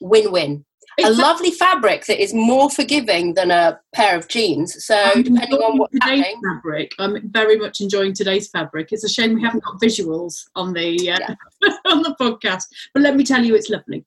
win-win. 0.00 0.64
A 1.04 1.10
lovely 1.10 1.52
fabric 1.52 2.06
that 2.06 2.20
is 2.20 2.34
more 2.34 2.68
forgiving 2.68 3.34
than 3.34 3.52
a 3.52 3.78
pair 3.94 4.16
of 4.16 4.26
jeans. 4.26 4.84
So 4.84 4.96
I'm 4.96 5.22
depending 5.22 5.60
on 5.60 5.78
what's 5.78 5.92
today's 5.92 6.24
happening, 6.24 6.40
fabric. 6.42 6.92
I'm 6.98 7.30
very 7.30 7.56
much 7.56 7.80
enjoying 7.80 8.14
today's 8.14 8.48
fabric. 8.48 8.88
It's 8.90 9.04
a 9.04 9.08
shame 9.08 9.34
we 9.34 9.42
haven't 9.42 9.62
got 9.62 9.80
visuals 9.80 10.46
on 10.56 10.72
the 10.72 11.12
uh, 11.12 11.34
on 11.86 12.02
the 12.02 12.16
podcast, 12.20 12.64
but 12.94 13.02
let 13.04 13.14
me 13.14 13.22
tell 13.22 13.44
you, 13.44 13.54
it's 13.54 13.70
lovely. 13.70 14.04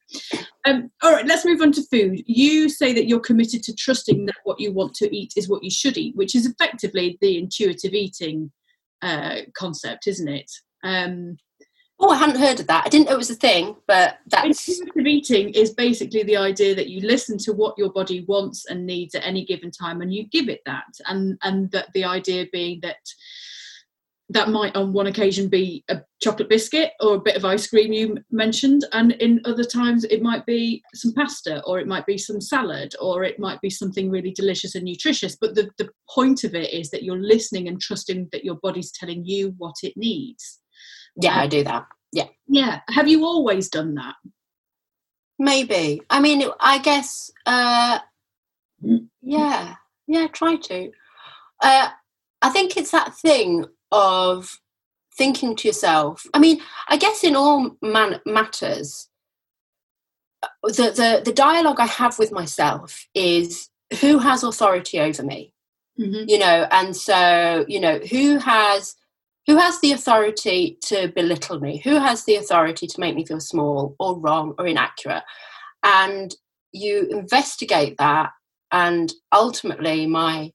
Um, 0.66 0.92
all 1.02 1.14
right, 1.14 1.26
let's 1.26 1.46
move 1.46 1.62
on 1.62 1.72
to 1.74 1.84
food. 1.84 2.24
You 2.26 2.68
say 2.68 2.92
that 2.94 3.08
you're 3.08 3.22
committed 3.22 3.64
to 3.64 3.76
trusting 3.76 4.26
that 4.26 4.36
what 4.44 4.60
you 4.60 4.74
want 4.74 4.94
to 4.96 5.16
eat 5.16 5.34
is 5.38 5.48
what 5.48 5.64
you 5.64 5.72
should 5.72 5.98
eat, 5.98 6.18
which 6.18 6.36
is 6.36 6.46
effectively 6.46 7.18
the 7.22 7.38
intuitive 7.38 7.94
eating 7.94 8.52
uh, 9.02 9.38
concept, 9.56 10.08
isn't 10.08 10.28
it? 10.28 10.52
Um, 10.84 11.38
oh, 12.00 12.10
I 12.10 12.18
hadn't 12.18 12.40
heard 12.42 12.60
of 12.60 12.68
that. 12.68 12.86
I 12.86 12.90
didn't 12.90 13.08
know 13.08 13.16
it 13.16 13.18
was 13.18 13.30
a 13.30 13.36
thing, 13.36 13.76
but 13.88 14.18
that's 14.28 14.68
Intuitive 14.68 15.06
eating 15.06 15.50
is 15.50 15.74
basically 15.74 16.24
the 16.24 16.38
idea 16.38 16.76
that 16.76 16.90
you 16.90 17.02
listen 17.02 17.38
to 17.40 17.54
what 17.54 17.78
your 17.78 17.92
body 17.92 18.26
wants 18.28 18.66
and 18.66 18.86
needs 18.86 19.16
at 19.16 19.26
any 19.26 19.46
given 19.46 19.72
time 19.72 20.02
and 20.02 20.14
you 20.14 20.28
give 20.28 20.50
it 20.50 20.62
that 20.66 20.86
and 21.08 21.38
and 21.44 21.72
that 21.72 21.94
the 21.94 22.04
idea 22.04 22.46
being 22.52 22.80
that 22.82 22.98
that 24.32 24.50
might 24.50 24.76
on 24.76 24.94
one 24.94 25.08
occasion 25.08 25.50
be 25.50 25.84
a 25.90 26.02
chocolate 26.22 26.48
biscuit 26.48 26.92
or 27.02 27.16
a 27.16 27.20
bit 27.20 27.36
of 27.36 27.44
ice 27.44 27.68
cream 27.68 27.92
you 27.92 28.18
mentioned 28.32 28.86
and 28.94 29.12
in 29.14 29.42
other 29.46 29.64
times 29.64 30.06
it 30.06 30.22
might 30.22 30.46
be 30.46 30.82
some 30.94 31.14
pasta 31.14 31.62
or 31.66 31.80
it 31.80 31.88
might 31.88 32.06
be 32.06 32.18
some 32.18 32.40
salad 32.40 32.94
or 33.02 33.24
it 33.24 33.40
might 33.40 33.60
be 33.62 33.70
something 33.70 34.10
really 34.10 34.32
delicious 34.32 34.76
and 34.76 34.86
nutritious 34.86 35.36
but 35.40 35.54
the, 35.54 35.70
the 35.78 35.90
point 36.10 36.44
of 36.44 36.56
it 36.56 36.74
is 36.74 36.90
that 36.92 37.04
you're 37.04 37.22
listening 37.22 37.68
and 37.68 37.82
trusting 37.82 38.30
that 38.32 38.46
your 38.46 38.56
body's 38.56 38.92
telling 38.92 39.26
you 39.26 39.54
what 39.58 39.76
it 39.84 39.94
needs. 39.98 40.60
Yeah 41.22 41.34
um, 41.34 41.40
i 41.40 41.48
do 41.48 41.64
that. 41.64 41.86
Yeah. 42.14 42.28
yeah. 42.48 42.80
Have 42.90 43.08
you 43.08 43.26
always 43.26 43.70
done 43.70 43.96
that? 43.96 44.16
Maybe. 45.40 46.02
I 46.10 46.22
mean 46.22 46.44
i 46.60 46.78
guess 46.78 47.32
uh 47.46 48.00
yeah. 49.22 49.76
Yeah 50.08 50.28
try 50.28 50.56
to. 50.56 50.92
Uh 51.62 51.90
I 52.42 52.50
think 52.50 52.78
it's 52.78 52.92
that 52.92 53.16
thing 53.16 53.66
of 53.92 54.60
thinking 55.18 55.56
to 55.58 55.68
yourself. 55.68 56.26
I 56.34 56.40
mean, 56.40 56.62
I 56.88 56.98
guess 56.98 57.24
in 57.24 57.36
all 57.36 57.78
man- 57.82 58.22
matters, 58.26 59.10
the, 60.64 60.72
the 60.72 61.22
the 61.24 61.34
dialogue 61.34 61.80
I 61.80 61.86
have 61.86 62.18
with 62.18 62.32
myself 62.32 63.08
is 63.14 63.70
who 64.00 64.20
has 64.20 64.44
authority 64.44 65.00
over 65.00 65.24
me, 65.24 65.54
mm-hmm. 66.00 66.24
you 66.28 66.40
know, 66.40 66.68
and 66.72 66.96
so 66.96 67.66
you 67.68 67.80
know 67.80 68.00
who 68.00 68.40
has 68.40 68.96
who 69.48 69.58
has 69.58 69.80
the 69.82 69.92
authority 69.92 70.78
to 70.86 71.10
belittle 71.10 71.60
me, 71.60 71.82
who 71.84 72.00
has 72.00 72.26
the 72.26 72.36
authority 72.36 72.88
to 72.88 73.00
make 73.00 73.16
me 73.16 73.26
feel 73.26 73.40
small 73.40 73.96
or 74.00 74.18
wrong 74.20 74.56
or 74.58 74.66
inaccurate, 74.66 75.24
and 75.84 76.36
you 76.72 77.08
investigate 77.10 77.98
that, 77.98 78.32
and 78.72 79.14
ultimately 79.32 80.08
my 80.08 80.52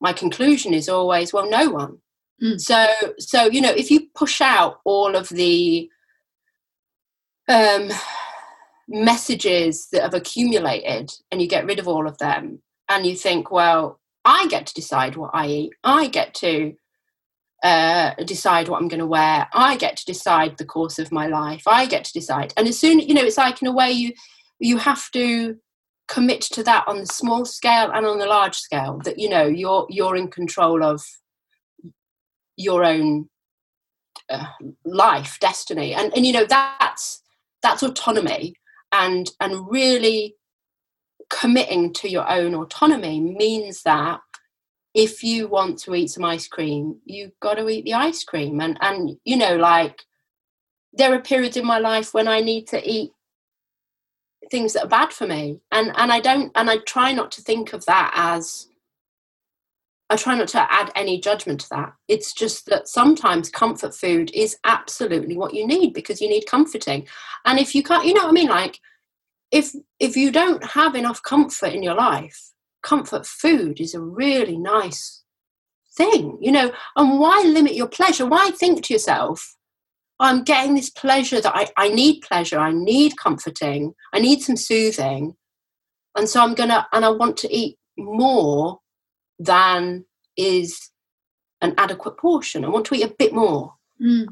my 0.00 0.12
conclusion 0.12 0.72
is 0.74 0.88
always 0.88 1.32
well 1.32 1.48
no 1.48 1.70
one 1.70 1.98
Mm. 2.42 2.60
So, 2.60 2.86
so 3.18 3.44
you 3.46 3.60
know, 3.60 3.70
if 3.70 3.90
you 3.90 4.08
push 4.14 4.40
out 4.40 4.80
all 4.84 5.16
of 5.16 5.28
the 5.28 5.90
um, 7.48 7.90
messages 8.88 9.88
that 9.92 10.02
have 10.02 10.14
accumulated, 10.14 11.10
and 11.30 11.42
you 11.42 11.48
get 11.48 11.66
rid 11.66 11.78
of 11.78 11.88
all 11.88 12.06
of 12.06 12.18
them, 12.18 12.62
and 12.88 13.06
you 13.06 13.16
think, 13.16 13.50
well, 13.50 14.00
I 14.24 14.46
get 14.48 14.66
to 14.66 14.74
decide 14.74 15.16
what 15.16 15.30
I 15.32 15.46
eat. 15.46 15.72
I 15.84 16.08
get 16.08 16.34
to 16.34 16.74
uh, 17.62 18.14
decide 18.24 18.68
what 18.68 18.80
I'm 18.80 18.88
going 18.88 19.00
to 19.00 19.06
wear. 19.06 19.48
I 19.52 19.76
get 19.76 19.96
to 19.96 20.04
decide 20.04 20.58
the 20.58 20.64
course 20.64 20.98
of 20.98 21.10
my 21.10 21.26
life. 21.26 21.62
I 21.66 21.86
get 21.86 22.04
to 22.04 22.12
decide. 22.12 22.52
And 22.56 22.68
as 22.68 22.78
soon, 22.78 23.00
you 23.00 23.14
know, 23.14 23.24
it's 23.24 23.38
like 23.38 23.60
in 23.60 23.68
a 23.68 23.72
way 23.72 23.90
you 23.90 24.12
you 24.60 24.78
have 24.78 25.10
to 25.12 25.56
commit 26.08 26.40
to 26.40 26.62
that 26.64 26.84
on 26.88 26.98
the 26.98 27.06
small 27.06 27.44
scale 27.44 27.90
and 27.92 28.06
on 28.06 28.18
the 28.18 28.26
large 28.26 28.56
scale. 28.56 29.00
That 29.04 29.18
you 29.18 29.28
know 29.28 29.46
you're 29.46 29.86
you're 29.88 30.16
in 30.16 30.28
control 30.28 30.84
of 30.84 31.02
your 32.58 32.84
own 32.84 33.28
uh, 34.28 34.46
life 34.84 35.38
destiny. 35.40 35.94
And 35.94 36.12
and 36.14 36.26
you 36.26 36.32
know 36.32 36.44
that's 36.44 37.22
that's 37.62 37.82
autonomy. 37.82 38.54
And 38.92 39.30
and 39.40 39.70
really 39.70 40.34
committing 41.30 41.92
to 41.92 42.08
your 42.08 42.28
own 42.28 42.54
autonomy 42.54 43.20
means 43.20 43.82
that 43.82 44.20
if 44.94 45.22
you 45.22 45.46
want 45.46 45.78
to 45.78 45.94
eat 45.94 46.08
some 46.08 46.24
ice 46.24 46.48
cream 46.48 46.96
you've 47.04 47.38
got 47.40 47.54
to 47.54 47.68
eat 47.68 47.84
the 47.84 47.94
ice 47.94 48.24
cream. 48.24 48.60
And 48.60 48.76
and 48.80 49.16
you 49.24 49.36
know 49.36 49.56
like 49.56 50.02
there 50.92 51.14
are 51.14 51.20
periods 51.20 51.56
in 51.56 51.66
my 51.66 51.78
life 51.78 52.14
when 52.14 52.26
i 52.26 52.40
need 52.40 52.66
to 52.66 52.90
eat 52.90 53.12
things 54.50 54.72
that 54.72 54.84
are 54.84 54.88
bad 54.88 55.12
for 55.12 55.26
me. 55.26 55.60
And 55.70 55.92
and 55.96 56.10
i 56.10 56.20
don't 56.20 56.50
and 56.54 56.68
i 56.68 56.78
try 56.78 57.12
not 57.12 57.30
to 57.32 57.42
think 57.42 57.72
of 57.72 57.84
that 57.86 58.12
as 58.14 58.68
I 60.10 60.16
try 60.16 60.34
not 60.36 60.48
to 60.48 60.72
add 60.72 60.90
any 60.94 61.20
judgment 61.20 61.60
to 61.60 61.68
that. 61.70 61.92
It's 62.08 62.32
just 62.32 62.66
that 62.66 62.88
sometimes 62.88 63.50
comfort 63.50 63.94
food 63.94 64.30
is 64.34 64.56
absolutely 64.64 65.36
what 65.36 65.52
you 65.52 65.66
need 65.66 65.92
because 65.92 66.20
you 66.20 66.28
need 66.28 66.46
comforting. 66.46 67.06
And 67.44 67.58
if 67.58 67.74
you 67.74 67.82
can't, 67.82 68.06
you 68.06 68.14
know 68.14 68.22
what 68.22 68.30
I 68.30 68.32
mean? 68.32 68.48
Like, 68.48 68.80
if 69.50 69.74
if 69.98 70.16
you 70.16 70.30
don't 70.30 70.64
have 70.64 70.94
enough 70.94 71.22
comfort 71.22 71.72
in 71.72 71.82
your 71.82 71.94
life, 71.94 72.52
comfort 72.82 73.26
food 73.26 73.80
is 73.80 73.94
a 73.94 74.00
really 74.00 74.56
nice 74.56 75.22
thing, 75.96 76.38
you 76.40 76.52
know. 76.52 76.72
And 76.96 77.18
why 77.18 77.42
limit 77.42 77.74
your 77.74 77.88
pleasure? 77.88 78.26
Why 78.26 78.50
think 78.50 78.84
to 78.84 78.94
yourself, 78.94 79.56
I'm 80.20 80.42
getting 80.42 80.74
this 80.74 80.90
pleasure 80.90 81.40
that 81.40 81.54
I, 81.54 81.68
I 81.76 81.88
need 81.90 82.22
pleasure, 82.22 82.58
I 82.58 82.72
need 82.72 83.16
comforting, 83.16 83.94
I 84.12 84.20
need 84.20 84.42
some 84.42 84.56
soothing. 84.56 85.36
And 86.16 86.28
so 86.28 86.42
I'm 86.42 86.54
gonna 86.54 86.86
and 86.92 87.04
I 87.04 87.10
want 87.10 87.36
to 87.38 87.54
eat 87.54 87.76
more 87.98 88.80
than 89.38 90.04
is 90.36 90.90
an 91.60 91.74
adequate 91.78 92.16
portion. 92.16 92.64
I 92.64 92.68
want 92.68 92.86
to 92.86 92.94
eat 92.94 93.04
a 93.04 93.14
bit 93.18 93.32
more. 93.34 93.74
Mm. 94.00 94.26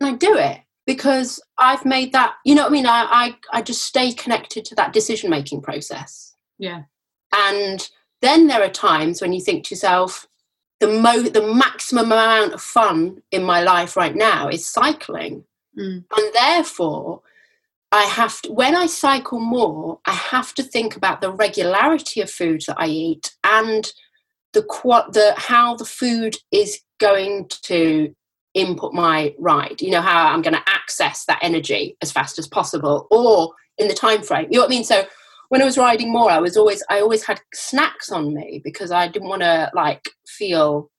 And 0.00 0.10
I 0.10 0.12
do 0.14 0.36
it 0.36 0.60
because 0.86 1.40
I've 1.58 1.84
made 1.84 2.12
that, 2.12 2.34
you 2.44 2.54
know 2.54 2.62
what 2.62 2.70
I 2.70 2.72
mean? 2.72 2.86
I, 2.86 3.06
I, 3.10 3.36
I 3.52 3.62
just 3.62 3.82
stay 3.82 4.12
connected 4.12 4.64
to 4.66 4.74
that 4.76 4.92
decision 4.92 5.30
making 5.30 5.60
process. 5.62 6.34
Yeah. 6.58 6.82
And 7.34 7.88
then 8.20 8.46
there 8.46 8.62
are 8.62 8.70
times 8.70 9.20
when 9.20 9.32
you 9.32 9.40
think 9.40 9.64
to 9.64 9.74
yourself, 9.74 10.26
the 10.80 10.88
mo 10.88 11.22
the 11.22 11.54
maximum 11.54 12.06
amount 12.06 12.54
of 12.54 12.60
fun 12.60 13.22
in 13.30 13.44
my 13.44 13.62
life 13.62 13.96
right 13.96 14.16
now 14.16 14.48
is 14.48 14.66
cycling. 14.66 15.44
Mm. 15.78 16.04
And 16.16 16.34
therefore, 16.34 17.22
I 17.92 18.04
have 18.04 18.40
to, 18.42 18.52
when 18.52 18.74
I 18.74 18.86
cycle 18.86 19.38
more, 19.38 20.00
I 20.06 20.12
have 20.12 20.54
to 20.54 20.62
think 20.62 20.96
about 20.96 21.20
the 21.20 21.30
regularity 21.30 22.20
of 22.20 22.30
foods 22.30 22.66
that 22.66 22.80
I 22.80 22.86
eat 22.86 23.34
and 23.44 23.92
the 24.52 24.62
the 25.12 25.34
how 25.36 25.74
the 25.76 25.84
food 25.84 26.36
is 26.50 26.80
going 27.00 27.48
to 27.62 28.14
input 28.54 28.92
my 28.92 29.34
ride 29.38 29.80
you 29.80 29.90
know 29.90 30.02
how 30.02 30.26
i'm 30.26 30.42
going 30.42 30.54
to 30.54 30.68
access 30.68 31.24
that 31.24 31.38
energy 31.42 31.96
as 32.02 32.12
fast 32.12 32.38
as 32.38 32.46
possible 32.46 33.06
or 33.10 33.52
in 33.78 33.88
the 33.88 33.94
time 33.94 34.22
frame 34.22 34.46
you 34.50 34.58
know 34.58 34.64
what 34.64 34.70
i 34.70 34.74
mean? 34.74 34.84
So 34.84 35.04
when 35.48 35.62
i 35.62 35.64
was 35.64 35.78
riding 35.78 36.12
more 36.12 36.30
i 36.30 36.38
was 36.38 36.56
always 36.56 36.82
i 36.90 37.00
always 37.00 37.24
had 37.24 37.40
snacks 37.54 38.12
on 38.12 38.34
me 38.34 38.60
because 38.62 38.90
i 38.90 39.08
didn't 39.08 39.28
want 39.28 39.42
to 39.42 39.70
like 39.74 40.08
feel 40.26 40.90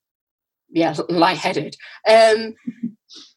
yeah 0.69 0.95
lightheaded. 1.09 1.75
Um 2.09 2.55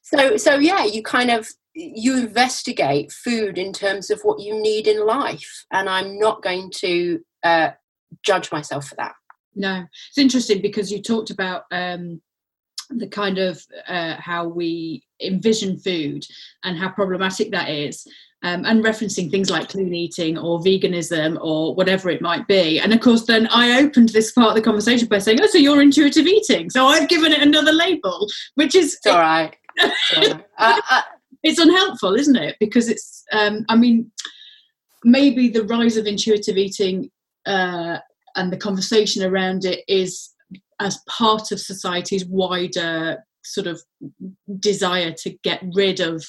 so 0.03 0.37
so 0.37 0.57
yeah 0.57 0.85
you 0.85 1.03
kind 1.03 1.31
of 1.31 1.49
you 1.75 2.17
investigate 2.17 3.13
food 3.13 3.59
in 3.59 3.73
terms 3.73 4.11
of 4.11 4.21
what 4.23 4.41
you 4.41 4.59
need 4.61 4.87
in 4.87 5.05
life 5.05 5.67
and 5.73 5.91
i'm 5.91 6.19
not 6.19 6.43
going 6.43 6.71
to 6.75 7.21
uh, 7.43 7.69
judge 8.25 8.51
myself 8.51 8.87
for 8.87 8.95
that 8.95 9.13
no, 9.57 9.85
it's 10.09 10.19
interesting 10.19 10.61
because 10.61 10.93
you 10.93 11.03
talked 11.03 11.31
about 11.31 11.63
um, 11.73 12.21
the 12.91 13.09
kind 13.09 13.39
of 13.39 13.61
uh, 13.89 14.17
how 14.19 14.47
we 14.47 15.03
envision 15.21 15.79
food 15.79 16.25
and 16.65 16.79
how 16.79 16.91
problematic 16.91 17.51
that 17.51 17.71
is. 17.71 18.07
Um, 18.43 18.67
and 18.67 18.85
referencing 18.85 19.31
things 19.31 19.51
like 19.51 19.71
clean 19.71 19.95
eating 19.95 20.37
or 20.37 20.61
veganism 20.61 21.39
or 21.41 21.75
whatever 21.75 22.11
it 22.11 22.21
might 22.21 22.47
be. 22.47 22.79
And 22.79 22.93
of 22.93 23.01
course, 23.01 23.25
then 23.25 23.49
I 23.51 23.81
opened 23.81 24.11
this 24.11 24.31
part 24.31 24.51
of 24.51 24.55
the 24.55 24.61
conversation 24.61 25.09
by 25.09 25.19
saying, 25.19 25.41
"Oh, 25.43 25.47
so 25.47 25.59
you're 25.59 25.81
intuitive 25.81 26.27
eating." 26.27 26.69
So 26.69 26.87
I've 26.87 27.09
given 27.09 27.33
it 27.33 27.41
another 27.41 27.73
label, 27.73 28.29
which 28.55 28.75
is 28.75 28.95
it's 28.95 29.07
all 29.07 29.19
right. 29.19 29.57
It's, 29.77 30.35
uh, 30.59 30.81
uh, 30.91 31.03
it's 31.43 31.59
unhelpful, 31.59 32.15
isn't 32.15 32.37
it? 32.37 32.57
Because 32.61 32.89
it's, 32.89 33.25
um, 33.33 33.65
I 33.69 33.75
mean, 33.75 34.13
maybe 35.03 35.49
the 35.49 35.65
rise 35.65 35.97
of 35.97 36.07
intuitive 36.07 36.59
eating 36.59 37.11
uh, 37.47 37.99
and 38.37 38.53
the 38.53 38.57
conversation 38.57 39.25
around 39.25 39.65
it 39.65 39.83
is 39.89 40.31
as 40.81 41.01
part 41.09 41.53
of 41.53 41.61
society's 41.61 42.25
wider 42.27 43.25
sort 43.43 43.67
of 43.67 43.81
desire 44.59 45.13
to 45.13 45.31
get 45.43 45.63
rid 45.75 46.01
of 46.01 46.25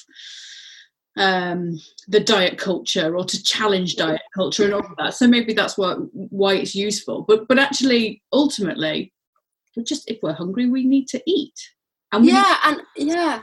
um, 1.16 1.78
the 2.06 2.20
diet 2.20 2.58
culture 2.58 3.16
or 3.16 3.24
to 3.24 3.42
challenge 3.42 3.96
diet 3.96 4.22
culture 4.34 4.64
and 4.64 4.74
all 4.74 4.86
of 4.86 4.96
that. 4.98 5.14
So 5.14 5.26
maybe 5.26 5.52
that's 5.52 5.76
what 5.76 5.98
why 6.12 6.54
it's 6.54 6.74
useful. 6.74 7.24
But 7.26 7.48
but 7.48 7.58
actually, 7.58 8.22
ultimately, 8.32 9.12
we're 9.76 9.82
just 9.82 10.08
if 10.08 10.18
we're 10.22 10.32
hungry, 10.32 10.68
we 10.68 10.84
need 10.84 11.08
to 11.08 11.22
eat. 11.26 11.58
And 12.12 12.24
yeah, 12.24 12.56
and 12.64 12.80
yeah, 12.96 13.42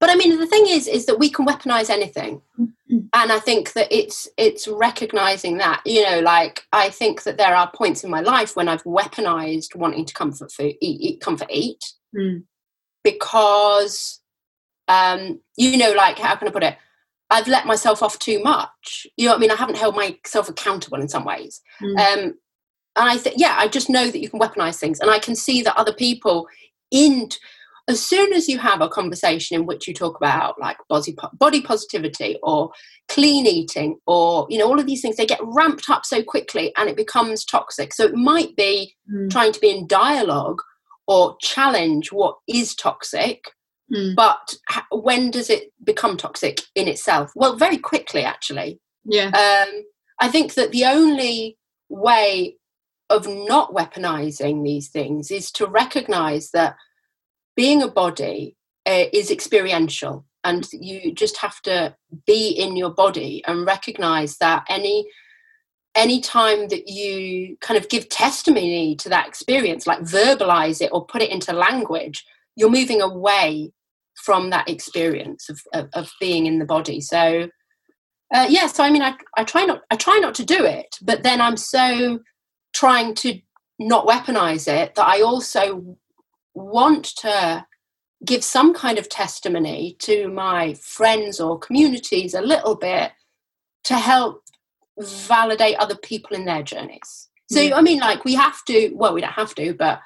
but 0.00 0.10
I 0.10 0.16
mean, 0.16 0.38
the 0.38 0.46
thing 0.46 0.66
is, 0.66 0.86
is 0.86 1.06
that 1.06 1.18
we 1.18 1.30
can 1.30 1.46
weaponize 1.46 1.88
anything. 1.88 2.42
And 2.90 3.32
I 3.32 3.38
think 3.38 3.72
that 3.74 3.88
it's 3.90 4.28
it's 4.36 4.66
recognizing 4.66 5.58
that 5.58 5.82
you 5.84 6.02
know, 6.02 6.20
like 6.20 6.64
I 6.72 6.88
think 6.90 7.22
that 7.24 7.36
there 7.36 7.54
are 7.54 7.70
points 7.70 8.02
in 8.02 8.10
my 8.10 8.20
life 8.20 8.56
when 8.56 8.68
I've 8.68 8.84
weaponized 8.84 9.76
wanting 9.76 10.04
to 10.06 10.14
comfort 10.14 10.50
food, 10.52 10.74
eat, 10.80 11.00
eat 11.00 11.20
comfort 11.20 11.48
eat, 11.50 11.84
mm. 12.16 12.42
because 13.04 14.20
um, 14.88 15.40
you 15.56 15.76
know, 15.76 15.92
like 15.92 16.18
how 16.18 16.34
can 16.36 16.48
I 16.48 16.50
put 16.50 16.62
it? 16.62 16.76
I've 17.30 17.48
let 17.48 17.66
myself 17.66 18.02
off 18.02 18.18
too 18.18 18.42
much. 18.42 19.06
You 19.16 19.26
know 19.26 19.32
what 19.32 19.38
I 19.38 19.40
mean? 19.40 19.50
I 19.50 19.56
haven't 19.56 19.76
held 19.76 19.94
myself 19.94 20.48
accountable 20.48 20.98
in 20.98 21.08
some 21.08 21.24
ways. 21.24 21.60
Mm. 21.82 21.98
Um, 21.98 22.34
and 22.96 23.08
I 23.08 23.18
think, 23.18 23.36
yeah, 23.38 23.54
I 23.58 23.68
just 23.68 23.90
know 23.90 24.10
that 24.10 24.18
you 24.18 24.30
can 24.30 24.40
weaponize 24.40 24.76
things, 24.76 24.98
and 25.00 25.10
I 25.10 25.18
can 25.18 25.36
see 25.36 25.60
that 25.62 25.76
other 25.76 25.92
people 25.92 26.48
in 26.90 27.28
as 27.88 28.02
soon 28.02 28.32
as 28.32 28.48
you 28.48 28.58
have 28.58 28.80
a 28.80 28.88
conversation 28.88 29.56
in 29.56 29.66
which 29.66 29.88
you 29.88 29.94
talk 29.94 30.16
about 30.16 30.60
like 30.60 30.76
body 30.88 31.16
body 31.34 31.60
positivity 31.60 32.36
or 32.42 32.70
clean 33.08 33.46
eating 33.46 33.96
or 34.06 34.46
you 34.50 34.58
know 34.58 34.68
all 34.68 34.78
of 34.78 34.86
these 34.86 35.00
things 35.00 35.16
they 35.16 35.26
get 35.26 35.40
ramped 35.42 35.88
up 35.88 36.04
so 36.04 36.22
quickly 36.22 36.72
and 36.76 36.88
it 36.88 36.96
becomes 36.96 37.44
toxic 37.44 37.94
so 37.94 38.04
it 38.04 38.14
might 38.14 38.54
be 38.56 38.94
mm. 39.12 39.30
trying 39.30 39.52
to 39.52 39.60
be 39.60 39.70
in 39.70 39.86
dialogue 39.86 40.60
or 41.08 41.36
challenge 41.40 42.12
what 42.12 42.36
is 42.46 42.74
toxic. 42.74 43.42
Mm. 43.92 44.14
But 44.14 44.54
when 44.92 45.30
does 45.30 45.50
it 45.50 45.72
become 45.82 46.18
toxic 46.18 46.60
in 46.74 46.86
itself? 46.86 47.32
Well, 47.34 47.56
very 47.56 47.78
quickly, 47.78 48.22
actually. 48.22 48.78
Yeah. 49.04 49.28
Um, 49.28 49.84
I 50.20 50.28
think 50.28 50.54
that 50.54 50.70
the 50.70 50.84
only 50.84 51.56
way 51.88 52.56
of 53.08 53.26
not 53.26 53.74
weaponizing 53.74 54.62
these 54.62 54.88
things 54.88 55.30
is 55.30 55.50
to 55.52 55.66
recognize 55.66 56.50
that 56.50 56.76
being 57.58 57.82
a 57.82 57.88
body 57.88 58.56
uh, 58.86 59.06
is 59.12 59.32
experiential 59.32 60.24
and 60.44 60.68
you 60.72 61.12
just 61.12 61.36
have 61.38 61.60
to 61.62 61.92
be 62.24 62.50
in 62.50 62.76
your 62.76 62.90
body 62.90 63.42
and 63.48 63.66
recognize 63.66 64.38
that 64.38 64.64
any 64.68 65.04
any 65.96 66.20
time 66.20 66.68
that 66.68 66.86
you 66.86 67.56
kind 67.60 67.76
of 67.76 67.88
give 67.88 68.08
testimony 68.08 68.94
to 68.94 69.08
that 69.08 69.26
experience 69.26 69.88
like 69.88 69.98
verbalize 70.02 70.80
it 70.80 70.90
or 70.92 71.04
put 71.04 71.20
it 71.20 71.30
into 71.32 71.52
language 71.52 72.24
you're 72.54 72.70
moving 72.70 73.02
away 73.02 73.72
from 74.14 74.50
that 74.50 74.68
experience 74.68 75.48
of, 75.48 75.60
of, 75.74 75.88
of 75.94 76.12
being 76.20 76.46
in 76.46 76.58
the 76.58 76.64
body. 76.64 77.00
So 77.00 77.48
uh, 78.34 78.46
yeah 78.48 78.66
so 78.66 78.84
i 78.84 78.90
mean 78.90 79.00
I, 79.00 79.14
I 79.38 79.44
try 79.44 79.64
not 79.64 79.80
i 79.90 79.96
try 79.96 80.18
not 80.18 80.34
to 80.34 80.44
do 80.44 80.62
it 80.62 80.98
but 81.00 81.22
then 81.22 81.40
i'm 81.40 81.56
so 81.56 82.20
trying 82.74 83.14
to 83.16 83.40
not 83.78 84.06
weaponize 84.06 84.68
it 84.68 84.94
that 84.96 85.06
i 85.06 85.22
also 85.22 85.96
want 86.58 87.04
to 87.18 87.64
give 88.24 88.42
some 88.42 88.74
kind 88.74 88.98
of 88.98 89.08
testimony 89.08 89.96
to 90.00 90.28
my 90.28 90.74
friends 90.74 91.40
or 91.40 91.58
communities 91.58 92.34
a 92.34 92.40
little 92.42 92.74
bit 92.74 93.12
to 93.84 93.94
help 93.94 94.42
validate 95.00 95.76
other 95.78 95.96
people 95.96 96.36
in 96.36 96.44
their 96.44 96.62
journeys 96.62 97.28
so 97.50 97.60
Yeah. 97.60 97.76
i 97.76 97.82
mean 97.82 98.00
like 98.00 98.24
we 98.24 98.34
have 98.34 98.64
to 98.64 98.90
well 98.94 99.14
we 99.14 99.20
don't 99.20 99.32
have 99.32 99.54
to 99.54 99.72
but 99.74 100.00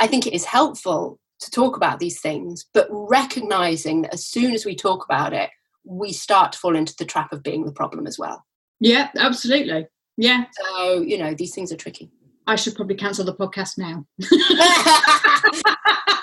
i 0.00 0.06
think 0.08 0.26
it 0.26 0.34
is 0.34 0.44
helpful 0.44 1.20
to 1.38 1.50
talk 1.50 1.76
about 1.76 2.00
these 2.00 2.20
things 2.20 2.64
but 2.74 2.88
recognizing 2.90 4.02
that 4.02 4.14
as 4.14 4.26
soon 4.26 4.52
as 4.52 4.64
we 4.66 4.74
talk 4.74 5.04
about 5.04 5.32
it 5.32 5.50
we 5.84 6.12
start 6.12 6.52
to 6.52 6.58
fall 6.58 6.74
into 6.74 6.94
the 6.98 7.04
trap 7.04 7.32
of 7.32 7.42
being 7.44 7.64
the 7.64 7.72
problem 7.72 8.06
as 8.06 8.18
well 8.18 8.44
Yeah, 8.80 9.10
absolutely. 9.16 9.86
Yeah. 10.16 10.46
so 10.52 11.00
you 11.02 11.16
know 11.18 11.34
these 11.34 11.54
things 11.54 11.70
are 11.72 11.76
tricky 11.76 12.10
I 12.46 12.56
should 12.56 12.74
probably 12.74 12.96
cancel 12.96 13.24
the 13.24 13.34
podcast 13.34 13.78
now. 13.78 14.06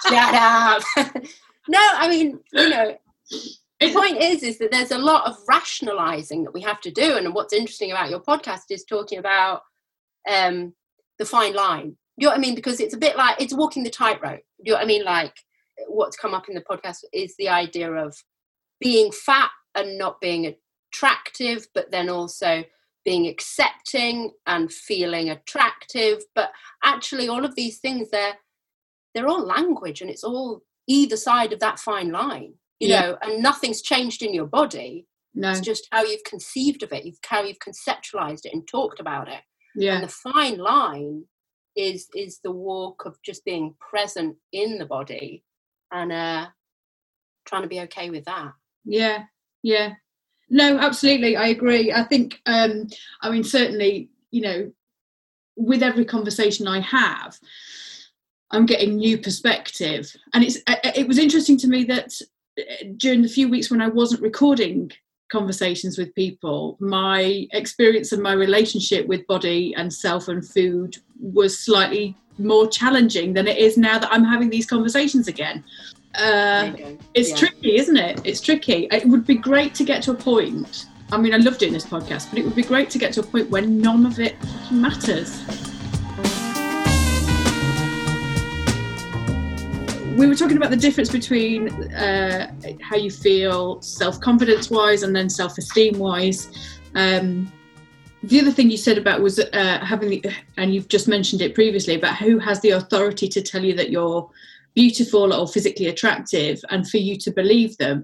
Shut 0.07 0.33
up. 0.33 0.83
no, 1.67 1.79
I 1.79 2.07
mean, 2.09 2.39
you 2.53 2.69
know, 2.69 2.97
the 3.79 3.93
point 3.93 4.21
is, 4.21 4.43
is 4.43 4.59
that 4.59 4.71
there's 4.71 4.91
a 4.91 4.97
lot 4.97 5.27
of 5.27 5.37
rationalizing 5.49 6.43
that 6.43 6.53
we 6.53 6.61
have 6.61 6.79
to 6.81 6.91
do. 6.91 7.17
And 7.17 7.33
what's 7.33 7.53
interesting 7.53 7.91
about 7.91 8.09
your 8.09 8.21
podcast 8.21 8.65
is 8.69 8.83
talking 8.83 9.17
about 9.17 9.61
um, 10.29 10.73
the 11.17 11.25
fine 11.25 11.53
line. 11.53 11.95
You 12.17 12.27
know 12.27 12.31
what 12.31 12.37
I 12.37 12.41
mean? 12.41 12.55
Because 12.55 12.79
it's 12.79 12.93
a 12.93 12.99
bit 12.99 13.17
like 13.17 13.41
it's 13.41 13.53
walking 13.53 13.83
the 13.83 13.89
tightrope. 13.89 14.41
You 14.59 14.73
know 14.73 14.77
what 14.77 14.83
I 14.83 14.87
mean? 14.87 15.03
Like 15.03 15.33
what's 15.87 16.17
come 16.17 16.33
up 16.33 16.47
in 16.49 16.55
the 16.55 16.61
podcast 16.61 16.97
is 17.13 17.35
the 17.37 17.49
idea 17.49 17.91
of 17.91 18.15
being 18.79 19.11
fat 19.11 19.49
and 19.75 19.97
not 19.97 20.21
being 20.21 20.53
attractive, 20.93 21.67
but 21.73 21.91
then 21.91 22.09
also 22.09 22.63
being 23.05 23.27
accepting 23.27 24.31
and 24.47 24.71
feeling 24.71 25.29
attractive. 25.29 26.23
But 26.35 26.51
actually, 26.83 27.27
all 27.27 27.45
of 27.45 27.55
these 27.55 27.79
things, 27.79 28.09
they're 28.11 28.35
they're 29.13 29.27
all 29.27 29.45
language 29.45 29.99
and 30.01 30.09
it's 30.09 30.23
all 30.23 30.61
either 30.87 31.17
side 31.17 31.51
of 31.53 31.59
that 31.59 31.79
fine 31.79 32.11
line 32.11 32.53
you 32.79 32.87
Yeah. 32.87 33.01
know 33.01 33.17
and 33.21 33.43
nothing's 33.43 33.81
changed 33.81 34.23
in 34.23 34.33
your 34.33 34.45
body 34.47 35.05
No. 35.35 35.51
it's 35.51 35.59
just 35.59 35.85
how 35.91 36.03
you've 36.03 36.23
conceived 36.23 36.81
of 36.81 36.93
it 36.93 37.03
you've 37.05 37.19
how 37.25 37.43
you've 37.43 37.59
conceptualized 37.59 38.45
it 38.45 38.53
and 38.53 38.65
talked 38.67 39.01
about 39.01 39.27
it 39.27 39.41
yeah 39.75 39.95
and 39.95 40.03
the 40.05 40.07
fine 40.07 40.57
line 40.57 41.25
is 41.75 42.07
is 42.15 42.39
the 42.41 42.51
walk 42.51 43.03
of 43.05 43.17
just 43.23 43.43
being 43.43 43.75
present 43.81 44.37
in 44.53 44.77
the 44.77 44.85
body 44.85 45.43
and 45.91 46.11
uh 46.13 46.47
trying 47.45 47.63
to 47.63 47.67
be 47.67 47.81
okay 47.81 48.09
with 48.09 48.23
that 48.25 48.53
Yeah. 48.85 49.25
Yeah. 49.61 49.95
No, 50.51 50.77
absolutely. 50.77 51.37
I 51.37 51.47
agree. 51.47 51.93
I 51.93 52.03
think, 52.03 52.41
um, 52.45 52.87
I 53.21 53.31
mean, 53.31 53.43
certainly, 53.43 54.09
you 54.31 54.41
know, 54.41 54.71
with 55.55 55.81
every 55.81 56.03
conversation 56.03 56.67
I 56.67 56.81
have, 56.81 57.39
I'm 58.51 58.65
getting 58.65 58.97
new 58.97 59.17
perspective. 59.17 60.13
And 60.33 60.43
it's, 60.43 60.57
uh, 60.67 60.75
it 60.83 61.07
was 61.07 61.17
interesting 61.17 61.57
to 61.59 61.67
me 61.67 61.85
that 61.85 62.11
uh, 62.59 62.63
during 62.97 63.21
the 63.21 63.29
few 63.29 63.47
weeks 63.47 63.71
when 63.71 63.81
I 63.81 63.87
wasn't 63.87 64.21
recording 64.21 64.91
conversations 65.31 65.97
with 65.97 66.13
people, 66.15 66.75
my 66.81 67.47
experience 67.53 68.11
and 68.11 68.21
my 68.21 68.33
relationship 68.33 69.07
with 69.07 69.25
body 69.27 69.73
and 69.77 69.91
self 69.91 70.27
and 70.27 70.45
food 70.45 70.97
was 71.17 71.57
slightly 71.57 72.17
more 72.37 72.67
challenging 72.67 73.31
than 73.31 73.47
it 73.47 73.57
is 73.57 73.77
now 73.77 73.99
that 73.99 74.11
I'm 74.11 74.25
having 74.25 74.49
these 74.49 74.65
conversations 74.65 75.29
again. 75.29 75.63
Uh, 76.15 76.21
There 76.21 76.65
you 76.65 76.77
go. 76.77 76.97
it's 77.13 77.29
Yeah. 77.29 77.35
tricky, 77.37 77.75
isn't 77.77 77.97
it? 77.97 78.21
It's 78.23 78.41
tricky. 78.41 78.87
It 78.91 79.05
would 79.07 79.25
be 79.25 79.35
great 79.35 79.73
to 79.75 79.83
get 79.83 80.03
to 80.03 80.11
a 80.11 80.15
point. 80.15 80.85
I 81.11 81.17
mean, 81.17 81.33
I 81.33 81.37
love 81.37 81.57
doing 81.57 81.73
this 81.73 81.85
podcast, 81.85 82.29
but 82.29 82.39
it 82.39 82.45
would 82.45 82.55
be 82.55 82.63
great 82.63 82.89
to 82.91 82.97
get 82.97 83.13
to 83.13 83.19
a 83.21 83.23
point 83.23 83.49
where 83.49 83.61
none 83.61 84.05
of 84.05 84.19
it 84.19 84.35
matters. 84.71 85.39
We 90.17 90.27
were 90.27 90.35
talking 90.35 90.57
about 90.57 90.69
the 90.69 90.77
difference 90.77 91.09
between 91.09 91.69
uh, 91.93 92.51
how 92.81 92.95
you 92.95 93.09
feel 93.09 93.81
self 93.81 94.19
confidence 94.19 94.69
wise 94.69 95.03
and 95.03 95.15
then 95.15 95.29
self 95.29 95.57
esteem 95.57 95.97
wise. 95.97 96.49
Um, 96.95 97.51
the 98.23 98.39
other 98.39 98.51
thing 98.51 98.69
you 98.69 98.77
said 98.77 98.99
about 98.99 99.21
was 99.21 99.39
uh, 99.39 99.79
having 99.83 100.09
the, 100.09 100.23
and 100.57 100.75
you've 100.75 100.87
just 100.89 101.07
mentioned 101.07 101.41
it 101.41 101.55
previously, 101.55 101.95
about 101.95 102.17
who 102.17 102.37
has 102.37 102.59
the 102.61 102.71
authority 102.71 103.27
to 103.29 103.41
tell 103.41 103.63
you 103.63 103.73
that 103.75 103.89
you're 103.89 104.29
beautiful 104.73 105.33
or 105.33 105.47
physically 105.47 105.87
attractive 105.87 106.59
and 106.69 106.89
for 106.89 106.97
you 106.97 107.17
to 107.17 107.31
believe 107.31 107.77
them. 107.77 108.03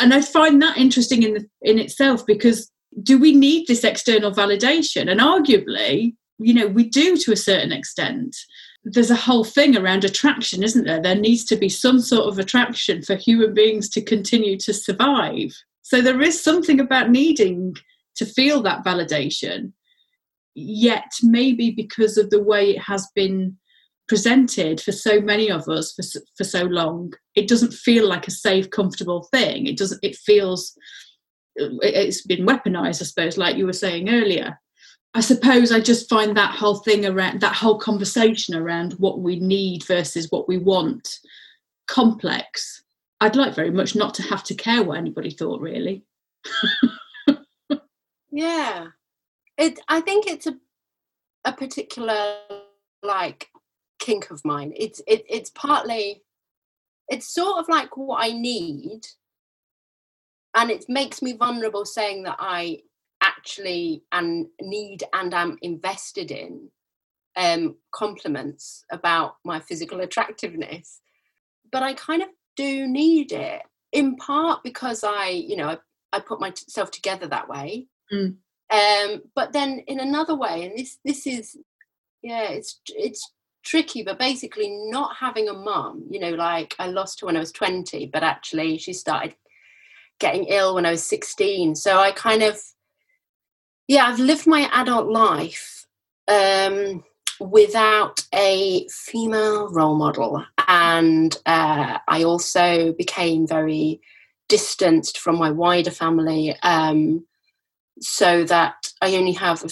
And 0.00 0.14
i 0.14 0.20
find 0.20 0.62
that 0.62 0.78
interesting 0.78 1.22
in 1.22 1.34
the, 1.34 1.48
in 1.62 1.78
itself 1.78 2.24
because 2.26 2.70
do 3.02 3.18
we 3.18 3.34
need 3.34 3.66
this 3.66 3.84
external 3.84 4.32
validation? 4.32 5.10
And 5.10 5.20
arguably 5.20 6.14
you 6.38 6.54
know 6.54 6.66
we 6.66 6.88
do 6.88 7.16
to 7.16 7.32
a 7.32 7.36
certain 7.36 7.72
extent. 7.72 8.36
There's 8.84 9.10
a 9.12 9.16
whole 9.16 9.44
thing 9.44 9.76
around 9.76 10.04
attraction 10.04 10.62
isn't 10.62 10.84
there? 10.84 11.00
There 11.00 11.14
needs 11.14 11.44
to 11.44 11.56
be 11.56 11.68
some 11.68 12.00
sort 12.00 12.28
of 12.28 12.38
attraction 12.38 13.02
for 13.02 13.14
human 13.14 13.54
beings 13.54 13.88
to 13.90 14.02
continue 14.02 14.56
to 14.58 14.74
survive. 14.74 15.54
So 15.82 16.00
there 16.00 16.20
is 16.22 16.42
something 16.42 16.80
about 16.80 17.10
needing 17.10 17.76
to 18.16 18.26
feel 18.26 18.62
that 18.62 18.84
validation. 18.84 19.72
Yet 20.54 21.10
maybe 21.22 21.70
because 21.70 22.16
of 22.16 22.30
the 22.30 22.42
way 22.42 22.70
it 22.70 22.82
has 22.82 23.08
been 23.14 23.56
presented 24.08 24.80
for 24.80 24.92
so 24.92 25.20
many 25.20 25.50
of 25.50 25.68
us 25.68 25.92
for, 25.92 26.02
for 26.36 26.44
so 26.44 26.64
long 26.64 27.12
it 27.34 27.48
doesn't 27.48 27.72
feel 27.72 28.06
like 28.08 28.26
a 28.28 28.32
safe 28.32 28.68
comfortable 28.70 29.22
thing. 29.32 29.66
It 29.66 29.78
doesn't 29.78 30.00
it 30.02 30.16
feels 30.16 30.76
uh, 31.60 31.66
it- 31.82 31.94
it's 32.08 32.22
been 32.26 32.46
weaponized 32.46 33.00
i 33.00 33.04
suppose 33.04 33.38
like 33.38 33.56
you 33.56 33.66
were 33.66 33.72
saying 33.72 34.08
earlier. 34.10 34.58
I 35.14 35.20
suppose 35.20 35.70
i 35.72 35.80
just 35.80 36.08
find 36.08 36.36
that 36.36 36.54
whole 36.54 36.76
thing 36.76 37.04
around 37.06 37.40
that 37.40 37.54
whole 37.54 37.78
conversation 37.78 38.54
around 38.54 38.94
what 38.94 39.20
we 39.20 39.38
need 39.38 39.84
versus 39.84 40.26
what 40.30 40.48
we 40.48 40.58
want 40.58 41.18
complex. 41.86 42.82
I'd 43.20 43.36
like 43.36 43.54
very 43.54 43.70
much 43.70 43.94
not 43.94 44.14
to 44.14 44.22
have 44.22 44.42
to 44.44 44.54
care 44.54 44.82
what 44.82 44.98
anybody 44.98 45.30
thought 45.30 45.60
really. 45.60 46.04
Yeah, 48.34 48.86
it. 49.58 49.78
I 49.88 50.00
think 50.00 50.26
it's 50.26 50.46
a 50.46 50.56
a 51.44 51.52
particular 51.52 52.36
like 53.02 53.48
kink 54.02 54.30
of 54.32 54.44
mine. 54.44 54.74
It's 54.76 55.00
it, 55.08 55.24
it's 55.30 55.50
partly 55.50 56.24
it's 57.08 57.32
sort 57.34 57.58
of 57.58 57.68
like 57.68 57.96
what 57.96 58.24
I 58.24 58.32
need, 58.32 59.02
and 60.56 60.70
it 60.70 60.86
makes 60.88 61.22
me 61.22 61.34
vulnerable 61.34 61.84
saying 61.86 62.24
that 62.24 62.36
I 62.40 62.80
actually 63.22 64.04
and 64.12 64.46
need 64.62 65.04
and 65.14 65.34
am 65.34 65.58
invested 65.62 66.30
in 66.32 66.68
um 67.36 67.76
compliments 67.92 68.84
about 68.92 69.36
my 69.44 69.60
physical 69.60 70.00
attractiveness 70.00 71.00
but 71.72 71.82
i 71.82 71.94
kind 71.94 72.22
of 72.22 72.28
do 72.56 72.86
need 72.86 73.32
it 73.32 73.62
in 73.92 74.16
part 74.16 74.62
because 74.64 75.04
i 75.04 75.28
you 75.28 75.56
know 75.56 75.68
i, 75.68 75.78
I 76.12 76.20
put 76.20 76.40
myself 76.40 76.90
together 76.90 77.26
that 77.28 77.48
way 77.48 77.86
Mm. 78.12 78.36
um 78.70 79.22
but 79.34 79.52
then 79.54 79.80
in 79.88 80.00
another 80.00 80.34
way 80.36 80.64
and 80.66 80.78
this 80.78 80.98
this 81.04 81.26
is 81.26 81.56
yeah 82.22 82.50
it's 82.50 82.80
it's 82.88 83.32
tricky 83.62 84.02
but 84.02 84.18
basically 84.18 84.68
not 84.90 85.16
having 85.16 85.48
a 85.48 85.52
mum 85.52 86.04
you 86.10 86.18
know 86.18 86.30
like 86.30 86.74
i 86.78 86.86
lost 86.86 87.20
her 87.20 87.26
when 87.26 87.36
i 87.36 87.40
was 87.40 87.52
20 87.52 88.06
but 88.06 88.22
actually 88.22 88.78
she 88.78 88.92
started 88.92 89.34
getting 90.18 90.44
ill 90.44 90.74
when 90.74 90.86
i 90.86 90.90
was 90.90 91.02
16 91.02 91.74
so 91.74 91.98
i 91.98 92.10
kind 92.12 92.42
of 92.42 92.60
yeah 93.88 94.06
i've 94.06 94.18
lived 94.18 94.46
my 94.46 94.68
adult 94.72 95.08
life 95.08 95.86
um 96.28 97.02
without 97.40 98.20
a 98.32 98.86
female 98.88 99.68
role 99.70 99.96
model. 99.96 100.44
And 100.68 101.36
uh, 101.46 101.98
i 102.08 102.22
also 102.22 102.92
became 102.92 103.46
very 103.46 104.00
distanced 104.48 105.18
from 105.18 105.36
my 105.38 105.50
wider 105.50 105.90
family 105.90 106.54
um, 106.62 107.26
so 108.00 108.44
that 108.44 108.92
i 109.00 109.14
only 109.16 109.32
have 109.32 109.64
a 109.64 109.68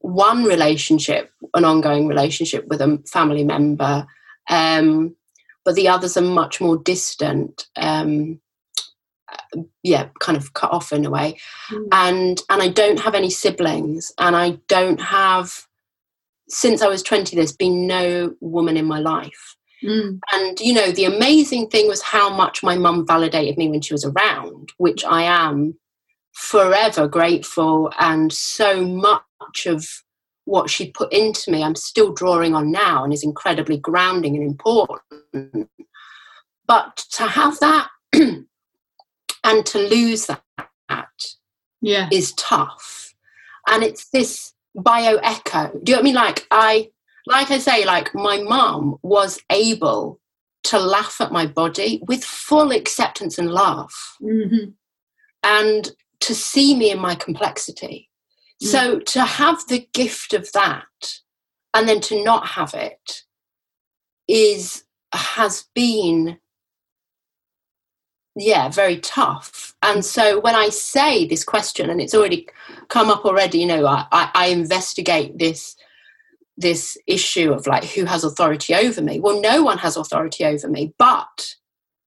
one 0.00 0.44
relationship 0.44 1.30
an 1.54 1.64
ongoing 1.64 2.06
relationship 2.06 2.66
with 2.68 2.80
a 2.80 3.02
family 3.06 3.44
member 3.44 4.06
Um, 4.48 5.16
but 5.64 5.74
the 5.74 5.88
others 5.88 6.16
are 6.16 6.22
much 6.22 6.60
more 6.60 6.76
distant. 6.76 7.66
Um, 7.76 8.40
yeah, 9.82 10.08
kind 10.20 10.38
of 10.38 10.54
cut 10.54 10.70
off 10.70 10.92
in 10.92 11.04
a 11.04 11.10
way. 11.10 11.38
Mm. 11.70 11.88
And 11.92 12.42
and 12.48 12.62
I 12.62 12.68
don't 12.68 13.00
have 13.00 13.14
any 13.14 13.30
siblings, 13.30 14.12
and 14.18 14.36
I 14.36 14.58
don't 14.68 15.00
have 15.00 15.66
since 16.48 16.82
I 16.82 16.88
was 16.88 17.02
20, 17.02 17.34
there's 17.34 17.56
been 17.56 17.86
no 17.86 18.34
woman 18.40 18.76
in 18.76 18.84
my 18.84 19.00
life. 19.00 19.56
Mm. 19.82 20.20
And, 20.32 20.60
you 20.60 20.72
know, 20.72 20.90
the 20.92 21.04
amazing 21.04 21.68
thing 21.68 21.88
was 21.88 22.02
how 22.02 22.30
much 22.30 22.62
my 22.62 22.76
mum 22.76 23.06
validated 23.06 23.58
me 23.58 23.68
when 23.68 23.80
she 23.80 23.92
was 23.92 24.04
around, 24.04 24.72
which 24.78 25.04
I 25.04 25.22
am 25.22 25.74
forever 26.32 27.08
grateful. 27.08 27.92
And 27.98 28.32
so 28.32 28.84
much 28.84 29.22
of 29.66 29.86
what 30.44 30.70
she 30.70 30.90
put 30.90 31.12
into 31.12 31.50
me, 31.50 31.62
I'm 31.62 31.74
still 31.74 32.12
drawing 32.12 32.54
on 32.54 32.70
now 32.70 33.04
and 33.04 33.12
is 33.12 33.24
incredibly 33.24 33.78
grounding 33.78 34.36
and 34.36 34.44
important. 34.44 35.68
But 36.66 37.04
to 37.12 37.24
have 37.24 37.58
that 37.60 37.88
and 38.12 39.66
to 39.66 39.78
lose 39.78 40.26
that 40.26 40.42
yeah. 41.80 42.08
is 42.12 42.32
tough. 42.34 43.14
And 43.68 43.82
it's 43.82 44.08
this 44.10 44.52
bio 44.74 45.16
echo. 45.16 45.70
Do 45.82 45.92
you 45.92 45.96
know 45.96 45.98
what 45.98 46.00
I 46.00 46.02
mean? 46.02 46.14
Like 46.14 46.46
I 46.50 46.90
like 47.26 47.50
I 47.50 47.58
say, 47.58 47.84
like 47.84 48.14
my 48.14 48.38
mum 48.38 48.98
was 49.02 49.40
able 49.50 50.20
to 50.64 50.78
laugh 50.78 51.20
at 51.20 51.32
my 51.32 51.46
body 51.46 52.00
with 52.06 52.24
full 52.24 52.70
acceptance 52.70 53.38
and 53.38 53.50
love. 53.50 53.92
Mm-hmm. 54.22 54.70
And 55.42 55.90
to 56.20 56.34
see 56.34 56.76
me 56.76 56.90
in 56.90 56.98
my 56.98 57.14
complexity. 57.14 58.08
Mm. 58.62 58.66
So 58.66 58.98
to 59.00 59.24
have 59.24 59.66
the 59.68 59.88
gift 59.92 60.32
of 60.32 60.50
that 60.52 61.20
and 61.74 61.88
then 61.88 62.00
to 62.00 62.24
not 62.24 62.46
have 62.48 62.74
it 62.74 63.22
is 64.28 64.84
has 65.12 65.66
been 65.74 66.38
yeah 68.34 68.68
very 68.68 68.98
tough 68.98 69.74
and 69.82 70.04
so 70.04 70.40
when 70.40 70.54
i 70.54 70.68
say 70.68 71.26
this 71.26 71.44
question 71.44 71.88
and 71.88 72.00
it's 72.00 72.14
already 72.14 72.46
come 72.88 73.08
up 73.08 73.24
already 73.24 73.60
you 73.60 73.66
know 73.66 73.86
i, 73.86 74.04
I, 74.12 74.30
I 74.34 74.46
investigate 74.48 75.38
this 75.38 75.76
this 76.58 76.98
issue 77.06 77.52
of 77.52 77.66
like 77.66 77.84
who 77.84 78.04
has 78.04 78.24
authority 78.24 78.74
over 78.74 79.00
me 79.00 79.20
well 79.20 79.40
no 79.40 79.62
one 79.62 79.78
has 79.78 79.96
authority 79.96 80.44
over 80.44 80.68
me 80.68 80.92
but 80.98 81.54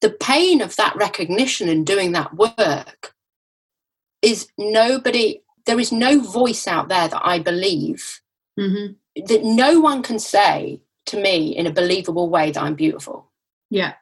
the 0.01 0.11
pain 0.11 0.61
of 0.61 0.75
that 0.75 0.95
recognition 0.95 1.67
and 1.67 1.85
doing 1.85 2.11
that 2.11 2.33
work 2.35 3.13
is 4.21 4.49
nobody 4.57 5.41
there 5.69 5.79
is 5.79 5.91
no 5.91 6.19
voice 6.19 6.67
out 6.67 6.89
there 6.89 7.07
that 7.07 7.21
i 7.23 7.39
believe 7.39 8.21
mm-hmm. 8.59 8.93
that 9.25 9.43
no 9.43 9.79
one 9.79 10.01
can 10.03 10.19
say 10.19 10.81
to 11.05 11.21
me 11.21 11.55
in 11.55 11.65
a 11.65 11.71
believable 11.71 12.29
way 12.29 12.51
that 12.51 12.63
i'm 12.63 12.75
beautiful 12.75 13.31
yeah 13.69 13.93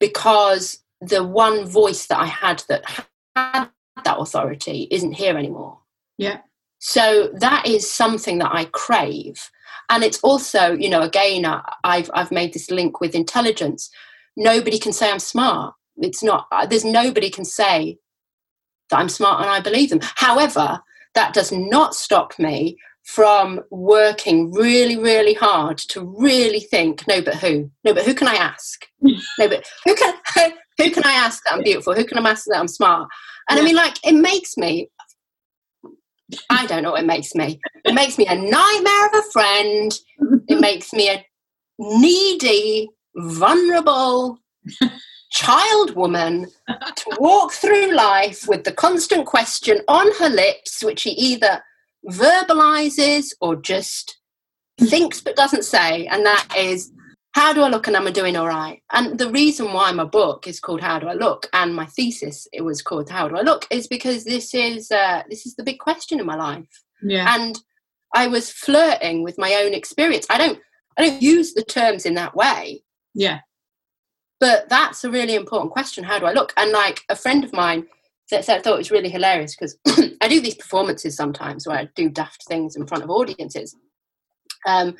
because 0.00 0.82
the 1.00 1.24
one 1.24 1.66
voice 1.66 2.06
that 2.06 2.18
I 2.18 2.26
had 2.26 2.62
that 2.68 2.84
had 3.36 3.68
that 4.04 4.18
authority 4.18 4.88
isn't 4.90 5.12
here 5.12 5.36
anymore. 5.36 5.78
Yeah. 6.16 6.38
So 6.78 7.30
that 7.34 7.66
is 7.66 7.90
something 7.90 8.38
that 8.38 8.52
I 8.52 8.66
crave. 8.66 9.50
And 9.90 10.04
it's 10.04 10.20
also, 10.20 10.72
you 10.72 10.88
know, 10.88 11.02
again, 11.02 11.44
I've, 11.84 12.10
I've 12.14 12.30
made 12.30 12.52
this 12.52 12.70
link 12.70 13.00
with 13.00 13.14
intelligence. 13.14 13.90
Nobody 14.36 14.78
can 14.78 14.92
say 14.92 15.10
I'm 15.10 15.18
smart. 15.18 15.74
It's 15.96 16.22
not, 16.22 16.46
uh, 16.52 16.66
there's 16.66 16.84
nobody 16.84 17.30
can 17.30 17.44
say 17.44 17.98
that 18.90 18.98
I'm 18.98 19.08
smart 19.08 19.40
and 19.42 19.50
I 19.50 19.60
believe 19.60 19.90
them. 19.90 20.00
However, 20.02 20.80
that 21.14 21.34
does 21.34 21.52
not 21.52 21.94
stop 21.94 22.38
me 22.38 22.76
from 23.04 23.60
working 23.70 24.52
really, 24.52 24.98
really 24.98 25.32
hard 25.32 25.78
to 25.78 26.14
really 26.18 26.60
think, 26.60 27.06
no, 27.08 27.22
but 27.22 27.36
who? 27.36 27.70
No, 27.82 27.94
but 27.94 28.04
who 28.04 28.14
can 28.14 28.28
I 28.28 28.34
ask? 28.34 28.86
no, 29.00 29.48
but 29.48 29.66
who 29.84 29.94
can 29.94 30.14
who 30.78 30.90
can 30.90 31.04
I 31.04 31.12
ask 31.12 31.42
that 31.44 31.54
I'm 31.54 31.62
beautiful? 31.62 31.94
Who 31.94 32.04
can 32.04 32.24
I 32.24 32.30
ask 32.30 32.44
that 32.46 32.58
I'm 32.58 32.68
smart? 32.68 33.08
And. 33.48 33.58
I 33.58 33.62
mean, 33.62 33.74
like, 33.74 33.96
it 34.04 34.12
makes 34.12 34.56
me. 34.56 34.90
I 36.50 36.66
don't 36.66 36.82
know 36.82 36.90
what 36.90 37.02
it 37.02 37.06
makes 37.06 37.34
me. 37.34 37.58
It 37.84 37.94
makes 37.94 38.18
me 38.18 38.26
a 38.26 38.34
nightmare 38.34 39.06
of 39.06 39.14
a 39.14 39.30
friend. 39.32 39.92
It 40.48 40.60
makes 40.60 40.92
me 40.92 41.08
a 41.08 41.24
needy, 41.78 42.90
vulnerable 43.16 44.38
child 45.38 45.94
woman 45.94 46.46
to 46.68 47.16
walk 47.20 47.52
through 47.52 47.94
life 47.94 48.48
with 48.48 48.64
the 48.64 48.72
constant 48.72 49.24
question 49.24 49.80
on 49.86 50.12
her 50.18 50.28
lips, 50.28 50.82
which 50.82 51.00
she 51.00 51.10
either 51.10 51.62
verbalizes 52.06 53.32
or 53.40 53.54
just 53.54 54.18
thinks 54.80 55.20
but 55.20 55.36
doesn't 55.36 55.64
say, 55.64 56.06
and 56.06 56.26
that 56.26 56.48
is, 56.56 56.90
how 57.32 57.52
do 57.52 57.62
I 57.62 57.68
look 57.68 57.86
and 57.86 57.94
am 57.94 58.08
I 58.08 58.10
doing 58.10 58.36
all 58.36 58.48
right? 58.48 58.82
And 58.90 59.16
the 59.16 59.30
reason 59.30 59.72
why 59.72 59.92
my 59.92 60.04
book 60.04 60.48
is 60.48 60.58
called 60.58 60.80
How 60.80 60.98
Do 60.98 61.06
I 61.06 61.14
Look 61.14 61.48
and 61.52 61.72
my 61.72 61.86
thesis 61.86 62.48
it 62.52 62.62
was 62.62 62.82
called 62.82 63.08
How 63.08 63.28
Do 63.28 63.36
I 63.36 63.42
Look 63.42 63.66
is 63.70 63.86
because 63.86 64.24
this 64.24 64.54
is 64.54 64.90
uh, 64.90 65.22
this 65.30 65.46
is 65.46 65.54
the 65.54 65.62
big 65.62 65.78
question 65.78 66.18
in 66.18 66.26
my 66.26 66.34
life. 66.34 66.82
Yeah. 67.00 67.32
And 67.32 67.60
I 68.12 68.26
was 68.26 68.50
flirting 68.50 69.22
with 69.22 69.38
my 69.38 69.54
own 69.62 69.72
experience. 69.72 70.26
I 70.30 70.38
don't 70.38 70.58
I 70.96 71.02
don't 71.02 71.22
use 71.22 71.54
the 71.54 71.62
terms 71.62 72.06
in 72.06 72.14
that 72.14 72.34
way. 72.34 72.82
Yeah. 73.14 73.40
But 74.40 74.68
that's 74.68 75.04
a 75.04 75.10
really 75.10 75.34
important 75.34 75.72
question. 75.72 76.04
How 76.04 76.18
do 76.18 76.26
I 76.26 76.32
look? 76.32 76.52
And 76.56 76.70
like 76.70 77.02
a 77.08 77.16
friend 77.16 77.44
of 77.44 77.52
mine 77.52 77.86
that 78.30 78.44
said, 78.44 78.58
I 78.58 78.62
thought 78.62 78.74
it 78.74 78.78
was 78.78 78.90
really 78.90 79.08
hilarious 79.08 79.56
because 79.56 79.76
I 80.20 80.28
do 80.28 80.40
these 80.40 80.54
performances 80.54 81.16
sometimes 81.16 81.66
where 81.66 81.78
I 81.78 81.88
do 81.96 82.08
daft 82.08 82.44
things 82.46 82.76
in 82.76 82.86
front 82.86 83.02
of 83.02 83.10
audiences. 83.10 83.74
Um, 84.66 84.96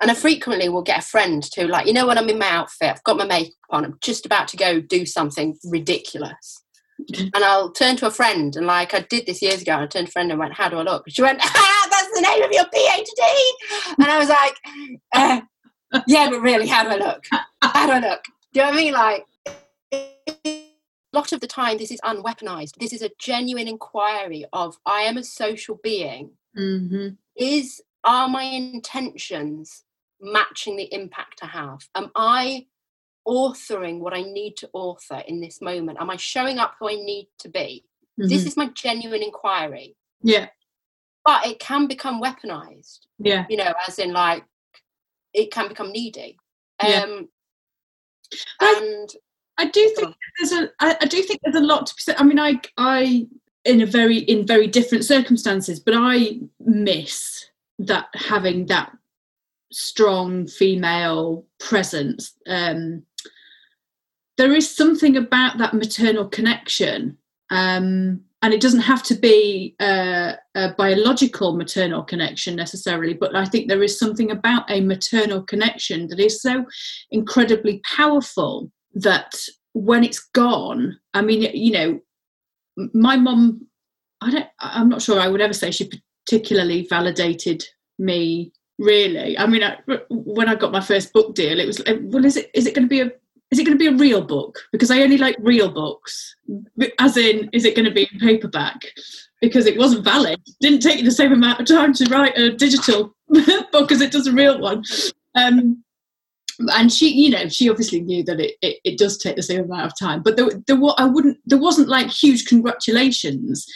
and 0.00 0.10
I 0.10 0.14
frequently 0.14 0.68
will 0.68 0.82
get 0.82 0.98
a 0.98 1.06
friend 1.06 1.42
to 1.52 1.66
like, 1.66 1.86
you 1.86 1.92
know, 1.92 2.06
when 2.06 2.18
I'm 2.18 2.28
in 2.28 2.38
my 2.38 2.50
outfit, 2.50 2.90
I've 2.90 3.04
got 3.04 3.16
my 3.16 3.24
makeup 3.24 3.54
on, 3.70 3.84
I'm 3.84 3.98
just 4.00 4.26
about 4.26 4.48
to 4.48 4.56
go 4.56 4.80
do 4.80 5.06
something 5.06 5.56
ridiculous. 5.64 6.62
and 7.18 7.44
I'll 7.44 7.70
turn 7.70 7.96
to 7.96 8.06
a 8.06 8.10
friend 8.10 8.54
and 8.56 8.66
like 8.66 8.94
I 8.94 9.00
did 9.00 9.26
this 9.26 9.42
years 9.42 9.62
ago, 9.62 9.76
I 9.76 9.86
turned 9.86 10.06
to 10.06 10.10
a 10.10 10.12
friend 10.12 10.30
and 10.30 10.40
went, 10.40 10.54
How 10.54 10.68
do 10.68 10.76
I 10.76 10.82
look? 10.82 11.04
She 11.08 11.22
went, 11.22 11.40
ah, 11.42 11.88
that's 11.90 12.14
the 12.14 12.20
name 12.20 12.42
of 12.42 12.50
your 12.52 12.64
PhD. 12.64 13.96
And 13.98 14.08
I 14.08 14.18
was 14.18 14.28
like, 14.28 14.56
uh, 15.14 15.40
Yeah, 16.06 16.30
but 16.30 16.40
really, 16.40 16.66
how 16.66 16.84
do 16.84 16.90
I 16.90 16.96
look? 16.96 17.24
How 17.62 17.86
do 17.86 17.92
I 17.92 18.10
look? 18.10 18.22
Do 18.52 18.60
you 18.60 18.66
know 18.66 18.70
what 18.70 18.78
I 18.78 18.82
mean? 18.82 18.92
Like 18.92 19.26
a 19.92 20.64
lot 21.12 21.32
of 21.32 21.40
the 21.40 21.46
time 21.46 21.78
this 21.78 21.90
is 21.90 22.00
unweaponized. 22.04 22.76
This 22.78 22.92
is 22.92 23.02
a 23.02 23.10
genuine 23.18 23.68
inquiry 23.68 24.44
of 24.52 24.76
i 24.84 25.02
am 25.02 25.16
a 25.16 25.24
social 25.24 25.78
being. 25.82 26.32
Mm-hmm. 26.58 27.14
is 27.34 27.80
are 28.04 28.28
my 28.28 28.42
intentions 28.42 29.84
matching 30.20 30.76
the 30.76 30.92
impact 30.92 31.40
i 31.42 31.46
have? 31.46 31.88
Am 31.94 32.10
i 32.14 32.66
authoring 33.26 34.00
what 34.00 34.12
i 34.12 34.22
need 34.22 34.56
to 34.58 34.68
author 34.74 35.22
in 35.26 35.40
this 35.40 35.62
moment? 35.62 35.98
Am 36.00 36.10
i 36.10 36.16
showing 36.16 36.58
up 36.58 36.74
who 36.78 36.90
i 36.90 36.94
need 36.94 37.28
to 37.38 37.48
be? 37.48 37.84
Mm-hmm. 38.20 38.28
this 38.28 38.44
is 38.44 38.56
my 38.56 38.68
genuine 38.74 39.22
inquiry. 39.22 39.96
Yeah. 40.22 40.48
But 41.24 41.46
it 41.46 41.58
can 41.58 41.86
become 41.86 42.20
weaponized 42.20 43.06
yeah. 43.18 43.46
you 43.48 43.56
know 43.56 43.72
as 43.88 43.98
in 43.98 44.12
like 44.12 44.44
it 45.32 45.50
can 45.50 45.68
become 45.68 45.90
needy. 45.90 46.36
Yeah. 46.82 47.22
And 48.60 49.10
I 49.58 49.66
do 49.66 49.92
think 49.96 50.14
there's 50.38 50.52
a. 50.52 50.70
I, 50.80 50.96
I 51.00 51.06
do 51.06 51.22
think 51.22 51.40
there's 51.42 51.56
a 51.56 51.60
lot 51.60 51.86
to 51.86 51.94
be 51.94 52.00
said. 52.00 52.16
I 52.18 52.24
mean, 52.24 52.38
I, 52.38 52.60
I, 52.76 53.26
in 53.64 53.80
a 53.80 53.86
very 53.86 54.18
in 54.18 54.46
very 54.46 54.66
different 54.66 55.04
circumstances, 55.04 55.80
but 55.80 55.94
I 55.96 56.40
miss 56.60 57.46
that 57.78 58.08
having 58.14 58.66
that 58.66 58.92
strong 59.72 60.46
female 60.46 61.46
presence. 61.58 62.34
Um, 62.46 63.04
there 64.38 64.52
is 64.52 64.74
something 64.74 65.16
about 65.16 65.58
that 65.58 65.74
maternal 65.74 66.26
connection, 66.26 67.18
um, 67.50 68.22
and 68.42 68.52
it 68.52 68.60
doesn't 68.60 68.80
have 68.80 69.04
to 69.04 69.14
be 69.14 69.76
a, 69.80 70.34
a 70.56 70.74
biological 70.74 71.56
maternal 71.56 72.02
connection 72.02 72.56
necessarily. 72.56 73.14
But 73.14 73.36
I 73.36 73.44
think 73.44 73.68
there 73.68 73.82
is 73.84 73.98
something 73.98 74.32
about 74.32 74.68
a 74.68 74.80
maternal 74.80 75.42
connection 75.42 76.08
that 76.08 76.18
is 76.18 76.42
so 76.42 76.66
incredibly 77.12 77.80
powerful 77.84 78.70
that 78.94 79.32
when 79.74 80.02
it's 80.02 80.20
gone, 80.34 80.98
I 81.14 81.22
mean, 81.22 81.42
you 81.54 81.72
know, 81.72 82.00
my 82.92 83.16
mom, 83.16 83.68
I 84.20 84.30
don't, 84.30 84.46
I'm 84.58 84.88
not 84.88 85.02
sure 85.02 85.20
I 85.20 85.28
would 85.28 85.40
ever 85.40 85.52
say 85.52 85.70
she 85.70 85.90
particularly 86.26 86.86
validated 86.90 87.64
me. 87.98 88.52
Really, 88.78 89.38
I 89.38 89.46
mean, 89.46 89.62
I, 89.62 89.78
when 90.08 90.48
I 90.48 90.56
got 90.56 90.72
my 90.72 90.80
first 90.80 91.12
book 91.12 91.36
deal, 91.36 91.60
it 91.60 91.66
was 91.66 91.80
uh, 91.80 91.94
well, 92.02 92.24
is 92.24 92.36
it 92.36 92.50
is 92.52 92.66
it 92.66 92.74
going 92.74 92.88
to 92.88 92.88
be 92.88 93.02
a 93.02 93.12
is 93.52 93.58
it 93.58 93.64
going 93.64 93.78
to 93.78 93.90
be 93.90 93.94
a 93.94 93.98
real 93.98 94.22
book? 94.22 94.58
Because 94.72 94.90
I 94.90 95.02
only 95.02 95.18
like 95.18 95.36
real 95.38 95.70
books. 95.70 96.34
As 96.98 97.18
in, 97.18 97.50
is 97.52 97.66
it 97.66 97.76
going 97.76 97.84
to 97.84 97.94
be 97.94 98.08
in 98.10 98.18
paperback? 98.18 98.80
Because 99.42 99.66
it 99.66 99.78
wasn't 99.78 100.04
valid. 100.04 100.40
Didn't 100.62 100.80
take 100.80 101.04
the 101.04 101.10
same 101.10 101.32
amount 101.32 101.60
of 101.60 101.66
time 101.66 101.92
to 101.92 102.06
write 102.10 102.36
a 102.38 102.50
digital 102.50 103.14
book 103.72 103.92
as 103.92 104.00
it 104.00 104.10
does 104.10 104.26
a 104.26 104.32
real 104.32 104.58
one. 104.58 104.82
Um, 105.34 105.84
and 106.74 106.92
she 106.92 107.10
you 107.10 107.30
know 107.30 107.48
she 107.48 107.68
obviously 107.68 108.00
knew 108.00 108.22
that 108.22 108.38
it, 108.38 108.54
it, 108.62 108.78
it, 108.84 108.98
does 108.98 109.16
take 109.18 109.36
the 109.36 109.42
same 109.42 109.64
amount 109.64 109.86
of 109.86 109.98
time 109.98 110.22
but 110.22 110.36
there, 110.36 110.48
there 110.66 110.78
i 110.98 111.04
wouldn't 111.04 111.38
there 111.46 111.58
wasn't 111.58 111.88
like 111.88 112.08
huge 112.10 112.44
congratulations 112.44 113.66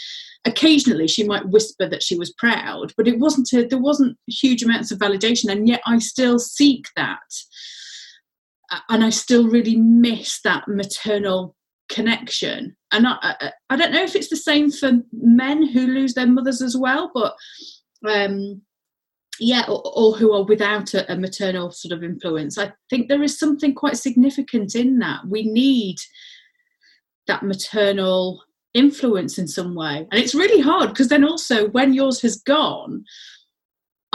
occasionally 0.44 1.08
she 1.08 1.24
might 1.24 1.48
whisper 1.48 1.88
that 1.88 2.02
she 2.02 2.18
was 2.18 2.34
proud 2.34 2.92
but 2.96 3.08
it 3.08 3.18
wasn't 3.18 3.50
a, 3.54 3.66
there 3.66 3.78
wasn't 3.78 4.16
huge 4.28 4.62
amounts 4.62 4.92
of 4.92 4.98
validation 4.98 5.50
and 5.50 5.66
yet 5.66 5.80
i 5.86 5.98
still 5.98 6.38
seek 6.38 6.86
that 6.96 7.18
and 8.88 9.04
I 9.04 9.10
still 9.10 9.48
really 9.48 9.76
miss 9.76 10.40
that 10.42 10.68
maternal 10.68 11.54
connection. 11.88 12.76
And 12.92 13.06
I, 13.06 13.16
I, 13.22 13.52
I, 13.70 13.76
don't 13.76 13.92
know 13.92 14.02
if 14.02 14.16
it's 14.16 14.28
the 14.28 14.36
same 14.36 14.70
for 14.70 14.92
men 15.12 15.66
who 15.66 15.86
lose 15.86 16.14
their 16.14 16.26
mothers 16.26 16.60
as 16.60 16.76
well, 16.76 17.10
but 17.14 17.34
um, 18.08 18.62
yeah, 19.38 19.64
or, 19.68 19.82
or, 19.94 20.16
who 20.16 20.32
are 20.32 20.44
without 20.44 20.94
a, 20.94 21.12
a, 21.12 21.16
maternal 21.16 21.70
sort 21.70 21.92
of 21.92 22.02
influence. 22.02 22.58
I 22.58 22.72
think 22.90 23.08
there 23.08 23.22
is 23.22 23.38
something 23.38 23.74
quite 23.74 23.98
significant 23.98 24.74
in 24.74 24.98
that. 24.98 25.26
We 25.26 25.44
need 25.44 25.96
that 27.26 27.42
maternal 27.42 28.42
influence 28.74 29.38
in 29.38 29.48
some 29.48 29.74
way. 29.74 30.06
And 30.10 30.20
it's 30.20 30.34
really 30.34 30.60
hard 30.60 30.90
because 30.90 31.08
then 31.08 31.24
also 31.24 31.68
when 31.68 31.94
yours 31.94 32.20
has 32.22 32.36
gone, 32.36 33.04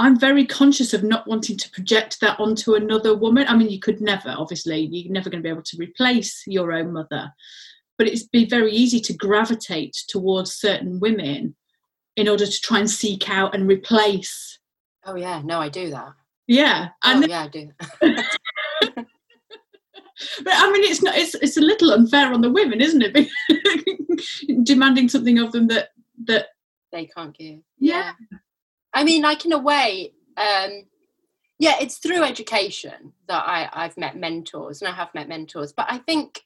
I'm 0.02 0.20
very 0.20 0.46
conscious 0.46 0.96
of 0.96 1.04
not 1.04 1.28
wanting 1.28 1.58
to 1.58 1.70
project 1.70 2.20
that 2.22 2.40
onto 2.40 2.74
another 2.74 3.16
woman. 3.16 3.46
I 3.48 3.56
mean, 3.56 3.70
you 3.70 3.80
could 3.80 4.02
never, 4.02 4.34
obviously, 4.36 4.80
you're 4.80 5.12
never 5.14 5.30
going 5.30 5.44
to 5.44 5.48
be 5.48 5.52
able 5.52 5.62
to 5.62 5.78
replace 5.78 6.44
your 6.48 6.72
own 6.72 6.92
mother, 6.92 7.32
but 8.00 8.08
it's 8.08 8.24
be 8.24 8.46
very 8.46 8.72
easy 8.72 9.00
to 9.00 9.14
gravitate 9.14 9.96
towards 10.08 10.56
certain 10.56 11.00
women 11.00 11.56
in 12.16 12.28
order 12.28 12.48
to 12.48 12.62
try 12.62 12.80
and 12.80 12.90
seek 12.90 13.30
out 13.30 13.54
and 13.54 13.68
replace. 13.68 14.58
Oh 15.06 15.16
yeah, 15.16 15.44
no, 15.46 15.60
I 15.60 15.70
do 15.70 15.92
that. 15.92 16.14
Yeah, 16.48 16.90
and 17.04 17.24
oh, 17.24 17.28
yeah, 17.28 17.44
I 17.44 17.48
do. 17.48 17.72
but 18.02 19.06
I 20.48 20.72
mean, 20.72 20.84
it's 20.84 21.04
not. 21.04 21.16
It's 21.16 21.36
it's 21.36 21.58
a 21.58 21.62
little 21.62 21.92
unfair 21.92 22.34
on 22.34 22.42
the 22.42 22.52
women, 22.52 22.82
isn't 22.82 23.04
it? 23.06 23.30
Demanding 24.64 25.10
something 25.10 25.38
of 25.38 25.52
them 25.52 25.68
that 25.68 25.90
that 26.26 26.48
they 26.92 27.06
can't 27.06 27.38
give. 27.38 27.60
Yeah. 27.78 28.14
yeah. 28.32 28.38
I 28.94 29.04
mean, 29.04 29.22
like 29.22 29.46
in 29.46 29.54
a 29.54 29.60
way, 29.60 30.14
um, 30.38 30.84
yeah, 31.60 31.76
it's 31.80 31.98
through 31.98 32.24
education 32.24 33.14
that 33.28 33.44
I, 33.46 33.70
I've 33.72 33.98
met 33.98 34.18
mentors 34.18 34.82
and 34.82 34.90
I 34.90 34.96
have 34.96 35.14
met 35.14 35.30
mentors. 35.30 35.74
But 35.74 35.88
I 35.90 36.00
think, 36.00 36.42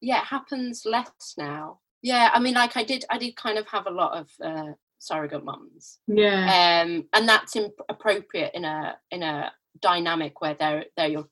yeah, 0.00 0.20
it 0.20 0.24
happens 0.24 0.84
less 0.86 1.34
now. 1.36 1.80
Yeah, 2.02 2.30
I 2.32 2.38
mean, 2.38 2.54
like 2.54 2.76
I 2.76 2.84
did, 2.84 3.04
I 3.10 3.18
did 3.18 3.36
kind 3.36 3.58
of 3.58 3.66
have 3.68 3.86
a 3.86 3.90
lot 3.90 4.18
of 4.18 4.30
uh, 4.42 4.72
surrogate 4.98 5.44
mums. 5.44 5.98
Yeah. 6.06 6.82
Um, 6.84 7.06
and 7.12 7.28
that's 7.28 7.56
imp- 7.56 7.80
appropriate 7.88 8.52
in 8.54 8.64
a 8.64 8.96
in 9.10 9.22
a 9.22 9.52
dynamic 9.80 10.40
where 10.40 10.54
they're 10.54 10.84
they're 10.96 11.08
your 11.08 11.28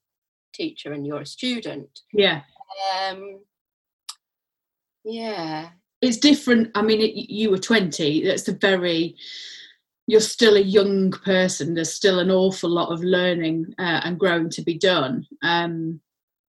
teacher 0.52 0.92
and 0.92 1.06
you're 1.06 1.22
a 1.22 1.26
student. 1.26 2.00
Yeah. 2.12 2.42
Um, 3.08 3.40
yeah. 5.04 5.70
It's 6.00 6.18
different. 6.18 6.70
I 6.74 6.82
mean, 6.82 7.00
it, 7.00 7.30
you 7.30 7.50
were 7.50 7.58
20. 7.58 8.26
That's 8.26 8.48
a 8.48 8.52
very 8.52 9.16
you're 10.06 10.20
still 10.20 10.56
a 10.56 10.60
young 10.60 11.10
person. 11.10 11.74
There's 11.74 11.92
still 11.92 12.18
an 12.18 12.30
awful 12.30 12.70
lot 12.70 12.92
of 12.92 13.02
learning 13.02 13.74
uh, 13.78 14.00
and 14.04 14.18
growing 14.18 14.50
to 14.50 14.62
be 14.62 14.78
done. 14.78 15.26
Um, 15.42 16.00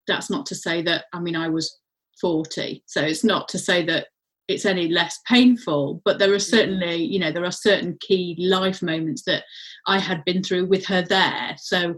that's 0.08 0.30
not 0.30 0.46
to 0.48 0.56
say 0.56 0.82
that, 0.84 1.06
I 1.14 1.20
mean, 1.20 1.36
I 1.36 1.48
was 1.48 1.80
40, 2.20 2.84
so 2.86 3.02
it's 3.02 3.24
not 3.24 3.48
to 3.50 3.60
say 3.60 3.84
that 3.86 4.08
it's 4.48 4.66
any 4.66 4.90
less 4.90 5.20
painful, 5.28 6.02
but 6.06 6.20
there 6.20 6.32
are 6.32 6.38
mm. 6.38 6.50
certainly, 6.50 6.96
you 6.96 7.18
know, 7.18 7.32
there 7.32 7.46
are 7.46 7.52
certain 7.52 7.98
key 8.00 8.36
life 8.40 8.82
moments 8.82 9.24
that 9.24 9.44
I 9.88 10.00
had 10.00 10.24
been 10.26 10.44
through 10.44 10.66
with 10.66 10.86
her 10.86 11.02
there. 11.02 11.56
So 11.58 11.96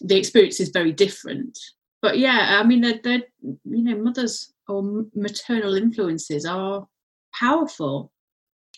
the 0.00 0.16
experience 0.16 0.60
is 0.60 0.68
very 0.68 0.92
different. 0.92 1.58
But 2.02 2.18
yeah, 2.18 2.58
I 2.60 2.64
mean, 2.64 2.82
they're, 2.82 3.00
they're 3.02 3.22
you 3.42 3.82
know, 3.82 3.96
mothers 3.96 4.52
or 4.68 5.06
maternal 5.14 5.74
influences 5.74 6.44
are 6.44 6.86
powerful 7.32 8.12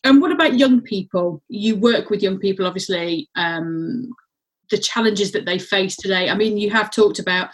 and 0.05 0.21
what 0.21 0.33
about 0.33 0.59
young 0.59 0.81
people? 0.81 1.43
You 1.49 1.77
work 1.77 2.11
with 2.11 2.23
young 2.23 2.39
people, 2.39 2.67
obviously. 2.67 3.29
Um, 3.37 4.11
the 4.71 4.79
challenges 4.79 5.33
that 5.33 5.45
they 5.45 5.59
face 5.59 5.97
today. 5.97 6.31
I 6.31 6.35
mean, 6.35 6.57
you 6.57 6.71
have 6.71 6.91
talked 6.91 7.19
about 7.19 7.51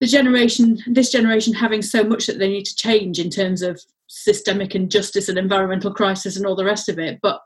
the 0.00 0.06
generation, 0.06 0.78
this 0.86 1.10
generation, 1.10 1.54
having 1.54 1.82
so 1.82 2.04
much 2.04 2.26
that 2.26 2.38
they 2.38 2.48
need 2.48 2.66
to 2.66 2.76
change 2.76 3.18
in 3.18 3.30
terms 3.30 3.62
of 3.62 3.80
systemic 4.06 4.74
injustice 4.74 5.28
and 5.28 5.38
environmental 5.38 5.92
crisis 5.92 6.36
and 6.36 6.46
all 6.46 6.54
the 6.54 6.64
rest 6.64 6.88
of 6.88 6.98
it. 6.98 7.18
But 7.22 7.40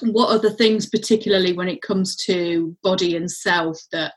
what 0.00 0.30
are 0.30 0.38
the 0.38 0.50
things, 0.50 0.88
particularly 0.88 1.52
when 1.52 1.68
it 1.68 1.82
comes 1.82 2.16
to 2.24 2.76
body 2.82 3.16
and 3.16 3.30
self, 3.30 3.78
that 3.92 4.12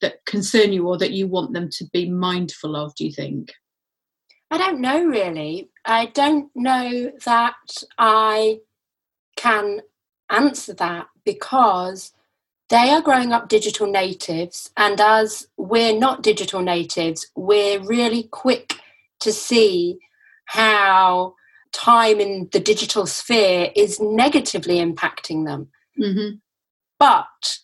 that 0.00 0.24
concern 0.26 0.72
you 0.72 0.86
or 0.86 0.96
that 0.96 1.10
you 1.10 1.26
want 1.26 1.52
them 1.52 1.68
to 1.70 1.84
be 1.92 2.10
mindful 2.10 2.76
of? 2.76 2.94
Do 2.94 3.04
you 3.04 3.12
think? 3.12 3.52
I 4.50 4.58
don't 4.58 4.80
know 4.80 5.04
really. 5.04 5.70
I 5.84 6.06
don't 6.06 6.50
know 6.54 7.12
that 7.24 7.82
I 7.98 8.60
can 9.36 9.80
answer 10.30 10.74
that 10.74 11.08
because 11.24 12.12
they 12.68 12.90
are 12.90 13.00
growing 13.02 13.32
up 13.32 13.48
digital 13.48 13.86
natives, 13.86 14.70
and 14.76 15.00
as 15.00 15.48
we're 15.56 15.98
not 15.98 16.22
digital 16.22 16.60
natives, 16.60 17.26
we're 17.34 17.80
really 17.80 18.24
quick 18.24 18.74
to 19.20 19.32
see 19.32 19.98
how 20.46 21.34
time 21.72 22.20
in 22.20 22.48
the 22.52 22.60
digital 22.60 23.06
sphere 23.06 23.70
is 23.74 24.00
negatively 24.00 24.76
impacting 24.76 25.46
them. 25.46 25.68
Mm-hmm. 25.98 26.36
But 26.98 27.58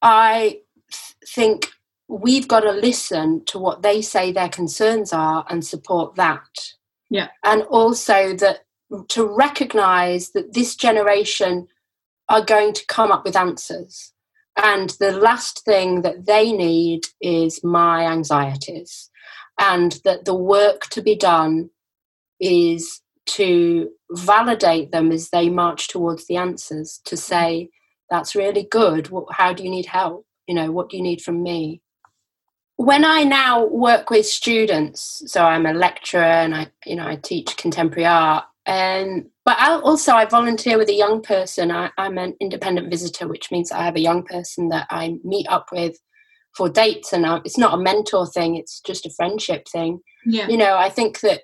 I 0.00 0.60
th- 0.90 1.14
think 1.26 1.72
we've 2.08 2.48
got 2.48 2.60
to 2.60 2.72
listen 2.72 3.44
to 3.46 3.58
what 3.58 3.82
they 3.82 4.00
say 4.00 4.32
their 4.32 4.48
concerns 4.48 5.12
are 5.12 5.44
and 5.48 5.64
support 5.64 6.14
that. 6.16 6.74
Yeah. 7.10 7.28
And 7.44 7.62
also 7.64 8.34
that 8.36 8.60
to 9.08 9.26
recognize 9.26 10.30
that 10.30 10.54
this 10.54 10.76
generation 10.76 11.66
are 12.28 12.44
going 12.44 12.72
to 12.74 12.86
come 12.86 13.10
up 13.10 13.24
with 13.24 13.36
answers. 13.36 14.12
And 14.56 14.90
the 15.00 15.12
last 15.12 15.64
thing 15.64 16.02
that 16.02 16.26
they 16.26 16.52
need 16.52 17.02
is 17.20 17.62
my 17.62 18.06
anxieties. 18.06 19.10
And 19.58 19.98
that 20.04 20.24
the 20.24 20.34
work 20.34 20.86
to 20.90 21.02
be 21.02 21.16
done 21.16 21.70
is 22.40 23.00
to 23.26 23.90
validate 24.10 24.92
them 24.92 25.10
as 25.10 25.30
they 25.30 25.48
march 25.48 25.88
towards 25.88 26.26
the 26.26 26.36
answers, 26.36 27.00
to 27.04 27.16
say, 27.16 27.70
that's 28.10 28.36
really 28.36 28.64
good. 28.70 29.10
How 29.32 29.52
do 29.52 29.64
you 29.64 29.70
need 29.70 29.86
help? 29.86 30.24
You 30.46 30.54
know, 30.54 30.70
what 30.70 30.90
do 30.90 30.96
you 30.96 31.02
need 31.02 31.22
from 31.22 31.42
me? 31.42 31.80
When 32.76 33.04
I 33.04 33.24
now 33.24 33.66
work 33.66 34.10
with 34.10 34.26
students, 34.26 35.22
so 35.26 35.42
I'm 35.42 35.66
a 35.66 35.72
lecturer 35.72 36.22
and 36.22 36.54
I, 36.54 36.68
you 36.84 36.96
know, 36.96 37.06
I 37.06 37.16
teach 37.16 37.56
contemporary 37.56 38.06
art. 38.06 38.44
And 38.66 39.26
but 39.44 39.56
I 39.58 39.78
also 39.78 40.12
I 40.12 40.26
volunteer 40.26 40.76
with 40.76 40.88
a 40.88 40.94
young 40.94 41.22
person. 41.22 41.70
I, 41.70 41.90
I'm 41.96 42.18
an 42.18 42.34
independent 42.40 42.90
visitor, 42.90 43.28
which 43.28 43.50
means 43.50 43.72
I 43.72 43.84
have 43.84 43.96
a 43.96 44.00
young 44.00 44.24
person 44.24 44.68
that 44.68 44.86
I 44.90 45.16
meet 45.24 45.46
up 45.48 45.68
with 45.72 45.96
for 46.54 46.68
dates, 46.68 47.12
and 47.12 47.24
I, 47.24 47.40
it's 47.44 47.58
not 47.58 47.74
a 47.74 47.82
mentor 47.82 48.26
thing; 48.26 48.56
it's 48.56 48.80
just 48.80 49.06
a 49.06 49.10
friendship 49.10 49.68
thing. 49.68 50.00
Yeah. 50.24 50.48
You 50.48 50.56
know, 50.56 50.76
I 50.76 50.90
think 50.90 51.20
that 51.20 51.42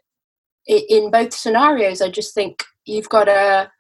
in 0.67 1.11
both 1.11 1.33
scenarios, 1.33 2.03
I 2.03 2.11
just 2.11 2.35
think 2.35 2.65
you've 2.85 3.09
got 3.09 3.25
to 3.25 3.71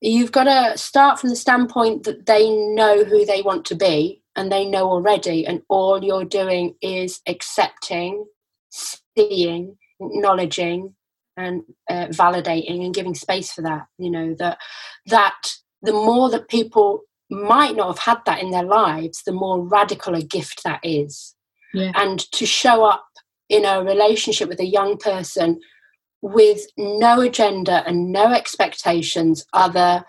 you've 0.00 0.32
got 0.32 0.44
to 0.44 0.78
start 0.78 1.18
from 1.18 1.30
the 1.30 1.36
standpoint 1.36 2.04
that 2.04 2.26
they 2.26 2.50
know 2.50 3.04
who 3.04 3.26
they 3.26 3.42
want 3.42 3.64
to 3.66 3.74
be 3.74 4.22
and 4.38 4.52
they 4.52 4.64
know 4.64 4.88
already 4.88 5.44
and 5.44 5.62
all 5.68 6.02
you're 6.02 6.24
doing 6.24 6.74
is 6.80 7.20
accepting 7.26 8.24
seeing 8.70 9.76
acknowledging 10.00 10.94
and 11.36 11.62
uh, 11.90 12.06
validating 12.06 12.84
and 12.84 12.94
giving 12.94 13.14
space 13.14 13.52
for 13.52 13.62
that 13.62 13.86
you 13.98 14.08
know 14.08 14.34
that 14.38 14.56
that 15.06 15.40
the 15.82 15.92
more 15.92 16.30
that 16.30 16.48
people 16.48 17.02
might 17.30 17.76
not 17.76 17.88
have 17.88 17.98
had 17.98 18.18
that 18.26 18.40
in 18.40 18.50
their 18.50 18.64
lives 18.64 19.22
the 19.26 19.32
more 19.32 19.60
radical 19.60 20.14
a 20.14 20.22
gift 20.22 20.62
that 20.62 20.80
is 20.84 21.34
yeah. 21.74 21.90
and 21.96 22.20
to 22.30 22.46
show 22.46 22.84
up 22.84 23.06
in 23.48 23.64
a 23.64 23.82
relationship 23.82 24.48
with 24.48 24.60
a 24.60 24.66
young 24.66 24.96
person 24.96 25.58
with 26.22 26.60
no 26.76 27.20
agenda 27.20 27.82
and 27.86 28.12
no 28.12 28.32
expectations 28.32 29.44
other 29.52 30.04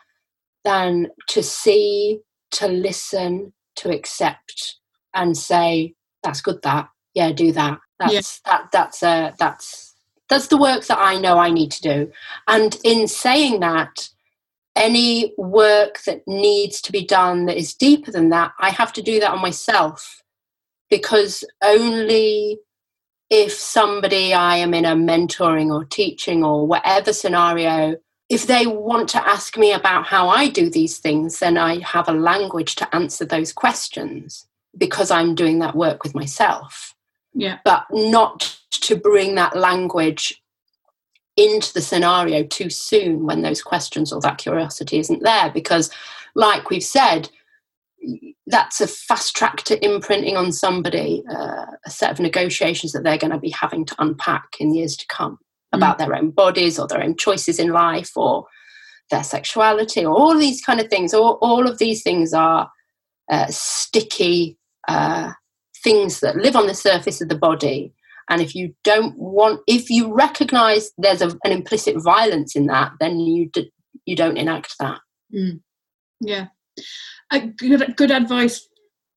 than 0.64 1.08
to 1.28 1.42
see 1.42 2.20
to 2.52 2.68
listen 2.68 3.54
to 3.80 3.94
accept 3.94 4.78
and 5.14 5.38
say 5.38 5.96
that's 6.24 6.42
good 6.42 6.62
that. 6.64 6.90
Yeah 7.14 7.32
do 7.32 7.52
that. 7.54 7.80
That's 8.00 8.14
yeah. 8.14 8.52
that 8.52 8.72
that's 8.72 9.04
uh 9.04 9.32
that's 9.40 9.96
that's 10.30 10.48
the 10.48 10.58
work 10.58 10.86
that 10.86 11.00
i 11.00 11.20
know 11.20 11.38
i 11.38 11.50
need 11.50 11.72
to 11.72 11.82
do. 11.82 12.12
And 12.48 12.78
in 12.84 13.08
saying 13.08 13.60
that 13.60 14.10
any 14.76 15.34
work 15.38 16.00
that 16.06 16.22
needs 16.28 16.80
to 16.82 16.92
be 16.92 17.04
done 17.06 17.46
that 17.48 17.58
is 17.58 17.74
deeper 17.74 18.12
than 18.12 18.30
that 18.30 18.52
i 18.60 18.70
have 18.70 18.94
to 18.94 19.02
do 19.02 19.20
that 19.20 19.32
on 19.32 19.42
myself. 19.42 20.24
Because 20.90 21.44
only 21.64 22.60
if 23.30 23.52
somebody 23.52 24.34
i 24.34 24.56
am 24.56 24.74
in 24.74 24.86
a 24.86 24.96
mentoring 24.96 25.74
or 25.74 25.84
teaching 25.86 26.44
or 26.44 26.66
whatever 26.66 27.12
scenario 27.12 27.96
if 28.30 28.46
they 28.46 28.68
want 28.68 29.10
to 29.10 29.28
ask 29.28 29.58
me 29.58 29.74
about 29.74 30.06
how 30.06 30.30
I 30.30 30.48
do 30.48 30.70
these 30.70 31.00
things, 31.00 31.40
then 31.40 31.58
I 31.58 31.80
have 31.80 32.08
a 32.08 32.14
language 32.14 32.76
to 32.76 32.96
answer 32.96 33.26
those 33.26 33.52
questions 33.52 34.48
because 34.78 35.10
I'm 35.10 35.34
doing 35.34 35.60
that 35.60 35.76
work 35.76 36.04
with 36.04 36.14
myself. 36.14 36.94
Yeah. 37.34 37.58
But 37.66 37.86
not 37.92 38.56
to 38.72 38.96
bring 38.96 39.34
that 39.36 39.58
language 39.58 40.44
into 41.38 41.74
the 41.74 41.82
scenario 41.82 42.44
too 42.44 42.70
soon 42.70 43.26
when 43.26 43.42
those 43.42 43.64
questions 43.64 44.14
or 44.14 44.22
that 44.22 44.38
curiosity 44.38 45.00
isn't 45.00 45.24
there. 45.24 45.50
Because, 45.50 45.90
like 46.36 46.70
we've 46.70 46.84
said, 46.84 47.30
that's 48.46 48.80
a 48.80 48.88
fast 48.88 49.36
track 49.36 49.64
to 49.64 49.84
imprinting 49.84 50.38
on 50.38 50.52
somebody 50.52 51.24
uh, 51.32 51.66
a 51.84 51.90
set 51.90 52.12
of 52.12 52.20
negotiations 52.20 52.92
that 52.92 53.04
they're 53.04 53.18
going 53.18 53.32
to 53.32 53.40
be 53.40 53.50
having 53.50 53.86
to 53.86 53.96
unpack 53.98 54.56
in 54.60 54.76
years 54.76 54.96
to 54.98 55.08
come 55.08 55.40
about 55.72 55.96
mm. 55.96 56.00
their 56.00 56.16
own 56.16 56.32
bodies 56.32 56.80
or 56.80 56.88
their 56.88 57.04
own 57.04 57.16
choices 57.16 57.60
in 57.60 57.70
life 57.70 58.12
or 58.16 58.46
their 59.12 59.24
sexuality 59.24 60.06
or 60.06 60.14
all 60.14 60.38
these 60.38 60.62
kind 60.62 60.80
of 60.80 60.88
things. 60.88 61.14
All, 61.14 61.38
all 61.42 61.68
of 61.68 61.78
these 61.78 62.04
things 62.04 62.34
are 62.34 62.70
uh, 63.30 63.48
sticky 63.50 64.58
uh, 64.88 65.32
things 65.84 66.20
that 66.20 66.36
live 66.36 66.56
on 66.56 66.68
the 66.68 66.74
surface 66.74 67.22
of 67.22 67.30
the 67.30 67.38
body. 67.38 67.94
And 68.30 68.42
if 68.42 68.54
you 68.54 68.76
don't 68.84 69.18
want, 69.18 69.62
if 69.68 69.90
you 69.90 70.14
recognize 70.14 70.92
there's 70.98 71.22
a, 71.22 71.30
an 71.44 71.52
implicit 71.52 71.96
violence 72.02 72.56
in 72.56 72.68
that, 72.68 72.92
then 73.00 73.20
you 73.20 73.50
d- 73.50 73.72
you 74.06 74.16
don't 74.16 74.38
enact 74.38 74.76
that. 74.80 75.00
Mm. 75.34 75.62
Yeah, 76.22 76.48
a 77.32 77.40
good 77.40 77.96
good 77.96 78.12
advice 78.12 78.68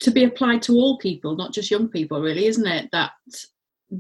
to 0.01 0.11
be 0.11 0.25
applied 0.25 0.63
to 0.63 0.75
all 0.75 0.99
people, 0.99 1.37
not 1.37 1.53
just 1.53 1.71
young 1.71 1.89
people, 1.89 2.21
really, 2.21 2.47
isn't 2.47 2.67
it? 2.67 2.89
That 2.93 3.13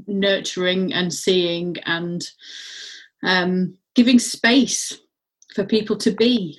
nurturing 0.07 0.93
and 0.93 1.13
seeing 1.13 1.77
and 1.85 2.29
um, 3.23 3.77
giving 3.95 4.19
space 4.19 4.99
for 5.55 5.65
people 5.65 5.97
to 5.97 6.11
be. 6.11 6.59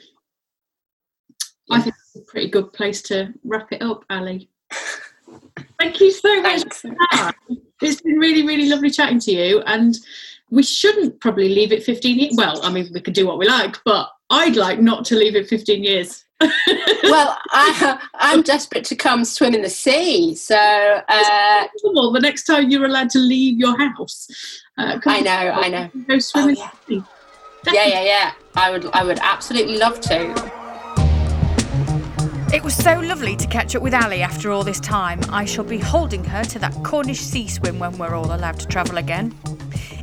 Yeah. 1.67 1.77
I 1.77 1.81
think 1.81 1.95
it's 1.95 2.15
a 2.15 2.31
pretty 2.31 2.49
good 2.49 2.73
place 2.73 3.01
to 3.03 3.33
wrap 3.43 3.71
it 3.71 3.81
up, 3.81 4.05
Ali. 4.09 4.49
Thank 5.79 5.99
you 5.99 6.11
so 6.11 6.41
much. 6.41 6.63
It's 7.81 8.01
been 8.01 8.17
really, 8.17 8.45
really 8.45 8.69
lovely 8.69 8.89
chatting 8.89 9.19
to 9.19 9.31
you. 9.31 9.61
And 9.61 9.97
we 10.49 10.63
shouldn't 10.63 11.19
probably 11.19 11.49
leave 11.49 11.71
it 11.71 11.83
15 11.83 12.19
years. 12.19 12.33
Well, 12.37 12.63
I 12.63 12.71
mean, 12.71 12.89
we 12.93 13.01
could 13.01 13.13
do 13.13 13.27
what 13.27 13.37
we 13.37 13.47
like, 13.47 13.77
but 13.83 14.09
I'd 14.29 14.55
like 14.55 14.79
not 14.79 15.05
to 15.05 15.15
leave 15.15 15.35
it 15.35 15.47
15 15.47 15.83
years. 15.83 16.23
Well, 17.03 17.37
I, 17.51 17.99
am 18.19 18.41
desperate 18.41 18.83
to 18.85 18.95
come 18.95 19.25
swim 19.25 19.53
in 19.53 19.61
the 19.61 19.69
sea. 19.69 20.35
So 20.35 20.55
uh, 20.55 21.67
the 21.83 22.19
next 22.21 22.43
time 22.43 22.69
you're 22.69 22.85
allowed 22.85 23.09
to 23.11 23.19
leave 23.19 23.57
your 23.57 23.77
house, 23.77 24.27
uh, 24.77 24.99
I 25.05 25.21
know, 25.21 25.31
I 25.31 25.69
know. 25.69 25.89
Go 26.07 26.19
swim 26.19 26.55
oh, 26.57 26.71
yeah. 26.87 27.01
yeah, 27.71 27.85
yeah, 27.85 28.03
yeah. 28.03 28.31
I 28.55 28.71
would, 28.71 28.85
I 28.93 29.03
would 29.03 29.19
absolutely 29.19 29.77
love 29.77 29.99
to. 30.01 30.62
It 32.53 32.63
was 32.63 32.75
so 32.75 32.99
lovely 32.99 33.35
to 33.35 33.47
catch 33.47 33.75
up 33.75 33.81
with 33.81 33.95
Ali 33.95 34.21
after 34.21 34.51
all 34.51 34.63
this 34.63 34.79
time. 34.79 35.19
I 35.29 35.43
shall 35.43 35.63
be 35.63 35.79
holding 35.79 36.23
her 36.25 36.43
to 36.43 36.59
that 36.59 36.71
Cornish 36.83 37.19
sea 37.19 37.47
swim 37.47 37.79
when 37.79 37.97
we're 37.97 38.13
all 38.13 38.27
allowed 38.31 38.59
to 38.59 38.67
travel 38.67 38.97
again. 38.97 39.35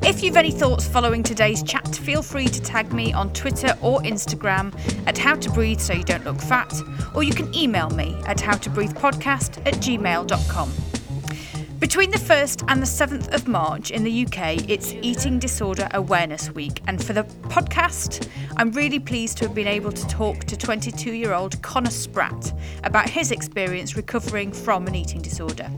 If 0.03 0.20
you've 0.20 0.36
any 0.36 0.51
thoughts 0.51 0.84
following 0.84 1.22
today's 1.22 1.62
chat, 1.62 1.86
feel 1.94 2.22
free 2.22 2.48
to 2.48 2.61
tag 2.61 2.92
me 2.92 3.12
on 3.12 3.32
Twitter 3.34 3.78
or 3.80 4.01
Instagram 4.01 4.74
at 5.07 5.16
How 5.16 5.36
to 5.36 5.48
Breathe 5.51 5.78
So 5.78 5.92
You 5.92 6.03
Don't 6.03 6.24
Look 6.24 6.40
Fat, 6.40 6.74
or 7.14 7.22
you 7.22 7.32
can 7.32 7.55
email 7.55 7.88
me 7.90 8.20
at 8.26 8.38
howtobreathepodcast 8.38 9.64
at 9.64 9.74
gmail.com. 9.74 10.99
Between 11.81 12.11
the 12.11 12.18
1st 12.18 12.64
and 12.68 12.83
the 12.83 12.87
7th 12.87 13.33
of 13.33 13.49
March 13.49 13.91
in 13.91 14.05
the 14.05 14.26
UK, 14.26 14.68
it's 14.68 14.93
Eating 15.01 15.39
Disorder 15.39 15.89
Awareness 15.95 16.51
Week. 16.51 16.83
And 16.87 17.03
for 17.03 17.14
the 17.14 17.24
podcast, 17.49 18.28
I'm 18.59 18.70
really 18.72 18.99
pleased 18.99 19.39
to 19.39 19.47
have 19.47 19.55
been 19.55 19.66
able 19.66 19.91
to 19.91 20.07
talk 20.07 20.45
to 20.45 20.59
22 20.59 21.14
year 21.14 21.33
old 21.33 21.61
Connor 21.62 21.91
Spratt 21.91 22.53
about 22.85 23.09
his 23.09 23.31
experience 23.31 23.97
recovering 23.97 24.53
from 24.53 24.87
an 24.89 24.95
eating 24.95 25.22
disorder. 25.22 25.70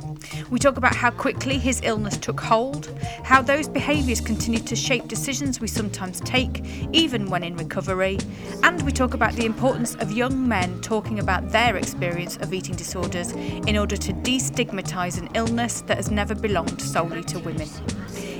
We 0.50 0.59
talk 0.59 0.76
about 0.76 0.96
how 0.96 1.12
quickly 1.12 1.57
his 1.57 1.80
illness 1.84 2.16
took 2.16 2.40
hold, 2.40 2.92
how 3.22 3.40
those 3.40 3.68
behaviours 3.68 4.20
continue 4.20 4.61
to 4.61 4.74
shape 4.74 5.07
decisions 5.07 5.61
we 5.61 5.68
sometimes 5.68 6.20
take, 6.20 6.64
even 6.92 7.30
when 7.30 7.44
in 7.44 7.57
recovery, 7.57 8.18
and 8.64 8.82
we 8.82 8.90
talk 8.90 9.14
about 9.14 9.34
the 9.34 9.46
importance 9.46 9.94
of 9.96 10.11
young 10.11 10.48
men 10.48 10.80
talking 10.80 11.20
about 11.20 11.50
their 11.50 11.76
experience 11.76 12.38
of 12.38 12.53
eating 12.53 12.74
disorders 12.74 13.30
in 13.32 13.78
order 13.78 13.96
to 13.96 14.12
destigmatise 14.12 15.16
an 15.16 15.28
illness 15.34 15.82
that 15.93 15.99
has 15.99 16.11
never 16.11 16.34
belonged 16.34 16.80
solely 16.80 17.22
to 17.22 17.38
women. 17.40 17.68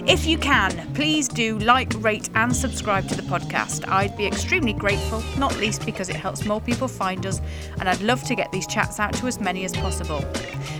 If 0.07 0.25
you 0.25 0.39
can, 0.39 0.91
please 0.95 1.29
do 1.29 1.59
like, 1.59 1.93
rate, 1.99 2.31
and 2.35 2.57
subscribe 2.57 3.07
to 3.09 3.15
the 3.15 3.21
podcast. 3.21 3.87
I'd 3.89 4.17
be 4.17 4.25
extremely 4.25 4.73
grateful, 4.73 5.23
not 5.37 5.55
least 5.59 5.85
because 5.85 6.09
it 6.09 6.17
helps 6.17 6.47
more 6.47 6.63
people 6.63 6.89
find 6.89 7.27
us, 7.27 7.43
and 7.79 7.91
I'd 7.91 8.01
love 8.01 8.23
to 8.25 8.35
get 8.35 8.51
these 8.53 8.67
chats 8.67 8.99
out 8.99 9.13
to 9.17 9.27
as 9.27 9.39
many 9.39 9.67
as 9.67 9.75
possible. 9.75 10.23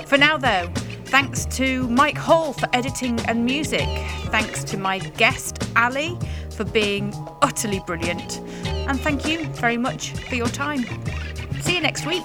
For 0.07 0.17
now, 0.17 0.39
though, 0.39 0.67
thanks 1.05 1.45
to 1.57 1.87
Mike 1.89 2.17
Hall 2.17 2.55
for 2.55 2.71
editing 2.73 3.21
and 3.27 3.45
music. 3.45 3.87
Thanks 4.31 4.65
to 4.65 4.79
my 4.79 4.99
guest, 4.99 5.69
Ali, 5.77 6.19
for 6.57 6.65
being 6.65 7.13
utterly 7.43 7.83
brilliant. 7.87 8.39
And 8.65 8.99
thank 8.99 9.27
you 9.29 9.45
very 9.49 9.77
much 9.77 10.13
for 10.13 10.37
your 10.37 10.49
time. 10.49 10.87
See 11.61 11.75
you 11.75 11.83
next 11.83 12.07
week. 12.07 12.25